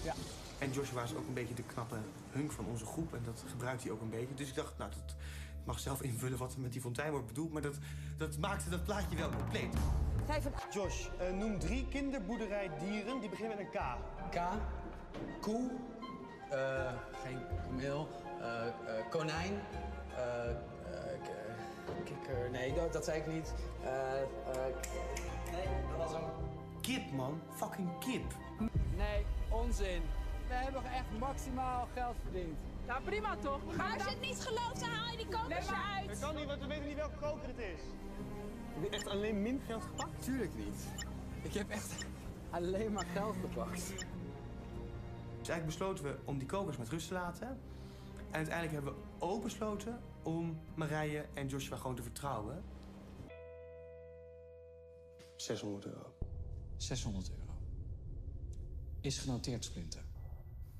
Ja. 0.02 0.14
En 0.58 0.72
Joshua 0.72 1.02
is 1.02 1.14
ook 1.14 1.26
een 1.26 1.34
beetje 1.34 1.54
de 1.54 1.62
knappe 1.62 1.96
hunk 2.30 2.52
van 2.52 2.64
onze 2.64 2.86
groep 2.86 3.14
en 3.14 3.22
dat 3.24 3.44
gebruikt 3.50 3.82
hij 3.82 3.92
ook 3.92 4.00
een 4.00 4.10
beetje. 4.10 4.34
Dus 4.34 4.48
ik 4.48 4.54
dacht, 4.54 4.78
nou, 4.78 4.90
dat 4.90 4.98
ik 4.98 5.16
mag 5.64 5.78
zelf 5.78 6.02
invullen 6.02 6.38
wat 6.38 6.54
er 6.54 6.60
met 6.60 6.72
die 6.72 6.80
fontein 6.80 7.10
wordt 7.10 7.26
bedoeld, 7.26 7.52
maar 7.52 7.62
dat, 7.62 7.76
dat 8.16 8.38
maakte 8.38 8.70
dat 8.70 8.84
plaatje 8.84 9.16
wel 9.16 9.30
compleet. 9.30 9.74
Josh, 10.70 11.06
eh, 11.18 11.32
noem 11.32 11.58
drie 11.58 11.86
kinderboerderijdieren 11.88 13.20
die 13.20 13.28
beginnen 13.28 13.56
met 13.56 13.66
een 13.66 13.72
K. 13.72 13.96
K, 14.30 14.40
koe, 15.40 15.70
eh, 16.50 16.92
geen 17.24 17.38
kameel, 17.62 18.08
eh, 18.40 18.66
eh, 18.66 18.72
konijn, 19.10 19.60
eh, 20.16 20.50
eh, 20.50 20.56
kikker, 22.04 22.50
nee, 22.50 22.74
dat, 22.74 22.92
dat 22.92 23.04
zei 23.04 23.18
ik 23.20 23.26
niet. 23.26 23.54
Eh, 23.82 24.20
eh, 24.20 24.26
nee, 25.52 25.66
dat 25.88 25.96
was 25.96 26.12
hem. 26.12 26.22
Kip, 26.80 27.12
man. 27.12 27.40
Fucking 27.54 27.98
kip. 27.98 28.34
Nee, 28.96 29.26
onzin. 29.48 30.02
We 30.48 30.54
hebben 30.54 30.84
echt 30.84 31.18
maximaal 31.18 31.88
geld 31.94 32.16
verdiend. 32.22 32.58
Nou, 32.86 33.02
prima 33.02 33.36
toch? 33.36 33.60
We 33.66 33.72
gaan 33.72 33.92
Als 33.92 34.02
je 34.02 34.10
het 34.10 34.20
niet 34.20 34.40
gelooft, 34.40 34.80
dan 34.80 34.88
haal 34.88 35.10
je 35.10 35.16
die 35.16 35.26
kokers 35.26 35.66
eruit. 35.66 36.08
Dat 36.08 36.18
kan 36.18 36.34
niet, 36.36 36.46
want 36.46 36.60
we 36.60 36.66
weten 36.66 36.86
niet 36.86 36.96
welke 36.96 37.16
koker 37.20 37.48
het 37.48 37.58
is. 37.58 37.80
Heb 38.72 38.82
je 38.82 38.88
echt 38.90 39.06
alleen 39.06 39.42
min 39.42 39.60
geld 39.60 39.82
gepakt? 39.82 40.24
Tuurlijk 40.24 40.56
niet. 40.56 40.86
Ik 41.42 41.52
heb 41.52 41.68
echt 41.68 42.04
alleen 42.50 42.92
maar 42.92 43.06
geld 43.06 43.36
gepakt. 43.36 43.86
Dus 45.38 45.48
eigenlijk 45.48 45.66
besloten 45.66 46.04
we 46.04 46.18
om 46.24 46.38
die 46.38 46.48
kokers 46.48 46.76
met 46.76 46.88
rust 46.88 47.08
te 47.08 47.14
laten. 47.14 47.48
En 48.16 48.34
uiteindelijk 48.34 48.72
hebben 48.72 48.94
we 48.94 49.00
ook 49.18 49.42
besloten 49.42 50.00
om 50.22 50.58
Marije 50.74 51.26
en 51.34 51.46
Joshua 51.46 51.76
gewoon 51.76 51.96
te 51.96 52.02
vertrouwen. 52.02 52.62
600 55.36 55.86
euro. 55.86 56.14
600 56.76 57.30
euro. 57.30 57.52
Is 59.00 59.18
genoteerd, 59.18 59.64
Splinter. 59.64 60.04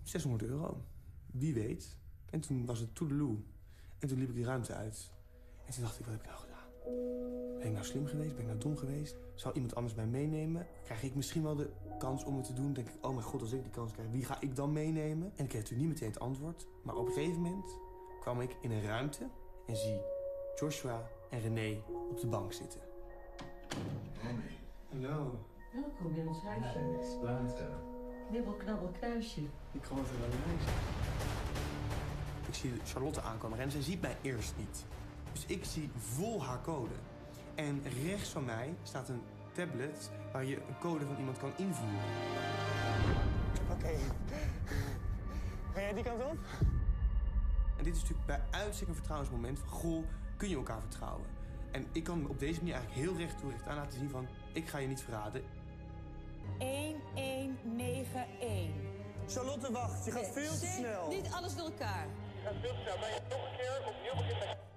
600 0.03 0.43
euro. 0.43 0.85
wie 1.27 1.55
weet. 1.55 1.99
En 2.31 2.41
toen 2.41 2.67
was 2.67 2.79
het 2.79 2.95
toedeloe. 2.95 3.39
En 3.99 4.09
toen 4.09 4.19
liep 4.19 4.29
ik 4.29 4.35
die 4.35 4.45
ruimte 4.45 4.75
uit. 4.75 5.11
En 5.65 5.73
toen 5.73 5.83
dacht 5.83 5.99
ik, 5.99 6.05
wat 6.05 6.15
heb 6.15 6.23
ik 6.23 6.29
nou 6.29 6.39
gedaan? 6.39 6.48
Ben 7.59 7.67
ik 7.67 7.73
nou 7.73 7.85
slim 7.85 8.07
geweest? 8.07 8.35
Ben 8.35 8.41
ik 8.41 8.47
nou 8.47 8.59
dom 8.59 8.77
geweest? 8.77 9.17
Zou 9.35 9.55
iemand 9.55 9.75
anders 9.75 9.95
mij 9.95 10.07
meenemen? 10.07 10.67
Krijg 10.85 11.03
ik 11.03 11.15
misschien 11.15 11.43
wel 11.43 11.57
de 11.57 11.71
kans 11.99 12.25
om 12.25 12.37
het 12.37 12.45
te 12.45 12.53
doen? 12.53 12.73
Denk 12.73 12.89
ik, 12.89 12.95
oh 13.01 13.11
mijn 13.11 13.23
god, 13.23 13.41
als 13.41 13.53
ik 13.53 13.63
die 13.63 13.71
kans 13.71 13.93
krijg, 13.93 14.11
wie 14.11 14.25
ga 14.25 14.41
ik 14.41 14.57
dan 14.57 14.73
meenemen? 14.73 15.33
En 15.37 15.45
ik 15.45 15.49
kreeg 15.49 15.63
natuurlijk 15.63 15.81
niet 15.81 15.89
meteen 15.89 16.09
het 16.09 16.21
antwoord. 16.21 16.67
Maar 16.83 16.95
op 16.95 17.07
een 17.07 17.13
gegeven 17.13 17.41
moment 17.41 17.79
kwam 18.21 18.41
ik 18.41 18.57
in 18.61 18.71
een 18.71 18.83
ruimte 18.83 19.29
en 19.67 19.77
zie 19.77 20.01
Joshua 20.57 21.09
en 21.31 21.41
René 21.41 21.81
op 22.11 22.21
de 22.21 22.27
bank 22.27 22.53
zitten. 22.53 22.81
Hallo. 24.89 25.39
Welkom 25.73 26.17
in 26.17 26.29
ons 26.29 26.43
huisje. 26.43 26.79
Knibbel, 28.29 28.53
knabbel, 28.53 28.89
knuisje. 28.99 29.41
Ik 29.73 29.85
gewoon 29.85 30.05
even 30.05 30.21
naar 30.21 30.31
de 30.31 30.37
Ik 32.49 32.55
zie 32.55 32.73
Charlotte 32.85 33.21
aankomen 33.21 33.59
en 33.59 33.71
zij 33.71 33.83
ziet 33.83 34.01
mij 34.01 34.17
eerst 34.23 34.55
niet. 34.57 34.85
Dus 35.39 35.57
ik 35.57 35.65
zie 35.65 35.91
vol 35.97 36.45
haar 36.45 36.61
code. 36.61 36.95
En 37.55 37.83
rechts 38.05 38.29
van 38.29 38.45
mij 38.45 38.75
staat 38.83 39.09
een 39.09 39.23
tablet 39.53 40.11
waar 40.33 40.45
je 40.45 40.57
een 40.57 40.79
code 40.81 41.07
van 41.07 41.17
iemand 41.17 41.39
kan 41.39 41.53
invoeren. 41.57 41.99
Oké. 43.71 43.95
Ga 45.73 45.81
jij 45.81 45.95
die 45.95 46.05
kant 46.05 46.23
op? 46.23 46.39
En 47.77 47.85
dit 47.85 47.97
is 47.97 48.01
natuurlijk 48.01 48.27
bij 48.27 48.41
uitstek 48.51 48.89
een 48.89 48.95
vertrouwensmoment 48.95 49.59
van... 49.59 49.69
goh, 49.69 50.05
kun 50.37 50.49
je 50.49 50.57
elkaar 50.57 50.81
vertrouwen? 50.81 51.27
En 51.71 51.87
ik 51.93 52.05
kan 52.05 52.29
op 52.29 52.39
deze 52.39 52.59
manier 52.59 52.75
eigenlijk 52.75 53.07
heel 53.07 53.17
recht 53.17 53.39
toe 53.39 53.51
recht 53.51 53.67
aan 53.67 53.77
laten 53.77 53.99
zien 53.99 54.11
van... 54.11 54.27
ik 54.53 54.69
ga 54.69 54.79
je 54.79 54.89
niet 54.89 55.03
verraden. 55.03 55.43
1191. 56.59 58.23
Charlotte, 59.29 59.73
wacht. 59.73 60.05
Je 60.05 60.11
gaat 60.11 60.31
veel 60.33 60.53
te 60.53 60.67
snel. 60.79 61.09
Niet 61.09 61.31
alles 61.31 61.55
door 61.55 61.67
elkaar. 61.67 62.07
Je 62.07 62.43
gaat 62.45 62.55
veel 62.61 62.75
te 62.75 62.81
snel. 62.83 62.99
Maar 62.99 63.11
nog 63.29 63.51
een 63.51 63.57
keer 63.57 63.83
opnieuw 63.87 64.15
beginnen 64.15 64.49
met... 64.49 64.68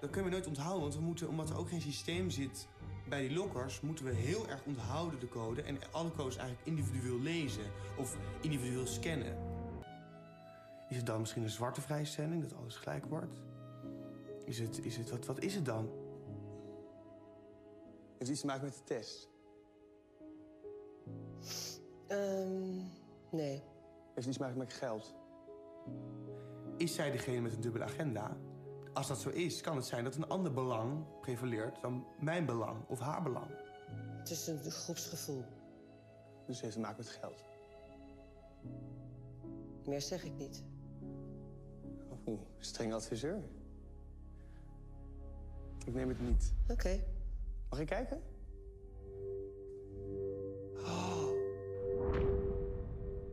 Dat 0.00 0.10
kunnen 0.10 0.30
we 0.30 0.36
nooit 0.36 0.46
onthouden, 0.46 0.80
want 0.80 0.94
we 0.94 1.00
moeten, 1.00 1.28
omdat 1.28 1.50
er 1.50 1.58
ook 1.58 1.68
geen 1.68 1.80
systeem 1.80 2.30
zit 2.30 2.68
bij 3.08 3.20
die 3.20 3.36
lockers, 3.36 3.80
moeten 3.80 4.04
we 4.04 4.12
heel 4.12 4.48
erg 4.48 4.64
onthouden 4.64 5.20
de 5.20 5.28
code 5.28 5.62
en 5.62 5.78
alle 5.90 6.10
codes 6.10 6.36
eigenlijk 6.36 6.66
individueel 6.66 7.20
lezen 7.20 7.64
of 7.98 8.16
individueel 8.40 8.86
scannen. 8.86 9.36
Is 10.88 10.96
het 10.96 11.06
dan 11.06 11.20
misschien 11.20 11.42
een 11.42 11.50
zwarte 11.50 11.80
vrijstelling, 11.80 12.42
dat 12.42 12.54
alles 12.54 12.76
gelijk 12.76 13.04
wordt? 13.04 13.40
Is 14.44 14.58
het, 14.58 14.84
is 14.84 14.96
het, 14.96 15.10
wat, 15.10 15.26
wat 15.26 15.40
is 15.40 15.54
het 15.54 15.64
dan? 15.64 15.90
Heeft 18.18 18.30
iets 18.30 18.40
te 18.40 18.46
maken 18.46 18.64
met 18.64 18.74
de 18.74 18.84
test? 18.84 19.28
Ehm, 22.06 22.76
nee. 23.30 23.62
Heeft 24.14 24.26
iets 24.26 24.36
te 24.36 24.42
maken 24.42 24.58
met 24.58 24.72
geld? 24.72 25.14
Is 26.76 26.94
zij 26.94 27.10
degene 27.10 27.40
met 27.40 27.52
een 27.52 27.60
dubbele 27.60 27.84
agenda? 27.84 28.36
Als 28.92 29.08
dat 29.08 29.20
zo 29.20 29.28
is, 29.28 29.60
kan 29.60 29.76
het 29.76 29.86
zijn 29.86 30.04
dat 30.04 30.16
een 30.16 30.28
ander 30.28 30.52
belang 30.52 31.20
prevaleert 31.20 31.80
dan 31.80 32.06
mijn 32.20 32.46
belang 32.46 32.88
of 32.88 32.98
haar 32.98 33.22
belang. 33.22 33.50
Het 34.18 34.30
is 34.30 34.46
een 34.46 34.70
groepsgevoel. 34.70 35.44
Dus 36.46 36.54
het 36.54 36.60
heeft 36.60 36.72
te 36.72 36.80
maken 36.80 36.96
met 36.96 37.08
geld. 37.08 37.44
Meer 39.84 40.00
zeg 40.00 40.24
ik 40.24 40.36
niet. 40.36 40.64
Oeh, 42.26 42.40
streng 42.58 42.92
adviseur. 42.92 43.42
Ik 45.86 45.94
neem 45.94 46.08
het 46.08 46.20
niet. 46.20 46.52
Oké. 46.68 47.00
Mag 47.70 47.80
ik 47.80 47.86
kijken? 47.86 48.22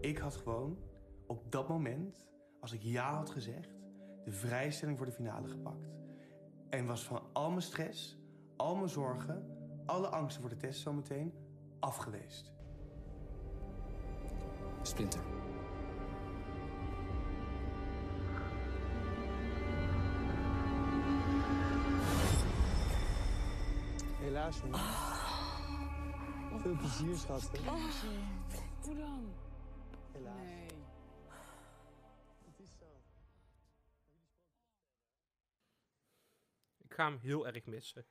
Ik 0.01 0.17
had 0.17 0.35
gewoon 0.35 0.77
op 1.27 1.51
dat 1.51 1.67
moment, 1.67 2.27
als 2.59 2.71
ik 2.71 2.81
ja 2.81 3.15
had 3.15 3.29
gezegd, 3.29 3.78
de 4.23 4.31
vrijstelling 4.31 4.97
voor 4.97 5.05
de 5.05 5.11
finale 5.11 5.47
gepakt. 5.47 5.89
En 6.69 6.85
was 6.85 7.03
van 7.03 7.21
al 7.33 7.49
mijn 7.49 7.61
stress, 7.61 8.17
al 8.55 8.75
mijn 8.75 8.89
zorgen, 8.89 9.57
alle 9.85 10.07
angsten 10.07 10.41
voor 10.41 10.49
de 10.49 10.57
test 10.57 10.81
zometeen 10.81 11.33
afgeweest. 11.79 12.53
Splinter. 14.81 15.21
Helaas, 24.19 24.59
jongen. 24.59 24.79
Veel 26.61 26.75
plezier, 26.77 27.15
schat. 27.15 27.49
Hoe 28.81 28.95
dan? 28.95 29.23
Helaas. 30.11 30.48
Ga 36.99 37.09
hem 37.09 37.19
heel 37.21 37.47
erg 37.47 37.65
missen. 37.65 38.05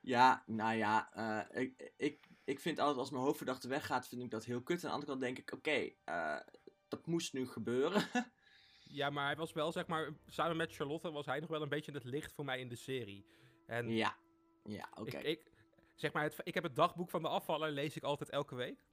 Ja, 0.00 0.42
nou 0.46 0.76
ja, 0.76 1.12
eh, 1.12 1.62
ik, 1.62 1.92
ik, 1.96 2.26
ik 2.44 2.60
vind 2.60 2.78
altijd 2.78 2.98
als 2.98 3.10
mijn 3.10 3.22
hoofdverdachte 3.22 3.68
weggaat, 3.68 4.08
vind 4.08 4.22
ik 4.22 4.30
dat 4.30 4.44
heel 4.44 4.62
kut. 4.62 4.76
Aan 4.76 4.88
de 4.88 4.94
andere 4.94 5.10
kant 5.10 5.20
denk 5.20 5.38
ik, 5.38 5.52
oké, 5.52 5.90
eh, 6.04 6.40
dat 6.88 7.06
moest 7.06 7.32
nu 7.32 7.48
gebeuren. 7.48 8.02
Ja, 8.94 9.10
maar 9.10 9.26
hij 9.26 9.36
was 9.36 9.52
wel, 9.52 9.72
zeg 9.72 9.86
maar, 9.86 10.12
samen 10.26 10.56
met 10.56 10.74
Charlotte 10.74 11.10
was 11.10 11.26
hij 11.26 11.40
nog 11.40 11.48
wel 11.48 11.62
een 11.62 11.68
beetje 11.68 11.92
het 11.92 12.04
licht 12.04 12.32
voor 12.32 12.44
mij 12.44 12.60
in 12.60 12.68
de 12.68 12.76
serie. 12.76 13.26
En 13.66 13.88
ja, 13.88 14.16
ja, 14.64 14.88
oké. 14.94 15.18
ik, 15.18 15.24
ik, 15.24 15.52
zeg 15.94 16.12
maar, 16.12 16.22
het, 16.22 16.36
ik 16.42 16.54
heb 16.54 16.62
het 16.62 16.76
dagboek 16.76 17.10
van 17.10 17.22
de 17.22 17.28
afvaller, 17.28 17.70
lees 17.70 17.96
ik 17.96 18.02
altijd 18.02 18.30
elke 18.30 18.54
week. 18.54 18.84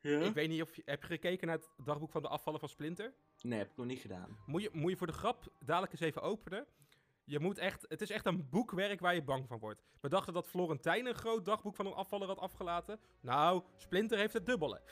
Ja? 0.00 0.20
Ik 0.20 0.34
weet 0.34 0.48
niet 0.48 0.62
of 0.62 0.76
je, 0.76 0.82
heb 0.84 1.00
je 1.00 1.06
gekeken 1.06 1.46
naar 1.46 1.56
het 1.56 1.70
dagboek 1.84 2.10
van 2.10 2.22
de 2.22 2.28
afvaller 2.28 2.60
van 2.60 2.68
Splinter? 2.68 3.14
Nee, 3.42 3.58
heb 3.58 3.70
ik 3.70 3.76
nog 3.76 3.86
niet 3.86 4.00
gedaan. 4.00 4.38
Moet 4.46 4.62
je, 4.62 4.70
moet 4.72 4.90
je 4.90 4.96
voor 4.96 5.06
de 5.06 5.12
grap 5.12 5.52
dadelijk 5.60 5.92
eens 5.92 6.00
even 6.00 6.22
openen. 6.22 6.66
Je 7.28 7.40
moet 7.40 7.58
echt, 7.58 7.84
het 7.88 8.00
is 8.00 8.10
echt 8.10 8.26
een 8.26 8.48
boekwerk 8.48 9.00
waar 9.00 9.14
je 9.14 9.22
bang 9.24 9.48
van 9.48 9.58
wordt. 9.58 9.82
We 10.00 10.08
dachten 10.08 10.32
dat 10.32 10.46
Florentijn 10.48 11.06
een 11.06 11.14
groot 11.14 11.44
dagboek 11.44 11.76
van 11.76 11.86
een 11.86 11.92
afvaller 11.92 12.26
had 12.28 12.38
afgelaten. 12.38 13.00
Nou, 13.20 13.62
Splinter 13.76 14.18
heeft 14.18 14.32
het 14.32 14.46
dubbele. 14.46 14.82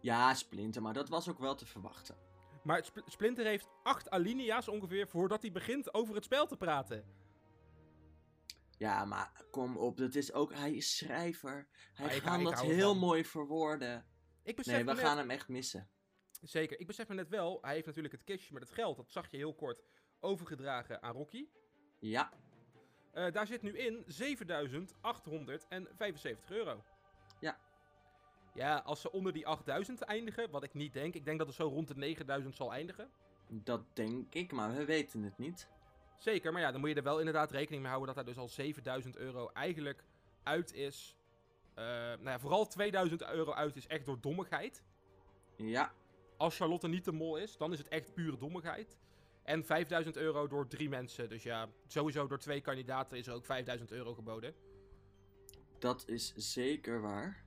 Ja, 0.00 0.34
Splinter, 0.34 0.82
maar 0.82 0.94
dat 0.94 1.08
was 1.08 1.28
ook 1.28 1.38
wel 1.38 1.54
te 1.54 1.66
verwachten. 1.66 2.16
Maar 2.62 2.84
Sp- 2.84 3.02
Splinter 3.06 3.44
heeft 3.44 3.68
acht 3.82 4.10
alinea's 4.10 4.68
ongeveer 4.68 5.08
voordat 5.08 5.42
hij 5.42 5.52
begint 5.52 5.94
over 5.94 6.14
het 6.14 6.24
spel 6.24 6.46
te 6.46 6.56
praten. 6.56 7.04
Ja, 8.78 9.04
maar 9.04 9.44
kom 9.50 9.76
op, 9.76 9.96
dat 9.96 10.14
is 10.14 10.32
ook, 10.32 10.54
hij 10.54 10.74
is 10.74 10.96
schrijver. 10.96 11.68
Hij 11.94 12.16
ik 12.16 12.44
dat 12.44 12.60
heel 12.60 12.94
mooi 12.94 13.24
verwoorden. 13.24 14.06
Ik 14.42 14.56
besef 14.56 14.72
Nee, 14.74 14.84
we 14.84 14.92
net- 14.92 15.00
gaan 15.00 15.18
hem 15.18 15.30
echt 15.30 15.48
missen. 15.48 15.90
Zeker, 16.40 16.80
ik 16.80 16.86
besef 16.86 17.08
me 17.08 17.14
net 17.14 17.28
wel, 17.28 17.58
hij 17.62 17.74
heeft 17.74 17.86
natuurlijk 17.86 18.14
het 18.14 18.24
kistje 18.24 18.52
met 18.52 18.62
het 18.62 18.72
geld, 18.72 18.96
dat 18.96 19.10
zag 19.12 19.30
je 19.30 19.36
heel 19.36 19.54
kort, 19.54 19.82
overgedragen 20.20 21.02
aan 21.02 21.12
Rocky. 21.14 21.48
Ja, 22.00 22.30
Eh, 23.12 23.32
daar 23.32 23.46
zit 23.46 23.62
nu 23.62 23.78
in 23.78 24.04
7875 24.06 26.50
euro. 26.50 26.82
Ja. 27.40 27.58
Ja, 28.54 28.76
als 28.84 29.00
ze 29.00 29.12
onder 29.12 29.32
die 29.32 29.46
8000 29.46 30.00
eindigen, 30.00 30.50
wat 30.50 30.62
ik 30.62 30.74
niet 30.74 30.92
denk, 30.92 31.14
ik 31.14 31.24
denk 31.24 31.38
dat 31.38 31.46
het 31.46 31.56
zo 31.56 31.68
rond 31.68 31.88
de 31.88 31.96
9000 31.96 32.56
zal 32.56 32.72
eindigen. 32.72 33.10
dat 33.48 33.82
denk 33.92 34.34
ik, 34.34 34.52
maar 34.52 34.74
we 34.74 34.84
weten 34.84 35.22
het 35.22 35.38
niet. 35.38 35.68
Zeker, 36.18 36.52
maar 36.52 36.62
ja, 36.62 36.70
dan 36.70 36.80
moet 36.80 36.88
je 36.88 36.94
er 36.94 37.02
wel 37.02 37.18
inderdaad 37.18 37.50
rekening 37.50 37.82
mee 37.82 37.90
houden 37.92 38.14
dat 38.14 38.24
daar 38.24 38.34
dus 38.34 38.42
al 38.42 38.48
7000 38.48 39.16
euro 39.16 39.50
eigenlijk 39.52 40.04
uit 40.42 40.74
is. 40.74 41.16
Eh, 41.74 41.84
nou 41.84 42.24
ja, 42.24 42.38
vooral 42.38 42.66
2000 42.66 43.22
euro 43.22 43.52
uit 43.52 43.76
is 43.76 43.86
echt 43.86 44.04
door 44.04 44.20
dommigheid. 44.20 44.84
Ja, 45.56 45.92
Als 46.36 46.56
Charlotte 46.56 46.88
niet 46.88 47.04
de 47.04 47.12
mol 47.12 47.36
is, 47.36 47.56
dan 47.56 47.72
is 47.72 47.78
het 47.78 47.88
echt 47.88 48.14
pure 48.14 48.36
dommigheid. 48.36 48.98
En 49.50 49.64
5000 49.64 50.16
euro 50.16 50.46
door 50.48 50.66
drie 50.68 50.88
mensen. 50.88 51.28
Dus 51.28 51.42
ja, 51.42 51.68
sowieso 51.86 52.26
door 52.26 52.38
twee 52.38 52.60
kandidaten 52.60 53.18
is 53.18 53.26
er 53.26 53.34
ook 53.34 53.44
5000 53.44 53.90
euro 53.92 54.14
geboden. 54.14 54.54
dat 55.78 56.08
is 56.08 56.32
zeker 56.36 57.00
waar. 57.00 57.44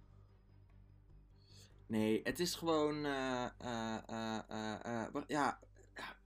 Nee, 1.88 2.22
het 2.24 2.40
is 2.40 2.56
gewoon. 2.56 3.06
eh, 3.06 3.46
eh, 3.60 4.40
eh, 4.50 5.14
we- 5.14 5.24
ja, 5.28 5.60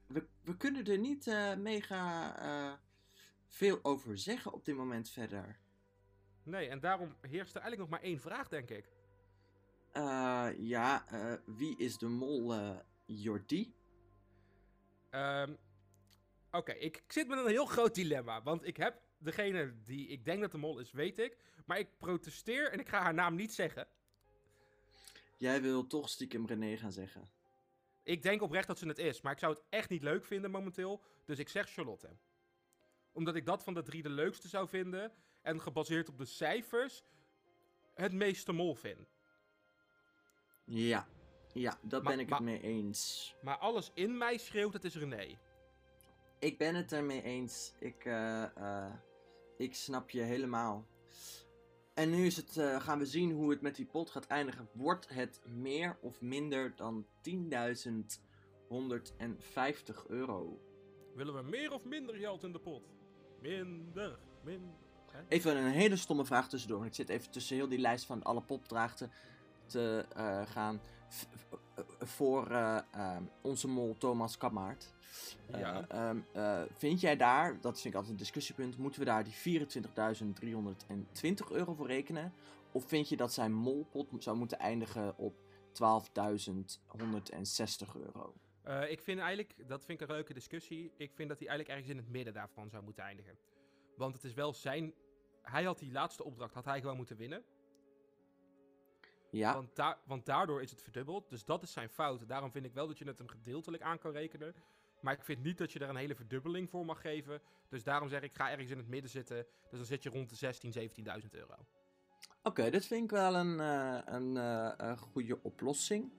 we, 0.06 0.26
we 0.44 0.56
kunnen 0.56 0.84
er 0.84 0.98
niet 0.98 1.26
mega 1.58 2.80
veel 3.46 3.78
over 3.82 4.18
zeggen 4.18 4.52
op 4.52 4.64
dit 4.64 4.76
moment 4.76 5.10
verder. 5.10 5.58
Nee, 6.42 6.68
en 6.68 6.80
daarom 6.80 7.14
heerst 7.20 7.54
er 7.54 7.60
eigenlijk 7.60 7.90
nog 7.90 8.00
maar 8.00 8.08
één 8.08 8.20
vraag, 8.20 8.48
denk 8.48 8.70
ik. 8.70 8.88
Ja, 10.58 11.04
wie 11.46 11.76
is 11.76 11.98
de 11.98 12.06
mol? 12.08 12.54
Jordi? 13.06 13.74
Ehm, 15.10 15.54
Oké, 16.50 16.72
ik, 16.72 16.96
ik 16.96 17.12
zit 17.12 17.28
met 17.28 17.38
een 17.38 17.46
heel 17.46 17.66
groot 17.66 17.94
dilemma. 17.94 18.42
Want 18.42 18.66
ik 18.66 18.76
heb 18.76 19.00
degene 19.18 19.74
die 19.84 20.08
ik 20.08 20.24
denk 20.24 20.40
dat 20.40 20.50
de 20.50 20.58
mol 20.58 20.78
is, 20.78 20.92
weet 20.92 21.18
ik. 21.18 21.36
Maar 21.66 21.78
ik 21.78 21.98
protesteer 21.98 22.72
en 22.72 22.80
ik 22.80 22.88
ga 22.88 23.00
haar 23.02 23.14
naam 23.14 23.34
niet 23.34 23.54
zeggen. 23.54 23.86
Jij 25.36 25.62
wil 25.62 25.86
toch 25.86 26.08
stiekem 26.08 26.46
René 26.46 26.76
gaan 26.76 26.92
zeggen. 26.92 27.28
Ik 28.02 28.22
denk 28.22 28.42
oprecht 28.42 28.66
dat 28.66 28.78
ze 28.78 28.88
het 28.88 28.98
is, 28.98 29.20
maar 29.20 29.32
ik 29.32 29.38
zou 29.38 29.52
het 29.54 29.62
echt 29.68 29.88
niet 29.88 30.02
leuk 30.02 30.24
vinden 30.24 30.50
momenteel. 30.50 31.02
Dus 31.24 31.38
ik 31.38 31.48
zeg 31.48 31.70
Charlotte. 31.70 32.08
Omdat 33.12 33.34
ik 33.34 33.46
dat 33.46 33.62
van 33.62 33.74
de 33.74 33.82
drie 33.82 34.02
de 34.02 34.08
leukste 34.10 34.48
zou 34.48 34.68
vinden. 34.68 35.12
En 35.42 35.60
gebaseerd 35.60 36.08
op 36.08 36.18
de 36.18 36.24
cijfers 36.24 37.02
het 37.94 38.12
meeste 38.12 38.52
mol 38.52 38.74
vind. 38.74 39.08
Ja, 40.64 41.08
Ja, 41.52 41.78
dat 41.82 42.02
Maar- 42.02 42.16
ben 42.16 42.24
ik 42.24 42.30
het 42.30 42.40
mee 42.40 42.60
eens. 42.62 43.34
Maar 43.42 43.56
alles 43.56 43.90
in 43.94 44.18
mij 44.18 44.38
schreeuwt, 44.38 44.72
het 44.72 44.84
is 44.84 44.96
René. 44.96 45.38
Ik 46.38 46.58
ben 46.58 46.74
het 46.74 46.92
ermee 46.92 47.22
eens. 47.22 47.72
Ik, 47.78 48.04
eh, 48.04 48.56
eh, 48.56 48.92
ik 49.56 49.74
snap 49.74 50.10
je 50.10 50.20
helemaal. 50.20 50.86
En 51.94 52.10
nu 52.10 52.26
is 52.26 52.36
het, 52.36 52.56
eh, 52.56 52.80
gaan 52.80 52.98
we 52.98 53.06
zien 53.06 53.32
hoe 53.32 53.50
het 53.50 53.60
met 53.60 53.76
die 53.76 53.86
pot 53.86 54.10
gaat 54.10 54.26
eindigen. 54.26 54.68
Wordt 54.72 55.08
het 55.08 55.40
meer 55.46 55.98
of 56.00 56.20
minder 56.20 56.76
dan 56.76 57.06
10.150 57.22 60.06
euro? 60.08 60.60
Willen 61.14 61.34
we 61.34 61.42
meer 61.42 61.72
of 61.72 61.84
minder 61.84 62.14
geld 62.14 62.42
in 62.42 62.52
de 62.52 62.60
pot? 62.60 62.82
Minder, 63.40 64.18
minder. 64.44 64.74
Hè? 65.10 65.20
Even 65.28 65.56
een 65.56 65.70
hele 65.70 65.96
stomme 65.96 66.24
vraag 66.24 66.48
tussendoor. 66.48 66.86
Ik 66.86 66.94
zit 66.94 67.08
even 67.08 67.30
tussen 67.30 67.56
heel 67.56 67.68
die 67.68 67.78
lijst 67.78 68.06
van 68.06 68.22
alle 68.22 68.42
popdraagten 68.42 69.12
te 69.66 70.06
gaan. 70.48 70.80
Voor 71.98 72.50
eh, 72.50 72.78
ehm, 72.92 73.22
onze 73.42 73.68
mol 73.68 73.94
Thomas 73.98 74.36
Kammaert. 74.36 74.94
Eh, 75.50 75.60
Ja. 75.60 75.88
ehm, 75.88 76.18
eh, 76.32 76.62
vind 76.76 77.00
jij 77.00 77.16
daar, 77.16 77.60
dat 77.60 77.72
vind 77.74 77.84
ik 77.84 77.94
altijd 77.94 78.12
een 78.12 78.18
discussiepunt, 78.18 78.78
moeten 78.78 79.00
we 79.00 79.06
daar 79.06 79.24
die 79.24 79.32
24.320 79.32 81.50
euro 81.50 81.74
voor 81.74 81.86
rekenen? 81.86 82.32
Of 82.72 82.88
vind 82.88 83.08
je 83.08 83.16
dat 83.16 83.32
zijn 83.32 83.52
molpot 83.52 84.08
zou 84.18 84.36
moeten 84.36 84.58
eindigen 84.58 85.16
op 85.16 85.34
12.160 85.72 87.96
euro? 87.96 88.34
Eh, 88.62 88.90
ik 88.90 89.00
vind 89.00 89.18
eigenlijk, 89.18 89.68
dat 89.68 89.84
vind 89.84 90.00
ik 90.00 90.08
een 90.08 90.14
leuke 90.14 90.34
discussie. 90.34 90.92
Ik 90.96 91.12
vind 91.14 91.28
dat 91.28 91.38
hij 91.38 91.48
eigenlijk 91.48 91.78
ergens 91.78 91.96
in 91.96 92.02
het 92.02 92.12
midden 92.12 92.34
daarvan 92.34 92.70
zou 92.70 92.82
moeten 92.82 93.04
eindigen. 93.04 93.38
Want 93.96 94.14
het 94.14 94.24
is 94.24 94.34
wel 94.34 94.54
zijn. 94.54 94.94
Hij 95.42 95.64
had 95.64 95.78
die 95.78 95.92
laatste 95.92 96.24
opdracht, 96.24 96.54
had 96.54 96.64
hij 96.64 96.80
gewoon 96.80 96.96
moeten 96.96 97.16
winnen. 97.16 97.42
Ja, 99.30 99.54
Want, 99.54 99.76
da- 99.76 99.98
want 100.04 100.26
daardoor 100.26 100.62
is 100.62 100.70
het 100.70 100.82
verdubbeld. 100.82 101.28
Dus 101.30 101.44
dat 101.44 101.62
is 101.62 101.72
zijn 101.72 101.88
fout. 101.88 102.28
Daarom 102.28 102.50
vind 102.50 102.64
ik 102.64 102.72
wel 102.74 102.86
dat 102.86 102.98
je 102.98 103.04
het 103.04 103.18
hem 103.18 103.28
gedeeltelijk 103.28 103.82
aan 103.82 103.98
kan 103.98 104.12
rekenen. 104.12 104.54
Maar 105.00 105.12
ik 105.14 105.24
vind 105.24 105.42
niet 105.42 105.58
dat 105.58 105.72
je 105.72 105.78
daar 105.78 105.88
een 105.88 105.96
hele 105.96 106.14
verdubbeling 106.14 106.70
voor 106.70 106.84
mag 106.84 107.00
geven. 107.00 107.40
Dus 107.68 107.82
daarom 107.84 108.08
zeg 108.08 108.22
ik, 108.22 108.34
ga 108.34 108.50
ergens 108.50 108.70
in 108.70 108.76
het 108.78 108.88
midden 108.88 109.10
zitten. 109.10 109.46
Dus 109.70 109.78
dan 109.78 109.84
zit 109.86 110.02
je 110.02 110.10
rond 110.10 110.30
de 110.30 110.36
16.000, 110.36 111.22
17.000 111.22 111.30
euro. 111.30 111.54
oké, 112.42 112.70
dit 112.70 112.86
vind 112.86 113.04
ik 113.04 113.10
wel 113.10 113.34
een, 113.34 113.60
eh, 113.60 113.98
een, 114.04 114.36
eh, 114.36 114.72
een 114.76 114.96
goede 114.98 115.38
oplossing. 115.42 116.10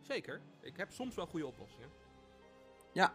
Zeker. 0.00 0.40
Ik 0.60 0.76
heb 0.76 0.90
soms 0.90 1.14
wel 1.14 1.26
goede 1.26 1.46
oplossingen. 1.46 1.88
Ja. 2.92 3.14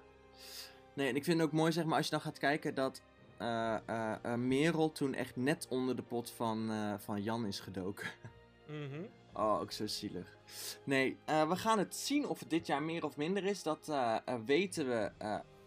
Nee, 0.93 1.09
en 1.09 1.15
ik 1.15 1.23
vind 1.23 1.37
het 1.39 1.47
ook 1.47 1.53
mooi, 1.53 1.71
zeg 1.71 1.85
maar, 1.85 1.95
als 1.97 2.05
je 2.05 2.11
dan 2.11 2.21
gaat 2.21 2.37
kijken 2.37 2.75
dat 2.75 3.01
eh, 3.37 4.33
Merel 4.35 4.91
toen 4.91 5.13
echt 5.13 5.35
net 5.35 5.67
onder 5.69 5.95
de 5.95 6.03
pot 6.03 6.31
van, 6.31 6.71
van 6.99 7.21
Jan 7.23 7.45
is 7.45 7.59
gedoken. 7.59 8.07
Mhm. 8.67 9.03
Oh, 9.33 9.59
ook 9.59 9.71
zo 9.71 9.87
zielig. 9.87 10.37
Nee, 10.83 11.17
eh, 11.25 11.49
we 11.49 11.55
gaan 11.55 11.79
het 11.79 11.95
zien 11.95 12.27
of 12.27 12.39
het 12.39 12.49
dit 12.49 12.67
jaar 12.67 12.83
meer 12.83 13.03
of 13.03 13.17
minder 13.17 13.43
is. 13.43 13.63
Dat 13.63 13.89
eh, 13.89 14.17
eh, 14.25 14.39
weten 14.45 14.87
we 14.87 15.11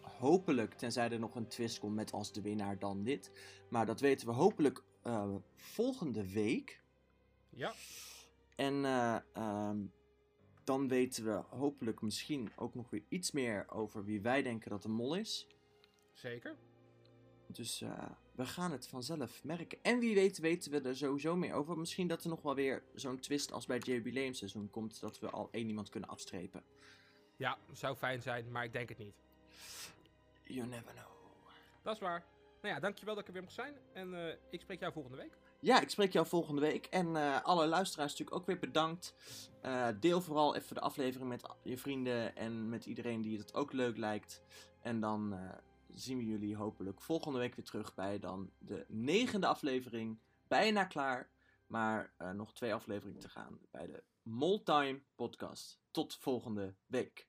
hopelijk, 0.01 0.73
tenzij 0.73 1.11
er 1.11 1.19
nog 1.19 1.35
een 1.35 1.47
twist 1.47 1.79
komt 1.79 1.95
met 1.95 2.11
als 2.11 2.31
de 2.31 2.41
winnaar 2.41 2.79
dan 2.79 3.03
dit. 3.03 3.31
Maar 3.69 3.85
dat 3.85 3.99
weten 3.99 4.27
we 4.27 4.33
hopelijk 4.33 4.83
volgende 5.55 6.31
week. 6.31 6.81
Ja. 7.49 7.73
En 8.59 8.85
eh, 8.85 9.17
ehm, 9.33 9.77
dan 10.63 10.87
weten 10.87 11.23
we 11.23 11.43
hopelijk 11.49 12.01
misschien 12.01 12.51
ook 12.55 12.75
nog 12.75 12.89
weer 12.89 13.03
iets 13.09 13.31
meer 13.31 13.65
over 13.69 14.03
wie 14.03 14.21
wij 14.21 14.41
denken 14.43 14.69
dat 14.69 14.81
de 14.81 14.89
mol 14.89 15.15
is. 15.15 15.47
Zeker. 16.13 16.55
Dus 17.47 17.81
eh, 17.81 18.11
we 18.39 18.45
gaan 18.45 18.71
het 18.71 18.87
vanzelf 18.87 19.43
merken. 19.43 19.77
En 19.81 19.99
wie 19.99 20.15
weet 20.15 20.37
weten 20.37 20.71
we 20.71 20.81
er 20.81 20.97
sowieso 20.97 21.35
meer 21.35 21.53
over. 21.53 21.77
Misschien 21.77 22.07
dat 22.07 22.23
er 22.23 22.29
nog 22.29 22.41
wel 22.41 22.55
weer 22.55 22.83
zo'n 22.95 23.19
twist 23.19 23.51
als 23.51 23.65
bij 23.65 23.75
het 23.75 23.85
jubileumseizoen 23.85 24.69
komt. 24.69 24.99
Dat 24.99 25.19
we 25.19 25.29
al 25.29 25.47
één 25.51 25.67
iemand 25.67 25.89
kunnen 25.89 26.09
afstrepen. 26.09 26.63
Ja, 27.35 27.57
zou 27.71 27.95
fijn 27.95 28.21
zijn, 28.21 28.51
maar 28.51 28.63
ik 28.63 28.73
denk 28.73 28.89
het 28.89 28.97
niet. 28.97 29.15
You 30.43 30.67
never 30.67 30.91
know. 30.91 31.07
Dat 31.81 31.93
is 31.93 31.99
waar. 31.99 32.25
Nou 32.61 32.73
ja, 32.73 32.79
dankjewel 32.79 33.13
dat 33.13 33.21
ik 33.23 33.27
er 33.27 33.33
weer 33.33 33.43
mocht 33.43 33.55
zijn. 33.55 33.73
En 33.93 34.27
eh, 34.27 34.35
ik 34.49 34.61
spreek 34.61 34.79
jou 34.79 34.93
volgende 34.93 35.17
week. 35.17 35.37
Ja, 35.59 35.81
ik 35.81 35.89
spreek 35.89 36.13
jou 36.13 36.27
volgende 36.27 36.61
week. 36.61 36.85
En 36.85 37.15
eh, 37.15 37.41
alle 37.43 37.67
luisteraars 37.67 38.11
natuurlijk 38.11 38.37
ook 38.37 38.45
weer 38.45 38.59
bedankt. 38.59 39.15
Eh, 39.61 39.87
deel 39.99 40.21
vooral 40.21 40.55
even 40.55 40.75
de 40.75 40.81
aflevering 40.81 41.29
met 41.29 41.43
je 41.63 41.77
vrienden 41.77 42.35
en 42.35 42.69
met 42.69 42.85
iedereen 42.85 43.21
die 43.21 43.37
het 43.37 43.53
ook 43.53 43.73
leuk 43.73 43.97
lijkt. 43.97 44.41
En 44.81 44.99
dan 44.99 45.35
zien 45.99 46.17
we 46.17 46.25
jullie 46.25 46.55
hopelijk 46.55 47.01
volgende 47.01 47.39
week 47.39 47.55
weer 47.55 47.65
terug 47.65 47.95
bij 47.95 48.19
dan 48.19 48.51
de 48.57 48.85
negende 48.87 49.47
aflevering. 49.47 50.19
Bijna 50.47 50.83
klaar, 50.83 51.29
maar 51.67 52.13
eh, 52.17 52.31
nog 52.31 52.53
twee 52.53 52.73
afleveringen 52.73 53.19
te 53.19 53.29
gaan 53.29 53.59
bij 53.71 53.87
de 53.87 54.03
Moltime 54.21 55.01
podcast. 55.15 55.79
Tot 55.91 56.15
volgende 56.15 56.75
week. 56.85 57.27